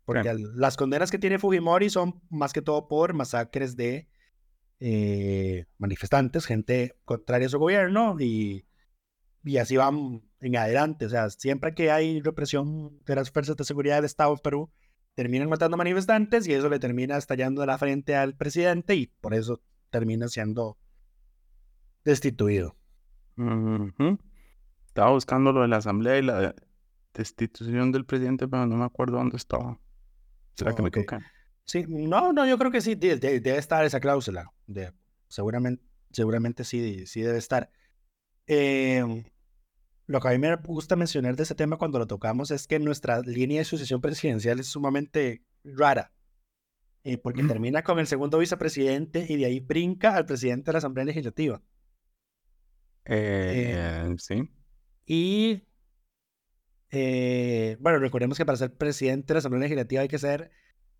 Porque 0.05 0.35
las 0.55 0.77
condenas 0.77 1.11
que 1.11 1.19
tiene 1.19 1.39
Fujimori 1.39 1.89
son 1.89 2.21
más 2.31 2.53
que 2.53 2.63
todo 2.63 2.89
por 2.89 3.15
masacres 3.15 3.77
de 3.77 4.09
manifestantes, 5.79 6.45
gente 6.45 6.99
contraria 7.05 7.47
a 7.47 7.51
su 7.51 7.59
gobierno 7.59 8.17
y, 8.21 8.67
y 9.45 9.57
así 9.59 9.77
van 9.77 10.23
en 10.41 10.57
adelante. 10.57 11.07
O 11.07 11.09
sea, 11.09 11.31
siempre 11.31 11.75
que 11.75 11.91
hay 11.91 12.21
represión 12.21 13.01
de 13.05 13.15
las 13.15 13.31
fuerzas 13.31 13.57
de 13.57 13.65
seguridad 13.65 13.97
del 13.97 14.05
Estado 14.05 14.33
en 14.33 14.39
Perú, 14.39 14.71
terminan 15.15 15.49
matando 15.49 15.77
manifestantes 15.77 16.47
y 16.47 16.53
eso 16.53 16.69
le 16.69 16.79
termina 16.79 17.17
estallando 17.17 17.61
de 17.61 17.67
la 17.69 17.79
frente 17.79 18.17
al 18.17 18.35
presidente 18.35 18.95
y 18.95 19.07
por 19.07 19.35
eso 19.35 19.61
termina 19.91 20.29
siendo 20.29 20.77
destituido. 22.05 22.77
Estaba 24.87 25.11
buscando 25.11 25.53
lo 25.53 25.63
de 25.63 25.69
la 25.69 25.77
asamblea 25.79 26.19
y 26.19 26.23
la 26.23 26.55
destitución 27.13 27.93
del 27.93 28.05
presidente, 28.05 28.49
pero 28.49 28.67
no 28.67 28.77
me 28.77 28.85
acuerdo 28.85 29.19
dónde 29.19 29.37
estaba. 29.37 29.79
¿Será 30.55 30.75
que 30.75 30.83
me 30.83 30.89
equivoqué? 30.89 31.19
Sí, 31.65 31.85
no, 31.89 32.33
no, 32.33 32.47
yo 32.47 32.59
creo 32.59 32.71
que 32.71 32.81
sí, 32.81 32.95
debe, 32.95 33.57
estar 33.57 33.85
esa 33.85 34.01
cláusula. 34.01 34.53
De, 34.67 34.93
seguramente, 35.29 35.83
seguramente 36.11 36.65
sí, 36.65 37.07
sí 37.07 37.23
debe 37.23 37.39
estar. 37.39 37.71
Eh, 38.47 39.25
lo 40.07 40.21
que 40.21 40.29
a 40.29 40.31
mí 40.33 40.39
me 40.39 40.55
gusta 40.57 40.97
mencionar 40.97 41.37
de 41.37 41.45
ese 41.45 41.55
tema 41.55 41.79
cuando 41.79 41.99
lo 41.99 42.07
tocamos 42.07 42.51
es 42.51 42.67
que 42.67 42.79
nuestra 42.79 43.21
línea 43.21 43.59
de 43.59 43.65
sucesión 43.65 44.01
presidencial 44.01 44.61
es 44.61 44.67
sumamente 44.67 45.43
rara. 45.65 46.13
Eh, 47.07 47.19
porque 47.19 47.43
mm. 47.43 47.49
termina 47.49 47.83
con 47.83 47.99
el 47.99 48.07
segundo 48.07 48.39
vicepresidente 48.39 49.27
y 49.29 49.37
de 49.37 49.45
ahí 49.45 49.61
brinca 49.61 50.17
al 50.17 50.25
presidente 50.25 50.71
de 50.71 50.73
la 50.73 50.79
Asamblea 50.79 51.05
Legislativa. 51.05 51.63
Eh, 53.05 53.75
eh, 53.77 54.15
sí. 54.19 54.51
Y 55.07 55.63
bueno, 57.79 57.99
recordemos 57.99 58.39
que 58.39 58.47
para 58.47 58.57
ser 58.57 58.75
presidente 58.75 59.29
de 59.29 59.35
la 59.35 59.39
Asamblea 59.39 59.65
Legislativa 59.65 60.01
hay 60.01 60.09
que 60.09 60.19
ser 60.19 60.51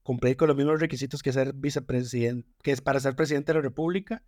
cumplir 0.03 0.37
con 0.37 0.49
los 0.49 0.57
mismos 0.57 0.81
requisitos 0.81 1.23
que 1.23 1.33
ser 1.33 1.55
vicepresidente, 1.55 2.47
que 2.63 2.73
es 2.73 2.83
para 2.83 3.01
ser 3.01 3.17
presidente 3.17 3.53
de 3.53 3.59
la 3.59 3.63
República. 3.63 4.23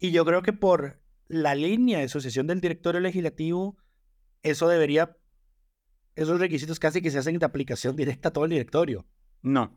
Y 0.00 0.10
yo 0.10 0.24
creo 0.24 0.42
que 0.42 0.52
por 0.52 1.00
la 1.28 1.54
línea 1.54 2.00
de 2.00 2.08
sucesión 2.08 2.48
del 2.48 2.60
directorio 2.60 3.00
legislativo 3.00 3.76
eso 4.42 4.68
debería, 4.68 5.16
esos 6.14 6.40
requisitos 6.40 6.78
casi 6.78 7.02
que 7.02 7.10
se 7.10 7.18
hacen 7.18 7.38
de 7.38 7.46
aplicación 7.46 7.96
directa 7.96 8.28
a 8.28 8.32
todo 8.32 8.44
el 8.44 8.50
directorio. 8.50 9.06
No. 9.42 9.76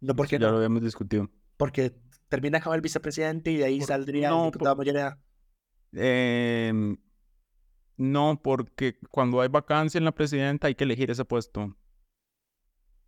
No, 0.00 0.14
porque 0.14 0.38
ya 0.38 0.50
lo 0.50 0.56
habíamos 0.58 0.82
discutido. 0.82 1.30
Porque 1.56 1.94
termina 2.28 2.60
con 2.60 2.74
el 2.74 2.80
vicepresidente 2.80 3.50
y 3.50 3.56
de 3.56 3.64
ahí 3.64 3.80
saldría 3.80 4.30
el 4.30 4.52
diputado 4.52 4.76
mayoría. 4.76 5.18
Em, 5.92 6.96
no, 7.96 8.40
porque 8.42 8.98
cuando 9.10 9.40
hay 9.40 9.48
vacancia 9.48 9.98
en 9.98 10.04
la 10.04 10.12
presidenta 10.12 10.68
hay 10.68 10.74
que 10.74 10.84
elegir 10.84 11.10
ese 11.10 11.24
puesto. 11.24 11.76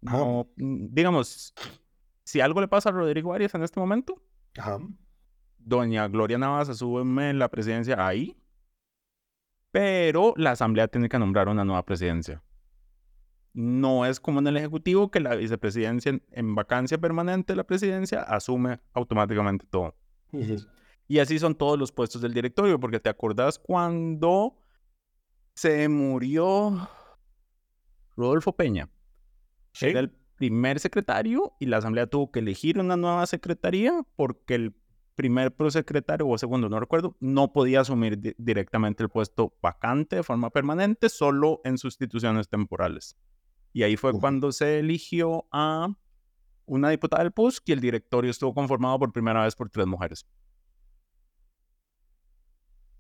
No, 0.00 0.50
mm, 0.56 0.86
digamos, 0.90 1.54
si 2.24 2.40
algo 2.40 2.60
le 2.60 2.68
pasa 2.68 2.88
a 2.88 2.92
Rodrigo 2.92 3.32
Arias 3.32 3.54
en 3.54 3.62
este 3.62 3.78
momento, 3.78 4.22
doña 5.58 6.08
Gloria 6.08 6.38
Navas 6.38 6.70
asume 6.70 7.34
la 7.34 7.50
presidencia 7.50 8.06
ahí 8.06 8.39
pero 9.70 10.34
la 10.36 10.52
Asamblea 10.52 10.88
tiene 10.88 11.08
que 11.08 11.18
nombrar 11.18 11.48
una 11.48 11.64
nueva 11.64 11.84
presidencia. 11.84 12.42
No 13.52 14.06
es 14.06 14.20
como 14.20 14.40
en 14.40 14.46
el 14.46 14.56
Ejecutivo 14.56 15.10
que 15.10 15.20
la 15.20 15.34
vicepresidencia 15.34 16.20
en, 16.30 16.54
vacancia 16.54 16.98
permanente 16.98 17.52
de 17.52 17.56
la 17.56 17.64
presidencia 17.64 18.22
asume 18.22 18.80
automáticamente 18.92 19.66
todo. 19.68 19.96
Y 21.08 21.18
así 21.18 21.38
son 21.38 21.56
todos 21.56 21.78
los 21.78 21.90
puestos 21.90 22.22
del 22.22 22.32
directorio, 22.32 22.78
porque 22.78 23.00
te 23.00 23.08
acordás 23.08 23.58
cuando 23.58 24.56
se 25.54 25.88
murió 25.88 26.88
Rodolfo 28.16 28.52
Peña. 28.54 28.88
Era 29.80 30.00
el 30.00 30.10
primer 30.36 30.78
secretario 30.78 31.52
y 31.58 31.66
la 31.66 31.78
Asamblea 31.78 32.06
tuvo 32.06 32.30
que 32.30 32.38
elegir 32.38 32.78
una 32.78 32.96
nueva 32.96 33.26
secretaría 33.26 34.02
porque 34.16 34.54
el 34.54 34.74
primer 35.14 35.54
prosecretario 35.54 36.26
o 36.28 36.38
segundo, 36.38 36.68
no 36.68 36.80
recuerdo, 36.80 37.16
no 37.20 37.52
podía 37.52 37.80
asumir 37.80 38.34
directamente 38.38 39.02
el 39.02 39.08
puesto 39.08 39.54
vacante 39.62 40.16
de 40.16 40.22
forma 40.22 40.50
permanente, 40.50 41.08
solo 41.08 41.60
en 41.64 41.78
sustituciones 41.78 42.48
temporales. 42.48 43.16
Y 43.72 43.82
ahí 43.82 43.96
fue 43.96 44.12
cuando 44.12 44.50
se 44.52 44.78
eligió 44.78 45.46
a 45.52 45.88
una 46.66 46.90
diputada 46.90 47.22
del 47.22 47.32
PUSC 47.32 47.68
y 47.68 47.72
el 47.72 47.80
directorio 47.80 48.30
estuvo 48.30 48.54
conformado 48.54 48.98
por 48.98 49.12
primera 49.12 49.44
vez 49.44 49.54
por 49.54 49.70
tres 49.70 49.86
mujeres. 49.86 50.26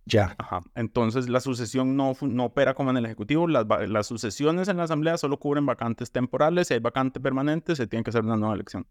Ya. 0.06 0.34
Ajá. 0.38 0.60
Entonces 0.74 1.28
la 1.28 1.40
sucesión 1.40 1.96
no, 1.96 2.14
no 2.20 2.46
opera 2.46 2.74
como 2.74 2.90
en 2.90 2.96
el 2.96 3.06
Ejecutivo. 3.06 3.46
Las, 3.46 3.66
las 3.88 4.06
sucesiones 4.06 4.68
en 4.68 4.76
la 4.76 4.84
Asamblea 4.84 5.16
solo 5.18 5.38
cubren 5.38 5.66
vacantes 5.66 6.10
temporales. 6.10 6.68
Si 6.68 6.74
hay 6.74 6.80
vacante 6.80 7.20
permanente, 7.20 7.76
se 7.76 7.86
tiene 7.86 8.02
que 8.02 8.10
hacer 8.10 8.24
una 8.24 8.36
nueva 8.36 8.54
elección. 8.54 8.86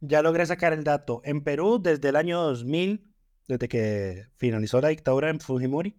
Ya 0.00 0.22
logré 0.22 0.46
sacar 0.46 0.72
el 0.72 0.84
dato. 0.84 1.20
En 1.24 1.42
Perú, 1.42 1.80
desde 1.82 2.08
el 2.08 2.16
año 2.16 2.40
2000, 2.42 3.12
desde 3.48 3.68
que 3.68 4.26
finalizó 4.36 4.80
la 4.80 4.88
dictadura 4.88 5.30
en 5.30 5.40
Fujimori, 5.40 5.96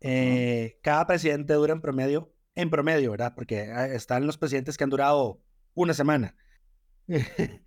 eh, 0.00 0.78
cada 0.82 1.06
presidente 1.06 1.54
dura 1.54 1.72
en 1.72 1.80
promedio, 1.80 2.34
en 2.54 2.70
promedio, 2.70 3.10
¿verdad? 3.12 3.34
Porque 3.34 3.72
ah, 3.72 3.86
están 3.86 4.26
los 4.26 4.36
presidentes 4.36 4.76
que 4.76 4.84
han 4.84 4.90
durado 4.90 5.40
una 5.74 5.94
semana. 5.94 6.36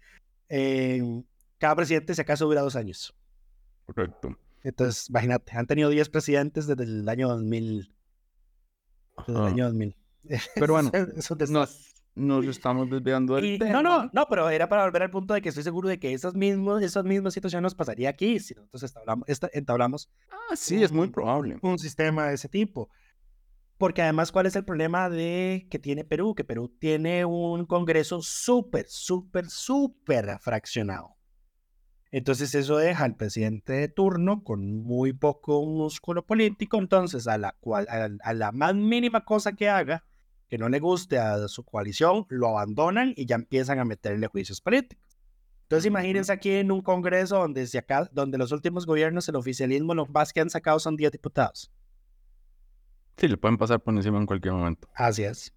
cada 1.57 1.75
presidente, 1.75 2.13
si 2.13 2.21
acaso, 2.21 2.45
dura 2.45 2.61
dos 2.61 2.75
años. 2.75 3.15
Correcto. 3.85 4.37
Entonces, 4.63 5.09
imagínate, 5.09 5.55
han 5.55 5.65
tenido 5.65 5.89
10 5.89 6.09
presidentes 6.09 6.67
desde 6.67 6.83
el 6.83 7.07
año 7.07 7.29
2000. 7.29 7.93
Desde 9.25 9.39
el 9.39 9.47
año 9.47 9.65
2000. 9.65 9.95
Pero 10.55 10.73
bueno, 10.73 10.91
eso, 11.15 11.37
nos 12.17 12.45
estamos 12.45 12.89
desviando 12.89 13.35
del 13.35 13.59
No, 13.59 13.81
no, 13.81 14.09
no, 14.11 14.27
pero 14.27 14.49
era 14.49 14.67
para 14.67 14.83
volver 14.83 15.03
al 15.03 15.11
punto 15.11 15.33
de 15.33 15.41
que 15.41 15.49
estoy 15.49 15.63
seguro 15.63 15.87
de 15.87 15.99
que 15.99 16.13
esas 16.13 16.33
mismas, 16.33 16.81
esas 16.83 17.05
mismas 17.05 17.33
situaciones 17.33 17.63
nos 17.63 17.75
pasaría 17.75 18.09
aquí 18.09 18.39
si 18.39 18.55
nosotros 18.55 18.93
entablamos, 19.53 20.09
ah, 20.29 20.55
sí, 20.55 20.83
es 20.83 20.91
muy 20.91 21.09
probable. 21.09 21.57
Un 21.61 21.77
sistema 21.77 22.27
de 22.27 22.35
ese 22.35 22.49
tipo. 22.49 22.89
Porque 23.77 24.01
además, 24.01 24.31
¿cuál 24.31 24.47
es 24.47 24.55
el 24.55 24.65
problema 24.65 25.09
de 25.09 25.67
que 25.69 25.77
tiene 25.77 26.03
Perú? 26.03 26.33
Que 26.33 26.43
Perú 26.43 26.75
tiene 26.79 27.25
un 27.25 27.65
Congreso 27.65 28.21
súper, 28.23 28.87
súper, 28.87 29.47
súper 29.49 30.39
fraccionado. 30.39 31.17
Entonces 32.11 32.55
eso 32.55 32.77
deja 32.77 33.03
al 33.03 33.15
presidente 33.15 33.73
de 33.73 33.87
turno 33.89 34.43
con 34.43 34.81
muy 34.81 35.13
poco 35.13 35.63
músculo 35.65 36.25
político, 36.25 36.77
entonces 36.77 37.27
a 37.27 37.37
la, 37.37 37.55
cual, 37.59 37.85
a, 37.89 38.33
la 38.33 38.51
más 38.51 38.73
mínima 38.75 39.25
cosa 39.25 39.53
que 39.53 39.69
haga, 39.69 40.05
que 40.47 40.57
no 40.57 40.69
le 40.69 40.79
guste 40.79 41.17
a 41.17 41.47
su 41.47 41.63
coalición, 41.63 42.25
lo 42.29 42.49
abandonan 42.49 43.13
y 43.15 43.25
ya 43.25 43.35
empiezan 43.35 43.79
a 43.79 43.85
meterle 43.85 44.27
juicios 44.27 44.61
políticos. 44.61 45.17
Entonces 45.63 45.85
imagínense 45.85 46.31
aquí 46.31 46.51
en 46.51 46.71
un 46.71 46.81
congreso 46.81 47.39
donde, 47.39 47.67
acá, 47.77 48.09
donde 48.13 48.37
los 48.37 48.53
últimos 48.53 48.85
gobiernos, 48.85 49.27
el 49.27 49.35
oficialismo, 49.35 49.93
lo 49.93 50.05
más 50.05 50.31
que 50.31 50.39
han 50.39 50.49
sacado 50.49 50.79
son 50.79 50.95
10 50.95 51.11
diputados. 51.11 51.71
Sí, 53.17 53.27
le 53.27 53.35
pueden 53.35 53.57
pasar 53.57 53.81
por 53.81 53.93
encima 53.93 54.17
en 54.17 54.25
cualquier 54.25 54.53
momento. 54.53 54.87
Así 54.93 55.23
es. 55.23 55.53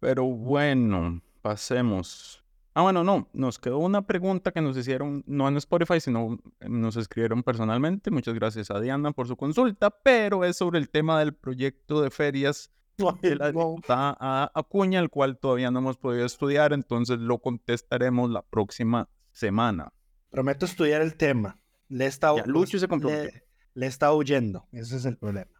Pero 0.00 0.24
bueno, 0.24 1.22
pasemos. 1.40 2.44
Ah, 2.74 2.82
bueno, 2.82 3.02
no, 3.02 3.28
nos 3.32 3.58
quedó 3.58 3.78
una 3.78 4.06
pregunta 4.06 4.52
que 4.52 4.60
nos 4.60 4.76
hicieron, 4.76 5.24
no 5.26 5.48
en 5.48 5.56
Spotify, 5.56 6.00
sino 6.00 6.38
nos 6.60 6.96
escribieron 6.96 7.42
personalmente. 7.42 8.10
Muchas 8.10 8.34
gracias 8.34 8.70
a 8.70 8.78
Diana 8.78 9.12
por 9.12 9.26
su 9.26 9.36
consulta, 9.36 9.90
pero 9.90 10.44
es 10.44 10.56
sobre 10.56 10.78
el 10.78 10.90
tema 10.90 11.18
del 11.18 11.34
proyecto 11.34 12.02
de 12.02 12.10
ferias 12.10 12.70
la 13.88 14.14
a 14.18 14.50
Acuña, 14.54 15.00
el 15.00 15.10
cual 15.10 15.38
todavía 15.38 15.70
no 15.70 15.78
hemos 15.78 15.96
podido 15.96 16.26
estudiar, 16.26 16.72
entonces 16.72 17.18
lo 17.18 17.38
contestaremos 17.38 18.30
la 18.30 18.42
próxima 18.42 19.08
semana. 19.32 19.92
Prometo 20.30 20.66
estudiar 20.66 21.02
el 21.02 21.16
tema. 21.16 21.60
Le 21.88 22.04
he 22.04 22.08
estado, 22.08 22.38
Lucho 22.44 22.78
se 22.78 22.86
le, 22.86 23.44
le 23.74 23.86
estado 23.86 24.16
huyendo, 24.16 24.66
ese 24.72 24.96
es 24.96 25.04
el 25.06 25.16
problema. 25.16 25.50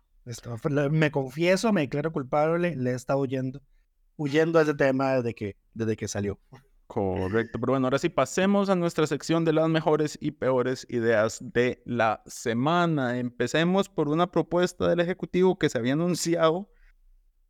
Me 0.90 1.10
confieso, 1.10 1.72
me 1.72 1.82
declaro 1.82 2.12
culpable, 2.12 2.76
le 2.76 2.90
he 2.90 2.94
estado 2.94 3.20
huyendo, 3.20 3.62
huyendo 4.16 4.58
a 4.58 4.62
ese 4.62 4.74
tema 4.74 5.14
desde 5.14 5.34
que, 5.34 5.56
desde 5.72 5.96
que 5.96 6.06
salió. 6.06 6.38
Correcto, 6.86 7.58
pero 7.60 7.72
bueno, 7.72 7.86
ahora 7.86 7.98
sí 7.98 8.08
pasemos 8.08 8.68
a 8.70 8.74
nuestra 8.74 9.06
sección 9.06 9.44
de 9.44 9.52
las 9.52 9.68
mejores 9.68 10.18
y 10.20 10.32
peores 10.32 10.86
ideas 10.90 11.38
de 11.40 11.82
la 11.84 12.22
semana. 12.26 13.18
Empecemos 13.18 13.88
por 13.88 14.08
una 14.08 14.30
propuesta 14.30 14.88
del 14.88 15.00
Ejecutivo 15.00 15.58
que 15.58 15.68
se 15.68 15.78
había 15.78 15.92
anunciado 15.92 16.70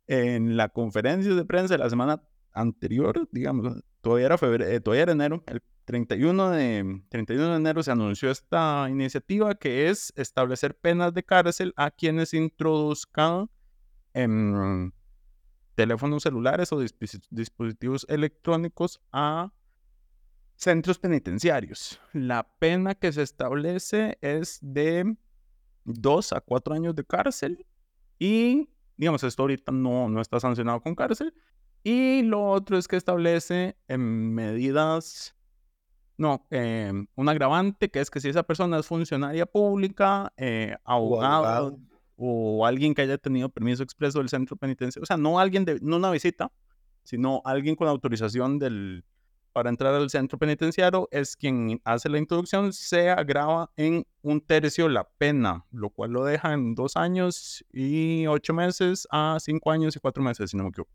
en 0.09 0.57
la 0.57 0.69
conferencia 0.69 1.35
de 1.35 1.45
prensa 1.45 1.75
de 1.75 1.77
la 1.77 1.89
semana 1.89 2.23
anterior, 2.51 3.29
digamos, 3.31 3.83
todavía 4.01 4.25
era, 4.25 4.37
febrero, 4.39 4.71
eh, 4.71 4.81
todavía 4.81 5.03
era 5.03 5.11
enero, 5.11 5.43
el 5.45 5.61
31 5.85 6.49
de, 6.49 7.03
31 7.09 7.49
de 7.51 7.55
enero 7.55 7.83
se 7.83 7.91
anunció 7.91 8.31
esta 8.31 8.87
iniciativa 8.89 9.53
que 9.53 9.87
es 9.87 10.11
establecer 10.15 10.75
penas 10.75 11.13
de 11.13 11.23
cárcel 11.23 11.73
a 11.75 11.91
quienes 11.91 12.33
introduzcan 12.33 13.49
teléfonos 15.75 16.23
celulares 16.23 16.73
o 16.73 16.79
dispositivos 17.29 18.05
electrónicos 18.09 18.99
a 19.11 19.53
centros 20.55 20.97
penitenciarios. 20.97 22.01
La 22.13 22.49
pena 22.57 22.95
que 22.95 23.13
se 23.13 23.21
establece 23.21 24.17
es 24.21 24.57
de 24.61 25.15
dos 25.85 26.33
a 26.33 26.41
cuatro 26.41 26.73
años 26.73 26.95
de 26.95 27.05
cárcel 27.05 27.65
y, 28.17 28.69
digamos, 28.99 29.23
esto 29.23 29.43
ahorita 29.43 29.71
no, 29.71 30.09
no 30.09 30.19
está 30.19 30.41
sancionado 30.41 30.81
con 30.81 30.93
cárcel. 30.93 31.33
Y 31.83 32.21
lo 32.23 32.43
otro 32.51 32.77
es 32.77 32.85
que 32.89 32.97
establece 32.97 33.77
en 33.87 34.33
medidas, 34.33 35.33
no, 36.17 36.45
em, 36.49 37.07
un 37.15 37.29
agravante 37.29 37.89
que 37.89 38.01
es 38.01 38.09
que 38.09 38.19
si 38.19 38.27
esa 38.27 38.43
persona 38.43 38.77
es 38.77 38.85
funcionaria 38.85 39.45
pública, 39.45 40.33
eh, 40.35 40.75
abogado, 40.83 41.79
o 42.17 42.65
alguien 42.65 42.93
que 42.93 43.03
haya 43.03 43.17
tenido 43.17 43.47
permiso 43.47 43.83
expreso 43.83 44.19
del 44.19 44.27
centro 44.27 44.57
penitenciario, 44.57 45.03
o 45.03 45.05
sea, 45.05 45.15
no 45.15 45.39
alguien 45.39 45.63
de, 45.63 45.79
no 45.81 45.95
una 45.95 46.11
visita, 46.11 46.51
sino 47.03 47.41
alguien 47.45 47.77
con 47.77 47.87
autorización 47.87 48.59
del, 48.59 49.05
para 49.51 49.69
entrar 49.69 49.93
al 49.93 50.09
centro 50.09 50.37
penitenciario, 50.37 51.07
es 51.11 51.35
quien 51.35 51.81
hace 51.83 52.09
la 52.09 52.17
introducción, 52.17 52.73
se 52.73 53.09
agrava 53.09 53.71
en 53.75 54.05
un 54.21 54.41
tercio 54.41 54.89
la 54.89 55.07
pena, 55.17 55.65
lo 55.71 55.89
cual 55.89 56.11
lo 56.11 56.23
deja 56.23 56.53
en 56.53 56.75
dos 56.75 56.95
años 56.95 57.65
y 57.71 58.25
ocho 58.27 58.53
meses 58.53 59.07
a 59.11 59.37
cinco 59.39 59.71
años 59.71 59.95
y 59.95 59.99
cuatro 59.99 60.23
meses, 60.23 60.51
si 60.51 60.57
no 60.57 60.63
me 60.63 60.69
equivoco. 60.69 60.91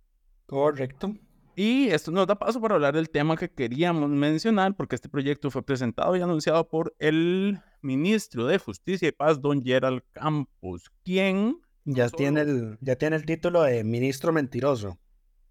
Correcto. 0.46 1.14
Y 1.56 1.88
esto 1.88 2.10
nos 2.10 2.26
da 2.26 2.36
paso 2.36 2.60
para 2.60 2.74
hablar 2.74 2.94
del 2.94 3.10
tema 3.10 3.36
que 3.36 3.48
queríamos 3.48 4.10
mencionar, 4.10 4.74
porque 4.74 4.96
este 4.96 5.08
proyecto 5.08 5.50
fue 5.50 5.62
presentado 5.62 6.16
y 6.16 6.20
anunciado 6.20 6.68
por 6.68 6.94
el 6.98 7.60
ministro 7.80 8.46
de 8.46 8.58
Justicia 8.58 9.08
y 9.08 9.12
Paz, 9.12 9.40
don 9.40 9.62
Gerald 9.62 10.02
Campos, 10.12 10.90
quien... 11.04 11.60
Ya, 11.84 12.08
tiene, 12.08 12.40
el, 12.40 12.78
ya 12.80 12.96
tiene 12.96 13.16
el 13.16 13.26
título 13.26 13.62
de 13.62 13.84
ministro 13.84 14.32
mentiroso. 14.32 14.98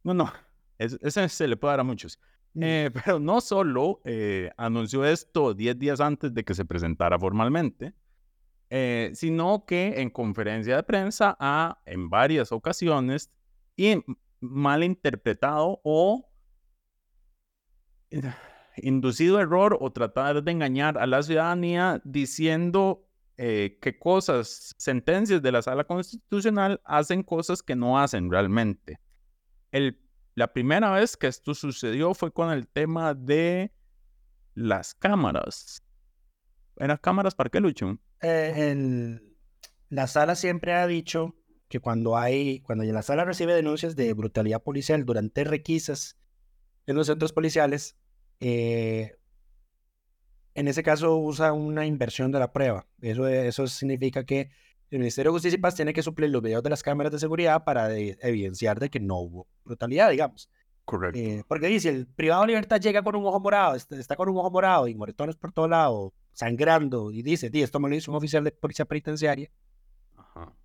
No, 0.03 0.15
no, 0.15 0.33
ese 0.79 1.29
se 1.29 1.47
le 1.47 1.55
puede 1.55 1.73
dar 1.73 1.81
a 1.81 1.83
muchos. 1.83 2.19
Mm. 2.53 2.63
Eh, 2.63 2.91
pero 3.05 3.19
no 3.19 3.41
solo 3.41 4.01
eh, 4.05 4.51
anunció 4.57 5.05
esto 5.05 5.53
10 5.53 5.79
días 5.79 5.99
antes 5.99 6.33
de 6.33 6.43
que 6.43 6.53
se 6.53 6.65
presentara 6.65 7.19
formalmente, 7.19 7.93
eh, 8.69 9.11
sino 9.13 9.65
que 9.65 10.01
en 10.01 10.09
conferencia 10.09 10.75
de 10.75 10.83
prensa 10.83 11.35
ha 11.39 11.79
en 11.85 12.09
varias 12.09 12.51
ocasiones 12.51 13.31
y 13.75 14.03
mal 14.39 14.83
interpretado 14.83 15.79
o 15.83 16.29
inducido 18.77 19.39
error 19.39 19.77
o 19.79 19.91
tratar 19.91 20.43
de 20.43 20.51
engañar 20.51 20.97
a 20.97 21.05
la 21.05 21.21
ciudadanía 21.21 22.01
diciendo 22.03 23.07
que 23.35 23.97
cosas, 23.99 24.73
sentencias 24.77 25.41
de 25.41 25.51
la 25.51 25.61
sala 25.61 25.83
constitucional 25.83 26.79
hacen 26.85 27.23
cosas 27.23 27.61
que 27.61 27.75
no 27.75 27.99
hacen 27.99 28.31
realmente. 28.31 28.99
El, 29.71 30.02
la 30.35 30.51
primera 30.53 30.91
vez 30.91 31.17
que 31.17 31.27
esto 31.27 31.53
sucedió 31.53 32.13
fue 32.13 32.31
con 32.31 32.51
el 32.51 32.67
tema 32.67 33.13
de 33.13 33.71
las 34.55 34.93
cámaras. 34.93 35.83
¿Eran 36.77 36.97
cámaras 36.97 37.35
para 37.35 37.49
qué, 37.49 37.59
Lucho? 37.59 37.99
Eh, 38.21 39.19
la 39.89 40.07
sala 40.07 40.35
siempre 40.35 40.73
ha 40.73 40.87
dicho 40.87 41.35
que 41.67 41.79
cuando 41.79 42.17
hay, 42.17 42.61
cuando 42.61 42.83
la 42.83 43.01
sala 43.01 43.25
recibe 43.25 43.53
denuncias 43.53 43.95
de 43.95 44.13
brutalidad 44.13 44.61
policial 44.61 45.05
durante 45.05 45.43
requisas 45.43 46.17
en 46.85 46.95
los 46.95 47.07
centros 47.07 47.33
policiales, 47.33 47.97
eh, 48.39 49.15
en 50.55 50.67
ese 50.67 50.83
caso 50.83 51.17
usa 51.17 51.53
una 51.53 51.85
inversión 51.85 52.31
de 52.31 52.39
la 52.39 52.51
prueba. 52.51 52.87
Eso, 53.01 53.27
eso 53.27 53.67
significa 53.67 54.23
que 54.23 54.51
el 54.95 54.99
Ministerio 54.99 55.31
de 55.31 55.35
Justicia 55.35 55.57
y 55.57 55.59
Paz 55.61 55.75
tiene 55.75 55.91
que 55.91 56.03
suplir 56.03 56.29
los 56.29 56.41
videos 56.41 56.61
de 56.61 56.69
las 56.69 56.83
cámaras 56.83 57.11
de 57.11 57.17
seguridad 57.17 57.63
para 57.63 57.95
evidenciar 57.97 58.79
de 58.79 58.89
que 58.89 58.99
no 58.99 59.17
hubo 59.17 59.47
brutalidad, 59.65 60.11
digamos. 60.11 60.49
Correcto. 60.85 61.17
Eh, 61.17 61.43
porque 61.47 61.67
dice, 61.67 61.89
el 61.89 62.05
privado 62.05 62.41
de 62.41 62.47
libertad 62.49 62.79
llega 62.79 63.01
con 63.01 63.15
un 63.15 63.25
ojo 63.25 63.39
morado, 63.39 63.75
está, 63.75 63.95
está, 63.97 64.15
con 64.15 64.29
un 64.29 64.37
ojo 64.37 64.51
morado 64.51 64.87
y 64.87 64.93
moretones 64.93 65.35
por 65.35 65.51
todo 65.51 65.67
lado, 65.67 66.13
sangrando, 66.33 67.11
y 67.11 67.23
dice, 67.23 67.49
esto 67.51 67.79
me 67.79 67.89
lo 67.89 67.95
hizo 67.95 68.11
un 68.11 68.17
oficial 68.17 68.43
de 68.43 68.51
policía 68.51 68.85
penitenciaria, 68.85 69.49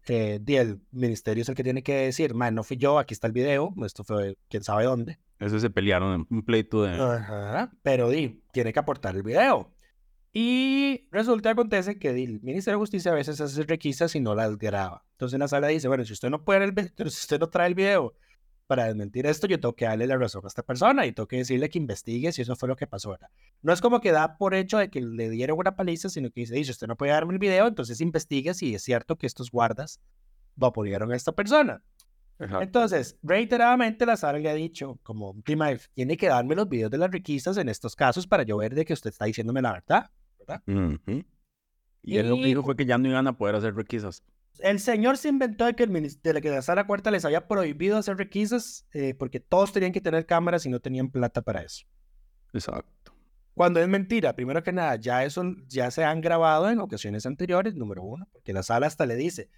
que 0.03 0.43
el 0.47 0.81
ministerio 0.91 1.43
es 1.43 1.49
el 1.49 1.55
que 1.55 1.65
tiene 1.65 1.83
que 1.83 1.95
decir, 1.95 2.35
man, 2.35 2.55
no 2.55 2.65
fui 2.65 2.77
yo, 2.77 2.99
aquí 2.99 3.15
está 3.15 3.29
el 3.29 3.33
video, 3.33 3.73
esto 3.85 4.05
fue 4.05 4.37
quién 4.49 4.63
sabe 4.63 4.85
dónde. 4.85 5.19
Eso 5.39 5.59
se 5.61 5.71
pelearon 5.71 6.15
en 6.15 6.27
un 6.37 6.43
pleito 6.43 6.83
de... 6.83 7.01
Ajá, 7.01 7.71
pero 7.83 8.11
di, 8.11 8.43
tiene 8.53 8.73
que 8.73 8.79
aportar 8.81 9.15
el 9.15 9.23
video. 9.23 9.71
Y 10.33 11.09
resulta 11.11 11.51
acontece 11.51 11.99
que 11.99 12.11
el 12.11 12.41
Ministerio 12.43 12.79
de 12.79 12.83
Justicia 12.83 13.13
a 13.13 13.15
veces 13.15 13.41
hace 13.41 13.63
requisas 13.63 14.15
y 14.15 14.21
no 14.21 14.35
las 14.35 14.59
graba. 14.59 15.05
Entonces 15.13 15.39
la 15.39 15.49
sala 15.49 15.69
dice, 15.69 15.89
bueno, 15.89 16.05
si 16.05 16.13
usted 16.13 16.31
no 16.31 16.45
puede 16.45 16.65
el, 16.65 16.75
si 16.97 17.05
usted 17.07 17.41
no 17.41 17.49
trae 17.49 17.69
el 17.69 17.75
video 17.75 18.15
para 18.67 18.85
desmentir 18.85 19.25
esto, 19.27 19.47
yo 19.47 19.59
tengo 19.59 19.75
que 19.75 19.87
darle 19.87 20.07
la 20.07 20.19
razón 20.19 20.43
a 20.45 20.49
esta 20.49 20.63
persona 20.63 21.07
y 21.07 21.13
tengo 21.13 21.27
que 21.27 21.39
decirle 21.39 21.71
que 21.71 21.79
investigue 21.79 22.31
si 22.33 22.43
eso 22.43 22.55
fue 22.55 22.69
lo 22.69 22.77
que 22.77 22.87
pasó. 22.87 23.17
No 23.63 23.73
es 23.73 23.81
como 23.81 24.01
que 24.01 24.13
da 24.13 24.37
por 24.37 24.55
hecho 24.55 24.77
de 24.77 24.91
que 24.91 25.01
le 25.01 25.31
dieron 25.31 25.59
una 25.59 25.75
paliza, 25.75 26.11
sino 26.11 26.31
que 26.31 26.43
dice, 26.43 26.55
dice, 26.55 26.73
usted 26.73 26.87
no 26.87 26.97
puede 26.97 27.13
darme 27.13 27.33
el 27.33 27.39
video, 27.39 27.67
entonces 27.67 28.01
investigue 28.03 28.53
si 28.53 28.75
es 28.75 28.83
cierto 28.83 29.17
que 29.17 29.27
estos 29.27 29.51
guardas 29.51 30.01
vaporearon 30.57 31.13
a 31.13 31.17
esta 31.17 31.33
persona. 31.33 31.83
Entonces, 32.39 33.19
reiteradamente 33.23 34.07
la 34.07 34.17
sala 34.17 34.39
le 34.39 34.49
ha 34.49 34.55
dicho, 34.55 34.99
como, 35.03 35.35
tiene 35.45 36.17
que 36.17 36.29
darme 36.29 36.55
los 36.55 36.69
videos 36.69 36.91
de 36.91 36.99
las 36.99 37.11
requisas 37.11 37.57
en 37.57 37.69
estos 37.69 37.97
casos 37.97 38.27
para 38.27 38.45
yo 38.45 38.57
ver 38.59 38.75
de 38.75 38.85
que 38.85 38.93
usted 38.93 39.11
está 39.11 39.25
diciéndome 39.25 39.61
la 39.61 39.73
verdad. 39.73 40.11
Y, 42.03 42.17
él 42.17 42.29
lo 42.29 42.37
que 42.37 42.45
dijo 42.45 42.63
fue 42.63 42.77
que 42.77 42.87
ya 42.87 42.97
no 42.97 43.09
iban 43.09 43.27
a 43.27 43.37
poder 43.37 43.57
hacer 43.57 43.75
requisas 43.75 44.23
el 44.61 44.81
señor 44.81 45.17
se 45.17 45.29
inventó 45.29 45.67
de 45.67 45.75
que, 45.75 45.85
el, 45.85 45.93
de 45.93 46.41
que 46.41 46.51
la 46.51 46.63
sala 46.63 46.87
cuarta 46.87 47.11
les 47.11 47.25
había 47.25 47.47
prohibido 47.47 47.97
hacer 47.97 48.17
requisas 48.17 48.87
eh, 48.93 49.15
porque 49.15 49.41
todos 49.41 49.73
tenían 49.73 49.93
que 49.93 50.01
tener 50.01 50.27
cámaras 50.27 50.67
y 50.67 50.69
no 50.69 50.81
tenían 50.81 51.11
plata 51.11 51.43
para 51.43 51.63
eso. 51.63 51.87
Exacto. 52.53 53.13
Cuando 53.55 53.81
es 53.81 53.89
mentira, 53.89 54.35
primero 54.35 54.63
que 54.63 54.73
nada, 54.73 54.97
ya 54.97 55.25
eso 55.25 55.43
ya 55.67 55.91
se 55.91 56.05
han 56.05 56.21
grabado 56.21 56.71
en 56.71 56.79
ocasiones 56.79 57.27
anteriores, 57.27 57.75
número 57.75 58.03
uno, 58.03 58.29
porque 58.33 58.53
la 58.53 58.63
sala 58.63 58.87
hasta 58.87 59.05
le 59.05 59.17
dice, 59.17 59.51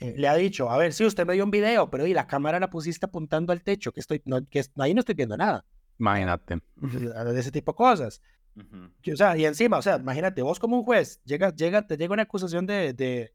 eh, 0.00 0.14
le 0.16 0.28
ha 0.28 0.34
dicho, 0.34 0.70
a 0.70 0.76
ver, 0.76 0.92
sí, 0.92 1.04
usted 1.04 1.26
me 1.26 1.34
dio 1.34 1.44
un 1.44 1.50
video, 1.50 1.90
pero 1.90 2.06
y 2.06 2.14
la 2.14 2.26
cámara 2.26 2.58
la 2.58 2.70
pusiste 2.70 3.06
apuntando 3.06 3.52
al 3.52 3.62
techo, 3.62 3.92
que 3.92 4.00
estoy, 4.00 4.22
no, 4.24 4.44
que 4.48 4.64
ahí 4.76 4.94
no 4.94 5.00
estoy 5.00 5.14
viendo 5.14 5.36
nada. 5.36 5.64
Imagínate. 5.98 6.60
De 6.76 7.40
ese 7.40 7.52
tipo 7.52 7.72
de 7.72 7.76
cosas. 7.76 8.22
O 8.56 9.16
sea, 9.16 9.36
y 9.36 9.44
encima, 9.44 9.78
o 9.78 9.82
sea, 9.82 9.96
imagínate, 9.96 10.42
vos 10.42 10.58
como 10.58 10.76
un 10.76 10.84
juez, 10.84 11.20
llega, 11.24 11.54
llega, 11.54 11.86
te 11.86 11.96
llega 11.96 12.12
una 12.12 12.24
acusación 12.24 12.66
de, 12.66 12.92
de 12.92 13.32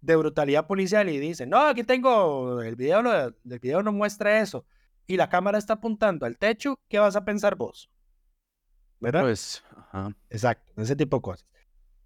de 0.00 0.16
brutalidad 0.16 0.66
policial 0.66 1.08
y 1.08 1.18
dice, 1.18 1.46
no, 1.46 1.58
aquí 1.66 1.82
tengo, 1.82 2.62
el 2.62 2.76
video, 2.76 3.02
no, 3.02 3.12
el 3.14 3.58
video 3.60 3.82
no 3.82 3.92
muestra 3.92 4.40
eso, 4.40 4.64
y 5.06 5.16
la 5.16 5.28
cámara 5.28 5.58
está 5.58 5.74
apuntando 5.74 6.26
al 6.26 6.38
techo, 6.38 6.80
¿qué 6.88 6.98
vas 6.98 7.16
a 7.16 7.24
pensar 7.24 7.56
vos? 7.56 7.90
¿verdad? 9.00 9.22
Pues, 9.22 9.62
ajá. 9.76 10.14
Exacto, 10.30 10.72
ese 10.80 10.96
tipo 10.96 11.16
de 11.16 11.22
cosas. 11.22 11.46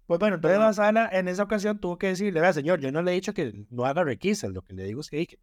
Pues 0.07 0.19
bueno, 0.19 0.35
entonces 0.35 0.59
la 0.59 0.73
sala 0.73 1.09
en 1.11 1.27
esa 1.27 1.43
ocasión 1.43 1.79
tuvo 1.79 1.97
que 1.97 2.07
decirle, 2.07 2.41
vea 2.41 2.51
señor, 2.53 2.79
yo 2.81 2.91
no 2.91 3.01
le 3.01 3.11
he 3.11 3.15
dicho 3.15 3.33
que 3.33 3.65
no 3.69 3.85
haga 3.85 4.03
requisas, 4.03 4.51
lo 4.51 4.61
que 4.61 4.73
le 4.73 4.83
digo 4.83 5.01
es 5.01 5.09
que, 5.09 5.25
que 5.27 5.37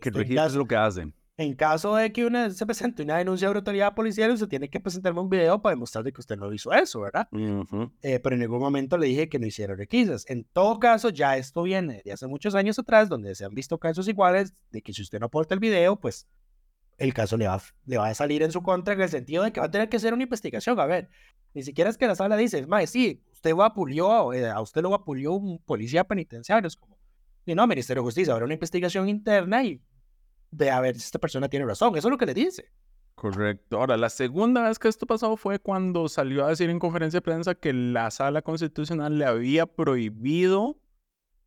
Que 0.00 0.08
es 0.08 0.54
lo 0.54 0.66
que 0.66 0.76
hacen. 0.76 1.14
en 1.36 1.54
caso 1.54 1.96
de 1.96 2.10
que 2.12 2.24
una, 2.24 2.48
se 2.50 2.64
presente 2.64 3.02
una 3.02 3.18
denuncia 3.18 3.50
de 3.50 3.54
autoridad 3.56 3.94
policial, 3.94 4.30
usted 4.30 4.48
tiene 4.48 4.70
que 4.70 4.80
presentarme 4.80 5.20
un 5.20 5.28
video 5.28 5.60
para 5.60 5.74
demostrar 5.74 6.04
de 6.04 6.12
que 6.12 6.20
usted 6.20 6.36
no 6.36 6.50
hizo 6.52 6.72
eso, 6.72 7.00
¿verdad? 7.00 7.28
Ujú. 7.32 7.92
Eh, 8.02 8.18
pero 8.20 8.34
en 8.36 8.40
ningún 8.40 8.60
momento 8.60 8.96
le 8.96 9.08
dije 9.08 9.28
que 9.28 9.38
no 9.38 9.46
hiciera 9.46 9.74
requisas. 9.74 10.24
En 10.30 10.44
todo 10.44 10.78
caso, 10.78 11.10
ya 11.10 11.36
esto 11.36 11.62
viene 11.62 12.00
de 12.04 12.12
hace 12.12 12.26
muchos 12.26 12.54
años 12.54 12.78
atrás, 12.78 13.08
donde 13.08 13.34
se 13.34 13.44
han 13.44 13.54
visto 13.54 13.78
casos 13.78 14.08
iguales, 14.08 14.54
de 14.70 14.80
que 14.82 14.92
si 14.94 15.02
usted 15.02 15.20
no 15.20 15.26
aporta 15.26 15.52
el 15.54 15.60
video, 15.60 15.96
pues 15.96 16.26
el 16.98 17.12
caso 17.12 17.36
le 17.36 17.46
va, 17.48 17.54
a- 17.56 17.62
le 17.86 17.98
va 17.98 18.08
a 18.08 18.14
salir 18.14 18.42
en 18.42 18.52
su 18.52 18.62
contra 18.62 18.94
en 18.94 19.00
el 19.00 19.08
sentido 19.08 19.42
de 19.42 19.52
que 19.52 19.60
va 19.60 19.66
a 19.66 19.70
tener 19.70 19.88
que 19.88 19.96
hacer 19.96 20.14
una 20.14 20.22
investigación. 20.22 20.78
A 20.78 20.86
ver, 20.86 21.08
ni 21.54 21.62
siquiera 21.62 21.90
es 21.90 21.98
que 21.98 22.06
la 22.06 22.14
sala 22.14 22.36
dice, 22.36 22.66
mae, 22.66 22.86
sí, 22.86 23.22
usted 23.42 23.56
vapuleó, 23.56 24.32
eh, 24.32 24.48
a 24.48 24.60
usted 24.60 24.82
lo 24.82 24.90
vapuleó 24.90 25.32
un 25.32 25.58
policía 25.58 26.04
penitenciario. 26.04 26.68
Es 26.68 26.76
como, 26.76 26.96
y 27.44 27.56
no, 27.56 27.66
Ministerio 27.66 28.02
de 28.02 28.06
Justicia, 28.06 28.32
habrá 28.32 28.44
una 28.44 28.54
investigación 28.54 29.08
interna 29.08 29.64
y 29.64 29.82
de 30.52 30.70
a 30.70 30.80
ver 30.80 30.94
si 30.94 31.06
esta 31.06 31.18
persona 31.18 31.48
tiene 31.48 31.66
razón. 31.66 31.96
Eso 31.96 32.06
es 32.06 32.12
lo 32.12 32.18
que 32.18 32.26
le 32.26 32.34
dice. 32.34 32.70
Correcto. 33.16 33.78
Ahora, 33.78 33.96
la 33.96 34.10
segunda 34.10 34.62
vez 34.62 34.78
que 34.78 34.86
esto 34.86 35.06
pasó 35.06 35.36
fue 35.36 35.58
cuando 35.58 36.08
salió 36.08 36.44
a 36.46 36.50
decir 36.50 36.70
en 36.70 36.78
conferencia 36.78 37.16
de 37.16 37.22
prensa 37.22 37.56
que 37.56 37.72
la 37.72 38.12
sala 38.12 38.42
constitucional 38.42 39.18
le 39.18 39.24
había 39.24 39.66
prohibido 39.66 40.78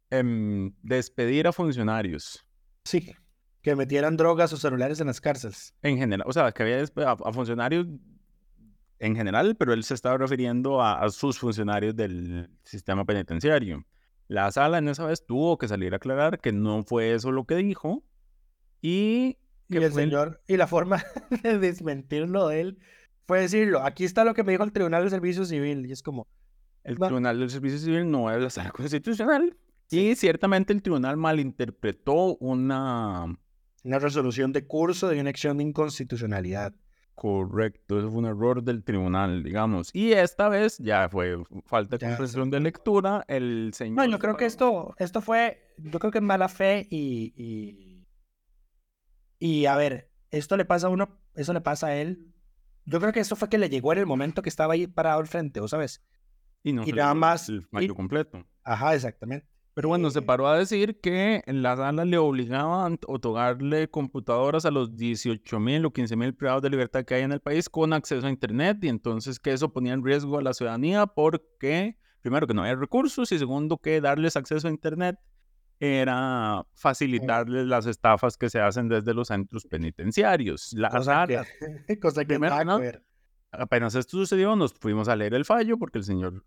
em, 0.09 0.73
despedir 0.81 1.47
a 1.47 1.53
funcionarios 1.53 2.45
Sí. 2.83 3.15
Que 3.61 3.75
metieran 3.75 4.17
drogas 4.17 4.51
o 4.53 4.57
celulares 4.57 4.99
en 4.99 5.07
las 5.07 5.21
cárceles. 5.21 5.73
en 5.81 5.97
general. 5.97 6.27
O 6.27 6.33
sea, 6.33 6.51
que 6.51 6.61
había 6.61 6.83
a, 7.07 7.11
a 7.11 7.33
funcionarios 7.33 7.87
en 9.05 9.15
general, 9.15 9.55
pero 9.57 9.73
él 9.73 9.83
se 9.83 9.93
estaba 9.93 10.17
refiriendo 10.17 10.81
a, 10.81 11.01
a 11.03 11.09
sus 11.09 11.37
funcionarios 11.39 11.95
del 11.95 12.49
sistema 12.63 13.05
penitenciario. 13.05 13.85
La 14.27 14.51
sala 14.51 14.79
en 14.79 14.87
esa 14.89 15.05
vez 15.05 15.25
tuvo 15.25 15.57
que 15.57 15.67
salir 15.67 15.93
a 15.93 15.97
aclarar 15.97 16.39
que 16.39 16.51
no 16.51 16.83
fue 16.83 17.13
eso 17.13 17.31
lo 17.31 17.45
que 17.45 17.55
dijo 17.55 18.03
y 18.81 19.37
Y 19.67 19.73
que 19.79 19.85
el 19.85 19.91
fue 19.91 20.03
el- 20.03 20.09
señor, 20.09 20.41
y 20.47 20.57
la 20.57 20.67
forma 20.67 21.03
de 21.43 21.59
desmentirlo 21.59 22.47
de 22.47 22.61
él 22.61 22.79
fue 23.27 23.41
decirlo, 23.41 23.81
aquí 23.83 24.03
está 24.03 24.23
lo 24.23 24.33
que 24.33 24.43
me 24.43 24.51
dijo 24.51 24.63
el 24.63 24.71
Tribunal 24.71 25.03
de 25.03 25.09
Servicio 25.09 25.45
Civil, 25.45 25.85
y 25.87 25.91
es 25.91 26.03
como, 26.03 26.27
El 26.83 26.97
Tribunal 26.99 27.39
del 27.39 27.49
Servicio 27.49 27.79
Civil 27.79 28.09
no 28.11 28.29
es 28.31 28.41
la 28.41 28.49
sala 28.51 28.69
constitucional. 28.71 29.57
Y 29.89 30.15
ciertamente 30.15 30.73
el 30.73 30.81
tribunal 30.81 31.17
malinterpretó 31.17 32.35
una... 32.37 33.25
una 33.83 33.99
resolución 33.99 34.51
de 34.53 34.65
curso 34.67 35.07
de 35.07 35.19
una 35.19 35.29
acción 35.31 35.57
de 35.57 35.63
inconstitucionalidad. 35.63 36.73
Correcto, 37.15 37.97
eso 37.97 38.09
fue 38.09 38.19
un 38.19 38.25
error 38.25 38.61
del 38.61 38.83
tribunal, 38.83 39.41
digamos. 39.43 39.89
Y 39.93 40.11
esta 40.11 40.49
vez 40.49 40.77
ya 40.79 41.07
fue 41.09 41.37
falta 41.65 41.97
de 41.97 42.05
comprensión 42.05 42.49
de 42.51 42.59
lectura. 42.59 43.23
El 43.27 43.71
señor... 43.73 43.95
No, 43.95 44.05
yo 44.11 44.19
creo 44.19 44.35
que 44.35 44.45
esto, 44.45 44.93
esto 44.99 45.21
fue, 45.21 45.73
yo 45.77 45.97
creo 45.99 46.11
que 46.11 46.17
es 46.17 46.23
mala 46.23 46.49
fe 46.49 46.85
y, 46.89 47.33
y, 47.37 48.05
y 49.39 49.65
a 49.65 49.75
ver, 49.77 50.11
esto 50.31 50.57
le 50.57 50.65
pasa 50.65 50.87
a 50.87 50.89
uno, 50.89 51.17
eso 51.35 51.53
le 51.53 51.61
pasa 51.61 51.87
a 51.87 51.95
él. 51.95 52.33
Yo 52.85 52.99
creo 52.99 53.13
que 53.13 53.21
eso 53.21 53.35
fue 53.35 53.49
que 53.49 53.57
le 53.57 53.69
llegó 53.69 53.93
en 53.93 53.99
el 53.99 54.05
momento 54.05 54.41
que 54.41 54.49
estaba 54.49 54.73
ahí 54.73 54.85
parado 54.85 55.19
al 55.19 55.27
frente, 55.27 55.59
¿o 55.61 55.67
sabes? 55.67 56.03
Y, 56.63 56.73
no 56.73 56.83
y 56.85 56.91
nada 56.91 57.13
más- 57.13 57.47
El 57.49 57.63
fallo 57.65 57.93
y- 57.93 57.95
completo. 57.95 58.45
Ajá, 58.63 58.93
exactamente. 58.93 59.47
Pero 59.75 59.89
bueno, 59.89 60.09
se 60.09 60.21
paró 60.21 60.47
a 60.47 60.57
decir 60.57 61.01
que 61.01 61.43
la 61.47 61.75
sala 61.75 62.05
le 62.05 62.17
obligaba 62.17 62.87
a 62.87 62.97
otorgarle 63.07 63.89
computadoras 63.89 64.63
a 64.65 64.71
los 64.71 64.95
18 64.95 65.59
mil 65.59 65.85
o 65.85 65.91
15 65.91 66.15
mil 66.15 66.33
privados 66.33 66.61
de 66.61 66.69
libertad 66.69 67.03
que 67.03 67.15
hay 67.15 67.23
en 67.23 67.33
el 67.33 67.41
país 67.41 67.67
con 67.67 67.91
acceso 67.91 68.25
a 68.25 68.29
Internet 68.29 68.77
y 68.83 68.87
entonces 68.87 69.37
que 69.37 69.51
eso 69.51 69.73
ponía 69.73 69.91
en 69.91 70.01
riesgo 70.01 70.39
a 70.39 70.41
la 70.41 70.53
ciudadanía 70.53 71.07
porque, 71.07 71.97
primero, 72.21 72.47
que 72.47 72.53
no 72.53 72.61
había 72.61 72.75
recursos 72.75 73.33
y 73.33 73.37
segundo, 73.37 73.77
que 73.77 73.99
darles 73.99 74.37
acceso 74.37 74.69
a 74.69 74.71
Internet 74.71 75.17
era 75.81 76.65
facilitarles 76.73 77.67
las 77.67 77.85
estafas 77.85 78.37
que 78.37 78.49
se 78.49 78.61
hacen 78.61 78.87
desde 78.87 79.13
los 79.13 79.27
centros 79.27 79.65
penitenciarios. 79.65 80.71
La 80.71 80.89
Cosa 80.89 81.03
sala, 81.03 81.45
que, 81.85 81.99
cosa 81.99 82.21
que 82.21 82.27
Primero, 82.27 82.63
¿no? 82.63 82.79
apenas 83.51 83.93
esto 83.95 84.17
sucedió, 84.19 84.55
nos 84.55 84.73
fuimos 84.73 85.09
a 85.09 85.17
leer 85.17 85.33
el 85.33 85.43
fallo 85.43 85.77
porque 85.77 85.97
el 85.97 86.05
señor... 86.05 86.45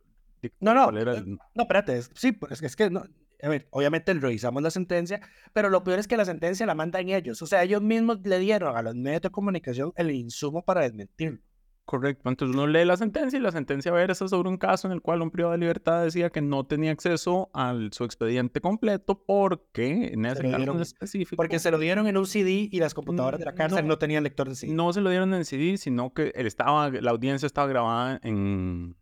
No, 0.61 0.75
no, 0.75 0.91
el- 0.91 1.37
No, 1.55 1.63
espérate, 1.63 1.99
es- 1.99 2.11
sí, 2.15 2.33
pues 2.33 2.53
es 2.53 2.61
que, 2.61 2.67
es 2.67 2.77
que 2.77 2.91
no, 2.91 3.05
a 3.43 3.49
ver, 3.49 3.69
obviamente 3.71 4.13
revisamos 4.15 4.63
la 4.63 4.71
sentencia, 4.71 5.21
pero 5.53 5.71
lo 5.71 5.85
peor 5.85 5.99
es 5.99 6.09
que 6.09 6.17
la 6.17 6.25
sentencia 6.25 6.67
la 6.67 6.75
mandan 6.75 7.09
ellos, 7.09 7.41
o 7.43 7.47
sea, 7.47 7.63
ellos 7.63 7.83
mismos 7.83 8.19
le 8.25 8.39
dieron 8.39 8.77
a 8.77 8.83
los 8.83 8.95
medios 8.95 9.23
de 9.23 9.31
comunicación 9.31 9.93
el 9.97 10.11
insumo 10.11 10.65
para 10.65 10.83
desmentirlo. 10.83 11.39
Correcto, 11.85 12.29
entonces 12.29 12.55
uno 12.55 12.67
lee 12.67 12.85
la 12.85 12.99
sentencia 12.99 13.39
y 13.39 13.41
la 13.41 13.51
sentencia 13.51 13.91
a 13.91 13.95
ver 13.95 14.11
es 14.11 14.19
sobre 14.19 14.51
un 14.51 14.59
caso 14.59 14.87
en 14.89 14.93
el 14.93 15.01
cual 15.01 15.23
un 15.23 15.31
privado 15.31 15.53
de 15.53 15.59
libertad 15.59 16.05
decía 16.05 16.29
que 16.29 16.43
no 16.43 16.67
tenía 16.67 16.91
acceso 16.91 17.49
a 17.55 17.75
su 17.93 18.05
expediente 18.05 18.61
completo 18.61 19.25
porque 19.27 20.09
en 20.13 20.27
ese 20.27 20.51
caso 20.51 20.73
en 20.75 20.81
específico 20.83 21.37
Porque 21.37 21.59
se 21.59 21.71
lo 21.71 21.79
dieron 21.79 22.07
en 22.07 22.19
un 22.19 22.27
CD 22.27 22.69
y 22.71 22.79
las 22.79 22.93
computadoras 22.93 23.39
de 23.41 23.47
la 23.47 23.55
cárcel 23.55 23.85
no. 23.85 23.89
no, 23.95 23.99
tenían 23.99 24.23
lector 24.23 24.51
de 24.51 24.55
CD. 24.55 24.75
no 24.75 24.93
se 24.93 25.01
lo 25.01 25.09
dieron 25.09 25.33
en 25.33 25.47
CD, 25.47 25.79
sino 25.79 26.13
que 26.13 26.31
él 26.35 26.47
estaba, 26.47 26.91
la 26.91 27.11
audiencia 27.11 27.47
estaba 27.47 27.67
grabada 27.69 28.21
en, 28.23 28.95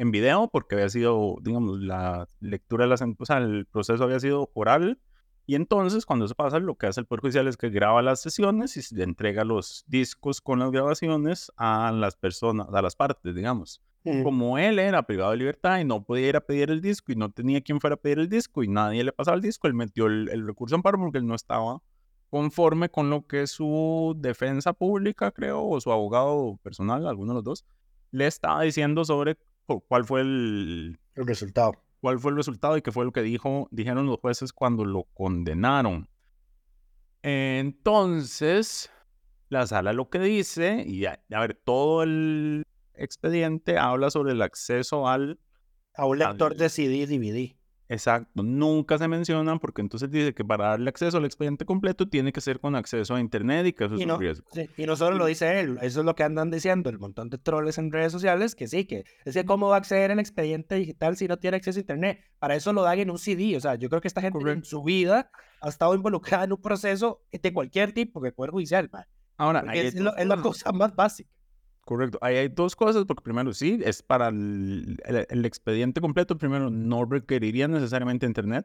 en 0.00 0.10
video 0.10 0.48
porque 0.50 0.74
había 0.76 0.88
sido, 0.88 1.36
digamos, 1.42 1.78
la 1.80 2.26
lectura 2.40 2.84
de 2.84 2.90
la 2.90 2.96
sen- 2.96 3.16
o 3.18 3.24
sea, 3.26 3.38
el 3.38 3.66
proceso 3.66 4.02
había 4.04 4.18
sido 4.20 4.50
oral 4.54 4.98
y 5.46 5.56
entonces 5.56 6.06
cuando 6.06 6.24
eso 6.24 6.34
pasa 6.34 6.58
lo 6.58 6.76
que 6.76 6.86
hace 6.86 7.00
el 7.00 7.06
Poder 7.06 7.20
Judicial 7.20 7.48
es 7.48 7.56
que 7.56 7.70
graba 7.70 8.00
las 8.02 8.20
sesiones 8.20 8.76
y 8.76 8.82
se 8.82 8.94
le 8.94 9.04
entrega 9.04 9.44
los 9.44 9.84
discos 9.88 10.40
con 10.40 10.58
las 10.60 10.70
grabaciones 10.70 11.50
a 11.56 11.90
las 11.92 12.16
personas, 12.16 12.68
a 12.72 12.82
las 12.82 12.96
partes, 12.96 13.34
digamos. 13.34 13.80
Mm. 14.02 14.22
como 14.22 14.56
él 14.56 14.78
era 14.78 15.02
privado 15.02 15.32
de 15.32 15.36
libertad 15.36 15.78
y 15.78 15.84
no 15.84 16.02
podía 16.02 16.28
ir 16.30 16.36
a 16.36 16.40
pedir 16.40 16.70
el 16.70 16.80
disco 16.80 17.12
y 17.12 17.16
no 17.16 17.30
tenía 17.30 17.60
quien 17.60 17.80
fuera 17.80 17.94
a 17.94 17.96
pedir 17.98 18.18
el 18.18 18.30
disco 18.30 18.62
y 18.62 18.68
nadie 18.68 19.04
le 19.04 19.12
pasaba 19.12 19.34
el 19.34 19.42
disco, 19.42 19.66
él 19.68 19.74
metió 19.74 20.06
el, 20.06 20.30
el 20.30 20.46
recurso 20.46 20.74
en 20.74 20.80
paro 20.80 20.96
porque 20.98 21.18
él 21.18 21.26
no 21.26 21.34
estaba 21.34 21.82
conforme 22.30 22.88
con 22.88 23.10
lo 23.10 23.26
que 23.26 23.46
su 23.46 24.14
defensa 24.16 24.72
pública, 24.72 25.30
creo, 25.32 25.62
o 25.66 25.78
su 25.82 25.92
abogado 25.92 26.58
personal, 26.62 27.06
alguno 27.06 27.32
de 27.32 27.34
los 27.34 27.44
dos, 27.44 27.64
le 28.10 28.26
estaba 28.26 28.62
diciendo 28.62 29.04
sobre 29.04 29.36
cuál 29.78 30.04
fue 30.04 30.22
el, 30.22 30.98
El 31.14 31.26
resultado. 31.28 31.74
cuál 32.00 32.18
fue 32.18 32.32
el 32.32 32.36
resultado 32.38 32.76
y 32.76 32.82
qué 32.82 32.90
fue 32.90 33.04
lo 33.04 33.12
que 33.12 33.22
dijo, 33.22 33.68
dijeron 33.70 34.06
los 34.06 34.18
jueces 34.18 34.52
cuando 34.52 34.84
lo 34.84 35.04
condenaron. 35.14 36.08
Entonces, 37.22 38.90
la 39.48 39.66
sala 39.66 39.92
lo 39.92 40.08
que 40.10 40.18
dice, 40.18 40.82
y 40.86 41.04
a, 41.04 41.20
a 41.30 41.40
ver, 41.40 41.54
todo 41.54 42.02
el 42.02 42.64
expediente 42.94 43.78
habla 43.78 44.10
sobre 44.10 44.32
el 44.32 44.42
acceso 44.42 45.06
al... 45.08 45.38
A 45.94 46.06
un 46.06 46.18
lector 46.18 46.52
Al- 46.52 46.58
de 46.58 46.68
CD 46.68 47.06
DVD. 47.06 47.56
Exacto, 47.92 48.44
nunca 48.44 48.98
se 48.98 49.08
mencionan 49.08 49.58
porque 49.58 49.80
entonces 49.80 50.08
dice 50.12 50.32
que 50.32 50.44
para 50.44 50.68
darle 50.68 50.88
acceso 50.90 51.16
al 51.18 51.24
expediente 51.24 51.64
completo 51.64 52.08
tiene 52.08 52.32
que 52.32 52.40
ser 52.40 52.60
con 52.60 52.76
acceso 52.76 53.16
a 53.16 53.20
Internet 53.20 53.66
y 53.66 53.72
que 53.72 53.86
eso 53.86 53.96
es 53.96 54.00
Y 54.00 54.04
un 54.04 54.08
no, 54.10 54.16
riesgo. 54.18 54.46
sí, 54.52 54.70
y 54.76 54.86
no 54.86 54.94
solo 54.94 55.18
lo 55.18 55.26
dice 55.26 55.58
él, 55.58 55.76
eso 55.82 55.98
es 56.00 56.06
lo 56.06 56.14
que 56.14 56.22
andan 56.22 56.52
diciendo 56.52 56.88
el 56.88 57.00
montón 57.00 57.30
de 57.30 57.38
troles 57.38 57.78
en 57.78 57.90
redes 57.90 58.12
sociales, 58.12 58.54
que 58.54 58.68
sí, 58.68 58.84
que 58.84 59.04
es 59.24 59.34
que 59.34 59.44
cómo 59.44 59.68
va 59.68 59.74
a 59.74 59.78
acceder 59.78 60.12
al 60.12 60.20
expediente 60.20 60.76
digital 60.76 61.16
si 61.16 61.26
no 61.26 61.36
tiene 61.38 61.56
acceso 61.56 61.78
a 61.78 61.82
internet. 61.82 62.20
Para 62.38 62.54
eso 62.54 62.72
lo 62.72 62.82
dan 62.82 63.00
en 63.00 63.10
un 63.10 63.18
CD, 63.18 63.56
o 63.56 63.60
sea, 63.60 63.74
yo 63.74 63.88
creo 63.88 64.00
que 64.00 64.06
esta 64.08 64.20
gente 64.20 64.38
en 64.52 64.64
su 64.64 64.84
vida 64.84 65.28
ha 65.60 65.68
estado 65.68 65.92
involucrada 65.96 66.44
en 66.44 66.52
un 66.52 66.62
proceso 66.62 67.22
de 67.32 67.52
cualquier 67.52 67.92
tipo, 67.92 68.22
que 68.22 68.30
Poder 68.30 68.52
Judicial, 68.52 68.88
man, 68.92 69.04
Ahora, 69.36 69.64
es, 69.74 69.94
lo- 69.96 70.16
es 70.16 70.26
la 70.26 70.36
cosa 70.40 70.70
más 70.70 70.94
básica. 70.94 71.28
Correcto. 71.90 72.18
Ahí 72.22 72.36
hay 72.36 72.46
dos 72.48 72.76
cosas, 72.76 73.04
porque 73.04 73.20
primero 73.24 73.52
sí, 73.52 73.80
es 73.84 74.00
para 74.00 74.28
el, 74.28 74.96
el- 75.04 75.26
el 75.28 75.44
expediente 75.44 76.00
completo, 76.00 76.38
primero 76.38 76.70
no 76.70 77.04
requeriría 77.04 77.66
necesariamente 77.66 78.26
internet. 78.26 78.64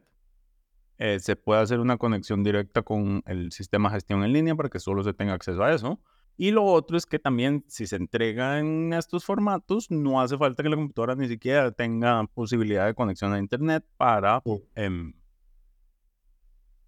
Eh, 0.99 1.19
se 1.19 1.36
puede 1.36 1.59
hacer 1.61 1.80
una 1.80 1.97
conexión 1.97 2.43
directa 2.43 2.84
con 2.84 3.23
el 3.26 3.51
sistema 3.51 3.89
de 3.89 3.95
gestión 3.95 4.23
en 4.23 4.32
línea 4.32 4.55
para 4.55 4.69
que 4.69 4.80
solo 4.80 5.03
se 5.03 5.13
tenga 5.13 5.34
acceso 5.34 5.63
a 5.63 5.73
eso. 5.73 5.99
Y 6.38 6.51
lo 6.51 6.65
otro 6.65 6.97
es 6.97 7.07
que 7.07 7.17
también 7.17 7.65
si 7.67 7.88
se 7.88 7.95
entrega 7.95 8.59
en 8.59 8.93
estos 8.93 9.26
formatos, 9.26 9.89
no 9.89 10.21
hace 10.21 10.38
falta 10.38 10.61
que 10.61 10.69
la 10.69 10.76
computadora 10.76 11.15
ni 11.15 11.28
siquiera 11.28 11.71
tenga 11.71 12.28
posibilidad 12.28 12.86
de 12.86 12.93
conexión 12.93 13.34
a 13.34 13.39
internet 13.39 13.84
para, 13.97 14.43
em, 14.76 15.13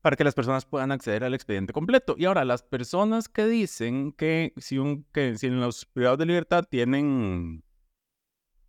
para 0.02 0.16
que 0.16 0.24
las 0.24 0.36
personas 0.36 0.66
puedan 0.66 0.92
acceder 0.92 1.24
al 1.24 1.34
expediente 1.34 1.74
completo. 1.74 2.16
Y 2.18 2.26
ahora, 2.26 2.46
las 2.46 2.64
personas 2.64 3.28
que 3.30 3.46
dicen 3.46 4.12
que 4.14 4.54
si, 4.58 4.78
un, 4.78 5.06
que 5.12 5.38
si 5.38 5.48
en 5.48 5.60
los 5.60 5.86
privados 5.86 6.20
de 6.20 6.26
libertad 6.26 6.66
tienen 6.70 7.64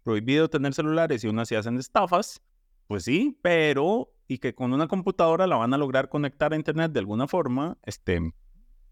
prohibido 0.02 0.48
tener 0.48 0.72
celulares 0.74 1.22
y 1.22 1.26
aún 1.26 1.38
así 1.38 1.54
hacen 1.54 1.76
estafas, 1.78 2.40
pues 2.86 3.04
sí, 3.04 3.38
pero 3.42 4.10
y 4.26 4.38
que 4.38 4.54
con 4.54 4.72
una 4.72 4.88
computadora 4.88 5.46
la 5.46 5.56
van 5.56 5.72
a 5.72 5.78
lograr 5.78 6.08
conectar 6.08 6.52
a 6.52 6.56
internet 6.56 6.92
de 6.92 7.00
alguna 7.00 7.26
forma, 7.26 7.78
este, 7.84 8.20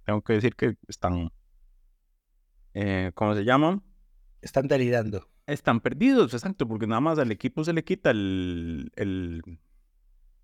tengo 0.05 0.23
que 0.23 0.33
decir 0.33 0.57
que 0.57 0.77
están, 0.89 1.31
eh, 2.75 3.13
¿cómo 3.15 3.35
se 3.35 3.45
llaman? 3.45 3.83
Están 4.41 4.67
delirando. 4.67 5.29
Están 5.47 5.81
perdidos, 5.81 6.33
exacto, 6.35 6.67
porque 6.67 6.87
nada 6.87 7.01
más 7.01 7.19
al 7.19 7.31
equipo 7.31 7.63
se 7.65 7.73
le 7.73 7.85
quita 7.85 8.11
el, 8.11 8.91
el, 8.97 9.43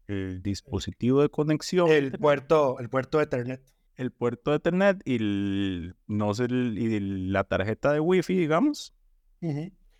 el 0.09 0.43
dispositivo 0.43 1.23
de 1.23 1.29
conexión, 1.29 1.89
El 1.91 2.13
puerto, 2.13 2.79
el 2.81 2.89
puerto 2.89 3.19
de 3.19 3.25
Ethernet. 3.25 3.63
el 3.97 4.11
puerto 4.11 4.51
de 4.51 4.57
Ethernet 4.59 5.01
y, 5.05 5.17
el- 5.17 5.95
no 6.07 6.35
sé, 6.35 6.45
el- 6.45 6.77
y 6.79 7.29
la 7.31 7.45
tarjeta 7.45 7.93
de 7.93 8.01
Wi-Fi, 8.01 8.35
digamos. 8.37 8.95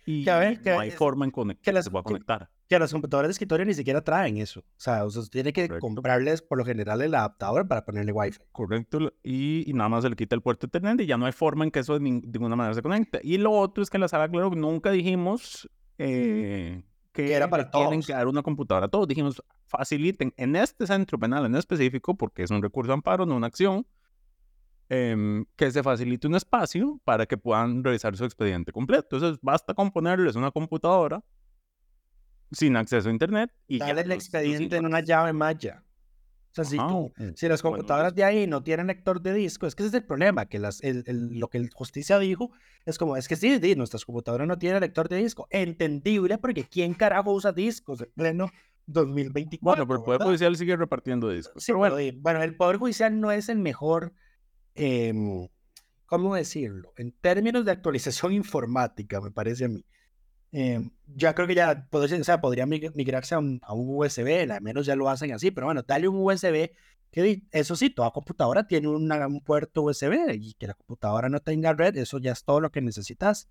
Y 0.05 0.23
Que 0.25 0.31
a 0.31 0.37
ver, 0.39 0.61
que 0.61 0.71
no 0.71 0.79
hay 0.79 0.89
es- 0.89 0.95
forma 0.95 1.25
en 1.25 1.31
conect- 1.31 1.55
que 1.57 1.61
que 1.61 1.71
las- 1.73 1.85
se 1.85 1.91
pueda 1.91 2.03
que- 2.03 2.07
conectar. 2.11 2.49
Que 2.67 2.79
las 2.79 2.91
computadoras 2.91 3.27
de 3.29 3.33
escritorio 3.33 3.65
ni 3.65 3.73
siquiera 3.73 4.01
traen 4.03 4.37
eso. 4.37 4.61
O 4.61 4.65
sea, 4.77 5.05
usted 5.05 5.21
tiene 5.29 5.53
que 5.53 5.67
Correcto. 5.67 5.85
comprarles 5.85 6.41
por 6.41 6.57
lo 6.57 6.65
general 6.65 7.01
el 7.01 7.13
adaptador 7.13 7.67
para 7.67 7.85
ponerle 7.85 8.11
Wi-Fi. 8.11 8.39
Correcto. 8.51 9.13
Y, 9.21 9.69
y 9.69 9.73
nada 9.73 9.89
más 9.89 10.03
se 10.03 10.09
le 10.09 10.15
quita 10.15 10.35
el 10.35 10.41
puerto 10.41 10.65
Ethernet 10.67 10.99
y 11.01 11.05
ya 11.05 11.17
no 11.17 11.25
hay 11.25 11.33
forma 11.33 11.65
en 11.65 11.71
que 11.71 11.79
eso 11.79 11.93
de, 11.93 11.99
nin- 11.99 12.21
de 12.21 12.39
ninguna 12.39 12.55
manera 12.55 12.73
se 12.73 12.81
conecte. 12.81 13.19
Y 13.23 13.37
lo 13.37 13.51
otro 13.51 13.83
es 13.83 13.89
que 13.89 13.97
en 13.97 14.01
la 14.01 14.07
sala, 14.07 14.27
claro, 14.29 14.49
nunca 14.51 14.91
dijimos 14.91 15.69
eh, 15.99 16.83
que, 17.13 17.25
Que 17.25 17.33
era 17.33 17.49
para 17.49 17.69
tienen 17.71 17.91
todos. 17.91 18.07
que 18.07 18.13
dar 18.13 18.27
una 18.27 18.41
computadora 18.41 18.87
a 18.87 18.89
todos. 18.89 19.07
Dijimos, 19.07 19.41
faciliten 19.67 20.33
en 20.35 20.55
este 20.55 20.85
centro 20.87 21.17
penal 21.19 21.45
en 21.45 21.55
específico, 21.55 22.15
porque 22.17 22.43
es 22.43 22.51
un 22.51 22.61
recurso 22.61 22.89
de 22.89 22.95
amparo, 22.95 23.25
no 23.25 23.35
una 23.35 23.47
acción, 23.47 23.85
em, 24.89 25.45
que 25.55 25.71
se 25.71 25.81
facilite 25.83 26.27
un 26.27 26.35
espacio 26.35 26.99
para 27.03 27.25
que 27.25 27.37
puedan 27.37 27.83
revisar 27.83 28.15
su 28.17 28.25
expediente 28.25 28.71
completo. 28.71 29.15
Entonces, 29.15 29.39
basta 29.41 29.73
con 29.73 29.91
ponerles 29.91 30.35
una 30.35 30.51
computadora 30.51 31.23
sin 32.51 32.75
acceso 32.77 33.09
a 33.09 33.11
internet 33.11 33.51
y 33.67 33.79
ya 33.79 33.87
Dale 33.87 34.01
el 34.01 34.07
los- 34.09 34.15
los 34.17 34.23
expediente 34.25 34.75
en 34.77 34.85
una 34.85 34.99
llave 34.99 35.33
maya. 35.33 35.83
O 36.53 36.55
sea, 36.55 36.65
si, 36.65 36.77
tú- 36.77 36.83
o- 36.83 37.11
si 37.35 37.47
las 37.47 37.63
computadoras 37.63 38.13
de 38.13 38.23
ahí 38.23 38.45
no 38.45 38.61
tienen 38.61 38.85
lector 38.87 39.19
de 39.21 39.33
disco, 39.33 39.65
es 39.65 39.73
que 39.73 39.81
ese 39.81 39.87
es 39.89 39.93
el 39.95 40.05
problema, 40.05 40.45
que 40.45 40.59
las, 40.59 40.83
el, 40.83 41.03
el- 41.07 41.39
lo 41.39 41.47
que 41.49 41.57
el 41.57 41.71
justicia 41.73 42.19
dijo 42.19 42.51
es 42.85 42.99
como, 42.99 43.17
es 43.17 43.27
que 43.27 43.35
sí, 43.35 43.57
sí, 43.59 43.75
nuestras 43.75 44.05
computadoras 44.05 44.47
no 44.47 44.59
tienen 44.59 44.79
lector 44.81 45.09
de 45.09 45.17
disco. 45.17 45.47
Entendible, 45.49 46.37
porque 46.37 46.63
¿quién 46.63 46.93
carajo 46.93 47.33
usa 47.33 47.51
discos 47.53 48.01
en 48.01 48.11
pleno 48.15 48.51
2024? 48.85 49.61
Bueno, 49.63 49.87
pero 49.87 49.99
el 49.99 50.03
Poder 50.05 50.19
¿verdad? 50.19 50.27
Judicial 50.27 50.55
sigue 50.55 50.75
repartiendo 50.75 51.29
discos. 51.29 51.63
Sí, 51.63 51.71
pero 51.71 51.79
bueno, 51.79 51.95
bueno, 52.21 52.43
el 52.43 52.55
Poder 52.55 52.77
Judicial 52.77 53.19
no 53.19 53.31
es 53.31 53.49
el 53.49 53.57
mejor, 53.57 54.13
em, 54.75 55.47
¿cómo 56.05 56.35
decirlo? 56.35 56.93
En 56.97 57.11
términos 57.13 57.65
de 57.65 57.71
actualización 57.71 58.31
informática, 58.33 59.21
me 59.21 59.31
parece 59.31 59.65
a 59.65 59.69
mí. 59.69 59.83
Em, 60.55 60.91
ya 61.15 61.33
creo 61.33 61.47
que 61.47 61.55
ya 61.55 61.87
podría, 61.89 62.21
o 62.21 62.23
sea, 62.23 62.39
podría 62.39 62.67
mig- 62.67 62.93
migrarse 62.93 63.33
a 63.33 63.39
un, 63.39 63.59
a 63.63 63.73
un 63.73 63.87
USB, 63.89 64.49
al 64.51 64.61
menos 64.61 64.85
ya 64.85 64.95
lo 64.95 65.09
hacen 65.09 65.31
así, 65.33 65.49
pero 65.49 65.65
bueno, 65.65 65.81
dale 65.81 66.07
un 66.07 66.17
USB, 66.17 66.71
que 67.11 67.41
eso 67.51 67.75
sí, 67.75 67.89
toda 67.89 68.11
computadora 68.11 68.67
tiene 68.67 68.87
una- 68.87 69.25
un 69.27 69.41
puerto 69.41 69.81
USB 69.81 70.35
y 70.35 70.53
que 70.53 70.67
la 70.67 70.75
computadora 70.75 71.27
no 71.27 71.39
tenga 71.39 71.73
red, 71.73 71.97
eso 71.97 72.19
ya 72.19 72.31
es 72.33 72.43
todo 72.43 72.61
lo 72.61 72.71
que 72.71 72.81
necesitas. 72.81 73.49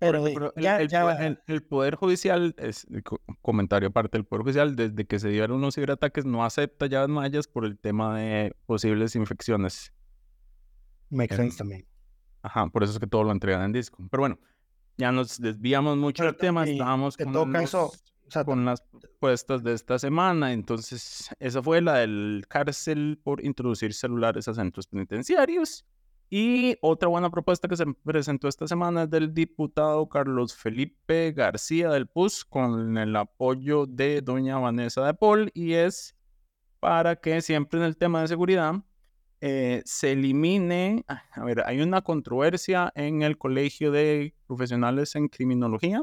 Pero, 0.00 0.22
Pero 0.24 0.52
el, 0.56 0.62
ya, 0.62 0.80
el 0.80 0.88
ya 0.88 1.26
el- 1.26 1.40
el 1.48 1.62
Poder 1.64 1.94
Judicial, 1.96 2.54
es, 2.58 2.86
eh, 2.92 3.02
co- 3.02 3.20
comentario 3.42 3.88
aparte, 3.88 4.16
el 4.18 4.24
Poder 4.24 4.42
Judicial, 4.42 4.76
desde 4.76 5.06
que 5.06 5.18
se 5.18 5.28
dieron 5.28 5.60
los 5.60 5.74
ciberataques, 5.76 6.24
no 6.24 6.44
acepta 6.44 6.86
llaves 6.86 7.08
mayas 7.08 7.48
por 7.48 7.64
el 7.64 7.78
tema 7.78 8.18
de 8.18 8.54
posibles 8.66 9.14
infecciones. 9.16 9.92
makes 11.10 11.34
sense 11.36 11.56
también. 11.58 11.86
Ajá, 12.42 12.68
por 12.68 12.82
eso 12.84 12.92
es 12.92 12.98
que 12.98 13.06
todo 13.06 13.24
lo 13.24 13.32
entregan 13.32 13.62
en 13.62 13.72
disco. 13.72 14.06
Pero 14.10 14.20
bueno, 14.20 14.38
ya 14.98 15.10
nos 15.12 15.40
desviamos 15.40 15.96
mucho 15.96 16.24
del 16.24 16.36
tema, 16.36 16.68
y 16.68 16.72
estábamos 16.72 17.18
en 17.18 17.24
con, 17.24 17.32
todo 17.32 17.50
caso, 17.52 17.82
los- 17.92 18.04
o 18.26 18.30
sea, 18.30 18.44
con 18.44 18.64
las 18.66 18.82
propuestas 18.82 19.62
de 19.62 19.72
esta 19.72 19.98
semana. 19.98 20.52
Entonces, 20.52 21.30
esa 21.40 21.62
fue 21.62 21.80
la 21.80 21.94
del 21.98 22.44
cárcel 22.48 23.18
por 23.22 23.42
introducir 23.44 23.94
celulares 23.94 24.46
a 24.48 24.54
centros 24.54 24.86
penitenciarios. 24.86 25.86
Y 26.30 26.76
otra 26.82 27.08
buena 27.08 27.30
propuesta 27.30 27.68
que 27.68 27.76
se 27.76 27.86
presentó 28.04 28.48
esta 28.48 28.68
semana 28.68 29.04
es 29.04 29.10
del 29.10 29.32
diputado 29.32 30.06
Carlos 30.10 30.54
Felipe 30.54 31.32
García 31.32 31.88
del 31.88 32.06
PUS 32.06 32.44
con 32.44 32.98
el 32.98 33.16
apoyo 33.16 33.86
de 33.86 34.20
doña 34.20 34.58
Vanessa 34.58 35.06
de 35.06 35.14
Paul 35.14 35.50
y 35.54 35.72
es 35.72 36.14
para 36.80 37.16
que 37.16 37.40
siempre 37.40 37.80
en 37.80 37.86
el 37.86 37.96
tema 37.96 38.20
de 38.20 38.28
seguridad 38.28 38.74
eh, 39.40 39.82
se 39.84 40.12
elimine, 40.12 41.04
ah, 41.08 41.22
a 41.32 41.44
ver, 41.44 41.62
hay 41.66 41.80
una 41.80 42.02
controversia 42.02 42.92
en 42.94 43.22
el 43.22 43.38
Colegio 43.38 43.92
de 43.92 44.34
Profesionales 44.46 45.14
en 45.14 45.28
Criminología 45.28 46.02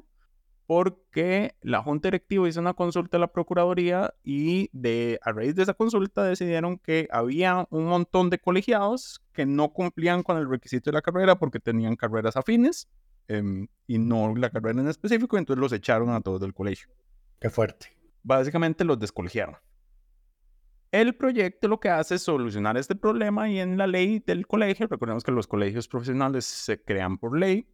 porque 0.68 1.56
la 1.62 1.84
Junta 1.84 2.08
Directiva 2.08 2.48
hizo 2.48 2.60
una 2.60 2.74
consulta 2.74 3.18
a 3.18 3.20
la 3.20 3.28
Procuraduría 3.28 4.14
y 4.24 4.70
de, 4.74 5.20
a 5.22 5.32
raíz 5.32 5.56
de 5.56 5.64
esa 5.64 5.74
consulta 5.74 6.24
decidieron 6.24 6.80
que 6.80 7.08
había 7.12 7.68
un 7.70 7.86
montón 7.86 8.30
de 8.30 8.40
colegiados 8.40 9.22
que 9.32 9.46
no 9.46 9.74
cumplían 9.74 10.24
con 10.24 10.38
el 10.38 10.50
requisito 10.50 10.90
de 10.90 10.96
la 10.96 11.02
carrera 11.02 11.38
porque 11.38 11.60
tenían 11.60 11.96
carreras 11.96 12.36
afines 12.36 12.88
em, 13.28 13.68
y 13.86 14.00
no 14.00 14.36
la 14.36 14.50
carrera 14.50 14.82
en 14.82 14.88
específico, 14.88 15.38
entonces 15.38 15.60
los 15.60 15.72
echaron 15.72 16.10
a 16.10 16.22
todos 16.22 16.42
del 16.42 16.54
colegio. 16.54 16.90
qué 17.40 17.50
fuerte. 17.50 17.96
Básicamente 18.24 18.84
los 18.84 18.98
descolegiaron. 18.98 19.56
El 20.96 21.14
proyecto 21.14 21.68
lo 21.68 21.82
que 21.82 21.90
hace 21.90 22.16
es 22.16 22.22
solucionar 22.22 22.78
este 22.78 22.96
problema 22.96 23.50
y 23.50 23.60
en 23.60 23.78
la 23.78 23.86
ley 23.86 24.24
del 24.26 24.48
colegio, 24.48 24.88
recordemos 24.88 25.26
que 25.26 25.32
los 25.34 25.46
colegios 25.46 25.90
profesionales 25.90 26.46
se 26.46 26.82
crean 26.82 27.18
por 27.18 27.38
ley, 27.38 27.68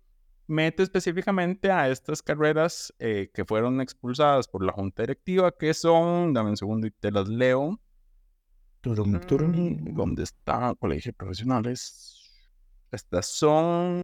mete 0.47 0.81
específicamente 0.81 1.71
a 1.71 1.87
estas 1.87 2.23
carreras 2.23 2.91
eh, 2.97 3.29
que 3.31 3.45
fueron 3.45 3.79
expulsadas 3.79 4.47
por 4.47 4.63
la 4.65 4.73
junta 4.73 5.03
directiva, 5.03 5.51
que 5.51 5.75
son, 5.75 6.33
dame 6.33 6.49
un 6.49 6.57
segundo 6.57 6.87
y 6.87 6.89
te 6.89 7.11
las 7.11 7.27
leo. 7.27 7.79
Turum, 8.81 9.19
turum. 9.19 9.51
Mm, 9.51 9.93
¿Dónde 9.93 10.23
está? 10.23 10.73
Colegio 10.79 11.11
de 11.11 11.13
Profesionales. 11.13 12.27
Estas 12.91 13.27
son 13.27 14.01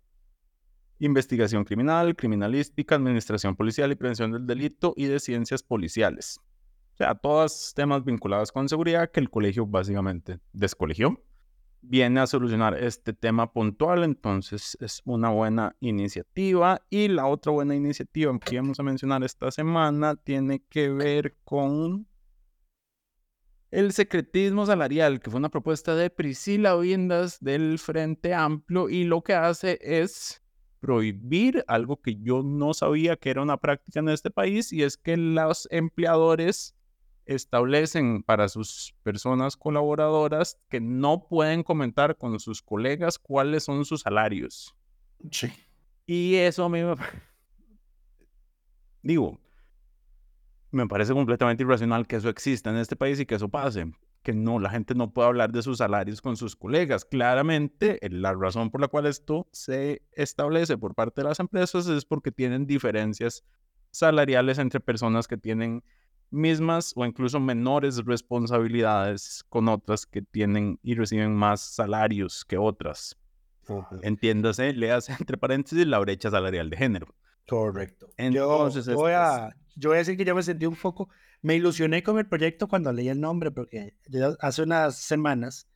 investigación 1.00 1.64
criminal, 1.64 2.16
criminalística, 2.16 2.94
administración 2.94 3.56
policial 3.56 3.92
y 3.92 3.96
prevención 3.96 4.32
del 4.32 4.46
delito 4.46 4.94
y 4.96 5.06
de 5.06 5.20
ciencias 5.20 5.64
policiales. 5.64 6.40
O 6.98 7.04
sea, 7.04 7.14
todos 7.14 7.74
temas 7.76 8.04
vinculados 8.04 8.52
con 8.52 8.68
seguridad 8.68 9.12
que 9.12 9.20
el 9.20 9.30
colegio 9.30 9.68
básicamente 9.68 10.40
descolegió. 10.52 11.24
Viene 11.82 12.20
a 12.22 12.26
solucionar 12.26 12.74
este 12.74 13.14
tema 13.14 13.54
puntual, 13.54 14.04
entonces 14.04 14.76
es 14.82 15.04
una 15.06 15.30
buena 15.30 15.76
iniciativa. 15.80 16.82
Y 16.90 17.08
la 17.10 17.28
otra 17.28 17.52
buena 17.52 17.76
iniciativa 17.76 18.36
que 18.40 18.56
vamos 18.56 18.80
a 18.80 18.84
mencionar 18.84 19.24
esta 19.24 19.52
semana 19.52 20.16
tiene 20.16 20.64
que 20.70 20.90
ver 20.90 21.38
con 21.44 22.08
el 23.70 23.92
secretismo 23.94 24.66
salarial, 24.66 25.20
que 25.20 25.30
fue 25.30 25.38
una 25.38 25.50
propuesta 25.50 25.94
de 25.94 26.10
Priscila 26.10 26.76
Vindas 26.78 27.38
del 27.40 27.78
Frente 27.78 28.34
Amplio 28.34 28.90
y 28.90 29.04
lo 29.04 29.22
que 29.22 29.36
hace 29.36 29.78
es 29.84 30.42
prohibir 30.80 31.64
algo 31.68 32.02
que 32.02 32.16
yo 32.16 32.42
no 32.42 32.74
sabía 32.74 33.18
que 33.18 33.30
era 33.30 33.44
una 33.44 33.58
práctica 33.58 34.00
en 34.00 34.10
este 34.10 34.32
país 34.32 34.74
y 34.74 34.82
es 34.82 34.98
que 34.98 35.16
los 35.16 35.68
empleadores 35.70 36.77
establecen 37.28 38.24
para 38.24 38.50
sus 38.50 38.96
personas 39.04 39.56
colaboradoras 39.56 40.60
que 40.70 40.80
no 40.80 41.28
pueden 41.28 41.64
comentar 41.64 42.18
con 42.18 42.40
sus 42.40 42.62
colegas 42.62 43.20
cuáles 43.20 43.64
son 43.64 43.86
sus 43.86 44.02
salarios. 44.02 44.76
Sí. 45.32 45.52
Y 46.06 46.36
eso 46.36 46.64
a 46.64 46.70
mí 46.70 46.82
me... 46.82 46.96
Digo, 49.04 49.40
me 50.72 50.88
parece 50.88 51.14
completamente 51.14 51.64
irracional 51.64 52.08
que 52.08 52.16
eso 52.16 52.30
exista 52.30 52.70
en 52.70 52.78
este 52.78 52.96
país 52.96 53.20
y 53.20 53.26
que 53.26 53.36
eso 53.36 53.50
pase. 53.50 53.92
Que 54.24 54.34
no, 54.34 54.60
la 54.60 54.70
gente 54.70 54.96
no 54.96 55.14
puede 55.14 55.28
hablar 55.28 55.52
de 55.52 55.62
sus 55.62 55.78
salarios 55.78 56.22
con 56.22 56.36
sus 56.36 56.56
colegas. 56.56 57.06
Claramente, 57.06 58.00
la 58.10 58.34
razón 58.34 58.72
por 58.72 58.82
la 58.82 58.88
cual 58.88 59.06
esto 59.06 59.48
se 59.52 60.02
establece 60.12 60.78
por 60.78 60.96
parte 60.96 61.22
de 61.22 61.30
las 61.30 61.40
empresas 61.40 61.88
es 61.88 62.06
porque 62.06 62.32
tienen 62.32 62.66
diferencias 62.66 63.44
salariales 63.92 64.60
entre 64.60 64.80
personas 64.80 65.28
que 65.28 65.38
tienen 65.38 65.84
mismas 66.30 66.94
o 66.96 67.06
incluso 67.06 67.40
menores 67.40 67.98
responsabilidades 68.06 69.44
con 69.50 69.68
otras 69.68 70.06
que 70.06 70.22
tienen 70.22 70.80
y 70.84 70.96
reciben 70.96 71.36
más 71.36 71.62
salarios 71.62 72.46
que 72.46 72.58
otras. 72.58 73.18
Entiéndase, 74.02 74.74
leas 74.74 75.10
entre 75.20 75.38
paréntesis 75.38 75.86
la 75.86 76.00
brecha 76.00 76.30
salarial 76.30 76.70
de 76.70 76.78
género. 76.78 77.08
Correcto. 77.48 78.10
Entonces, 78.18 78.86
yo, 78.86 78.96
voy 78.96 79.14
a, 79.14 79.56
yo 79.76 79.90
voy 79.90 79.96
a 79.96 80.00
decir 80.00 80.18
que 80.18 80.26
yo 80.26 80.36
me 80.36 80.44
sentí 80.44 80.66
un 80.66 80.76
poco, 80.76 81.10
me 81.42 81.56
ilusioné 81.56 82.04
con 82.04 82.18
el 82.18 82.28
proyecto 82.28 82.68
cuando 82.68 82.92
leí 82.92 83.10
el 83.10 83.22
nombre, 83.22 83.52
porque 83.52 83.96
hace 84.40 84.64
unas 84.64 84.98
semanas 84.98 85.68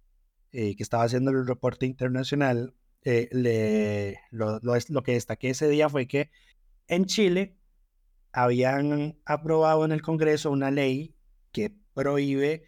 eh, 0.52 0.76
que 0.76 0.84
estaba 0.84 1.04
haciendo 1.04 1.32
el 1.32 1.47
reporte 1.47 1.86
internacional, 1.86 2.76
eh, 3.04 3.30
le, 3.32 4.20
lo, 4.32 4.60
lo, 4.62 4.74
lo 4.89 5.04
que 5.04 5.14
destaqué 5.14 5.49
ese 5.49 5.70
día 5.70 5.89
fue 5.89 6.08
que 6.08 6.30
en 6.88 7.06
Chile 7.06 7.58
habían 8.34 9.20
aprobado 9.26 9.86
en 9.86 9.92
el 9.92 10.02
Congreso 10.02 10.52
una 10.52 10.72
ley 10.72 11.16
que 11.52 11.74
prohíbe, 11.94 12.64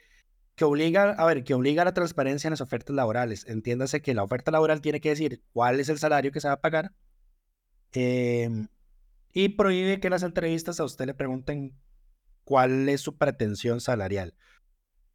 que 0.55 0.65
obliga, 0.65 1.11
a 1.11 1.25
ver, 1.25 1.43
que 1.43 1.53
obliga 1.53 1.81
a 1.81 1.85
la 1.85 1.93
transparencia 1.93 2.47
en 2.47 2.53
las 2.53 2.61
ofertas 2.61 2.95
laborales. 2.95 3.45
Entiéndase 3.47 4.01
que 4.01 4.13
la 4.13 4.23
oferta 4.23 4.51
laboral 4.51 4.81
tiene 4.81 5.01
que 5.01 5.09
decir 5.09 5.41
cuál 5.53 5.79
es 5.79 5.89
el 5.89 5.99
salario 5.99 6.31
que 6.31 6.41
se 6.41 6.47
va 6.47 6.55
a 6.55 6.61
pagar. 6.61 6.93
em, 7.93 8.67
y 9.33 9.49
prohíbe 9.49 9.99
que 9.99 10.07
en 10.07 10.11
las 10.11 10.23
entrevistas 10.23 10.79
a 10.79 10.83
usted 10.83 11.05
le 11.05 11.13
pregunten 11.13 11.73
cuál 12.43 12.89
es 12.89 13.01
su 13.01 13.17
pretensión 13.17 13.81
salarial. 13.81 14.35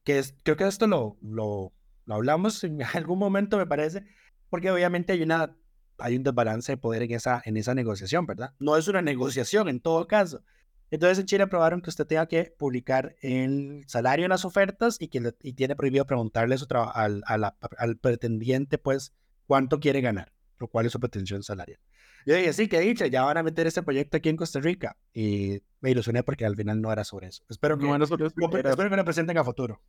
Que 0.04 0.22
creo 0.44 0.56
que 0.56 0.66
esto 0.66 0.86
lo, 0.86 1.18
lo, 1.22 1.72
lo 2.06 2.14
hablamos 2.14 2.64
en 2.64 2.80
algún 2.94 3.18
momento, 3.18 3.58
me 3.58 3.66
parece, 3.66 4.04
porque 4.50 4.70
obviamente 4.70 5.12
hay, 5.12 5.22
una, 5.22 5.56
hay 5.98 6.16
un 6.16 6.22
desbalance 6.22 6.72
de 6.72 6.76
poder 6.76 7.02
en 7.02 7.12
esa, 7.12 7.42
en 7.44 7.56
esa 7.56 7.74
negociación, 7.74 8.26
¿verdad? 8.26 8.54
No 8.58 8.76
es 8.76 8.88
una 8.88 9.02
negociación 9.02 9.68
en 9.68 9.80
todo 9.80 10.06
caso. 10.06 10.42
Entonces 10.90 11.18
en 11.18 11.26
Chile 11.26 11.42
aprobaron 11.44 11.82
que 11.82 11.90
usted 11.90 12.06
tenga 12.06 12.26
que 12.26 12.54
publicar 12.58 13.14
el 13.20 13.84
salario 13.86 14.24
en 14.24 14.30
las 14.30 14.44
ofertas 14.46 14.96
y 15.00 15.08
que 15.08 15.20
le- 15.20 15.34
y 15.42 15.52
tiene 15.52 15.76
prohibido 15.76 16.06
preguntarle 16.06 16.56
su 16.56 16.66
al, 16.94 17.22
a 17.26 17.36
la- 17.36 17.56
al 17.76 17.98
pretendiente, 17.98 18.78
pues, 18.78 19.12
cuánto 19.46 19.80
quiere 19.80 20.00
ganar. 20.00 20.32
lo 20.60 20.66
cual 20.66 20.86
es 20.86 20.92
su 20.92 20.98
pretensión 20.98 21.44
salarial. 21.44 21.78
Yo 22.26 22.34
dije, 22.34 22.52
sí, 22.52 22.66
que 22.68 22.80
dicho, 22.80 23.06
ya 23.06 23.22
van 23.22 23.36
a 23.36 23.44
meter 23.44 23.68
este 23.68 23.80
proyecto 23.82 24.16
aquí 24.16 24.28
en 24.28 24.36
Costa 24.36 24.58
Rica. 24.58 24.96
Y 25.14 25.62
me 25.80 25.92
ilusioné 25.92 26.24
porque 26.24 26.44
al 26.44 26.56
final 26.56 26.80
no 26.82 26.90
era 26.92 27.04
sobre 27.04 27.28
eso. 27.28 27.44
Espero 27.48 27.78
que, 27.78 27.86
No 27.86 27.94
era 27.94 28.06
sobre 28.06 28.26
eso, 28.26 28.34
espero 28.36 28.90
que 28.90 28.96
lo 28.96 29.04
presenten 29.04 29.38
a 29.38 29.44
futuro. 29.44 29.80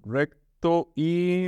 Correcto. 0.00 0.36
Y 0.94 1.46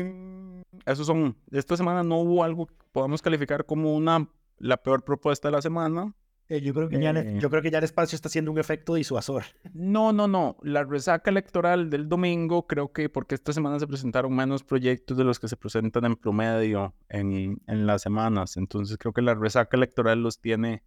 esos 0.87 1.07
son. 1.07 1.37
Esta 1.51 1.77
semana 1.77 2.03
no 2.03 2.19
hubo 2.19 2.45
algo 2.45 2.67
que 2.67 2.75
podamos 2.93 3.23
calificar 3.23 3.65
como 3.65 3.95
una 3.95 4.29
la 4.59 4.77
peor 4.77 5.05
propuesta 5.05 5.49
de 5.49 5.53
la 5.53 5.63
semana. 5.63 6.15
Eh, 6.51 6.63
yo, 6.63 6.73
creo 6.73 6.89
que 6.89 6.99
ya, 6.99 7.11
Eh. 7.11 7.39
yo 7.41 7.51
creo 7.51 7.61
que 7.63 7.71
ya 7.71 7.77
el 7.79 7.85
espacio 7.85 8.17
está 8.17 8.29
haciendo 8.29 8.51
un 8.51 8.59
efecto 8.59 8.95
disuasor. 8.95 9.45
No, 9.75 10.13
no, 10.15 10.27
no. 10.29 10.57
La 10.63 10.83
resaca 10.83 11.31
electoral 11.31 11.91
del 11.91 12.09
domingo, 12.09 12.67
creo 12.67 12.91
que 12.91 13.11
porque 13.11 13.35
esta 13.35 13.53
semana 13.53 13.79
se 13.79 13.87
presentaron 13.87 14.35
menos 14.35 14.63
proyectos 14.65 15.17
de 15.19 15.25
los 15.25 15.39
que 15.39 15.47
se 15.49 15.57
presentan 15.57 16.07
en 16.07 16.17
promedio 16.17 16.95
en, 17.11 17.61
en 17.67 17.87
las 17.87 18.01
semanas. 18.03 18.57
Entonces 18.57 18.97
creo 18.97 19.13
que 19.13 19.21
la 19.21 19.35
resaca 19.35 19.77
electoral 19.77 20.23
los 20.23 20.41
tiene 20.41 20.83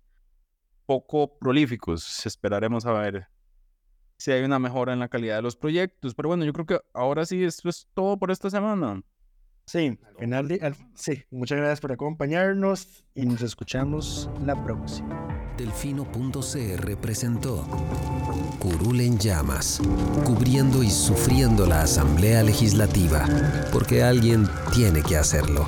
poco 0.87 1.37
prolíficos. 1.37 2.25
Esperaremos 2.25 2.85
a 2.87 2.93
ver 2.93 3.27
si 4.21 4.31
hay 4.31 4.43
una 4.43 4.59
mejora 4.59 4.93
en 4.93 4.99
la 4.99 5.07
calidad 5.09 5.37
de 5.37 5.41
los 5.41 5.55
proyectos. 5.55 6.13
Pero 6.13 6.29
bueno, 6.29 6.45
yo 6.45 6.53
creo 6.53 6.65
que 6.65 6.79
ahora 6.93 7.25
sí, 7.25 7.43
esto 7.43 7.69
es 7.69 7.87
todo 7.93 8.17
por 8.17 8.29
esta 8.31 8.49
semana. 8.49 9.01
Sí, 9.65 9.97
al 10.07 10.15
final, 10.17 10.47
de- 10.47 10.59
al- 10.61 10.75
sí, 10.95 11.23
muchas 11.31 11.57
gracias 11.57 11.79
por 11.79 11.91
acompañarnos 11.91 13.03
y 13.15 13.25
nos 13.25 13.41
escuchamos 13.41 14.29
la 14.45 14.61
próxima. 14.63 15.27
Delfino.cr 15.57 16.97
presentó 16.97 17.65
Curul 18.59 19.01
en 19.01 19.17
llamas, 19.17 19.79
cubriendo 20.25 20.81
y 20.83 20.89
sufriendo 20.89 21.65
la 21.65 21.81
Asamblea 21.83 22.41
Legislativa, 22.43 23.25
porque 23.71 24.03
alguien 24.03 24.47
tiene 24.73 25.01
que 25.03 25.17
hacerlo. 25.17 25.67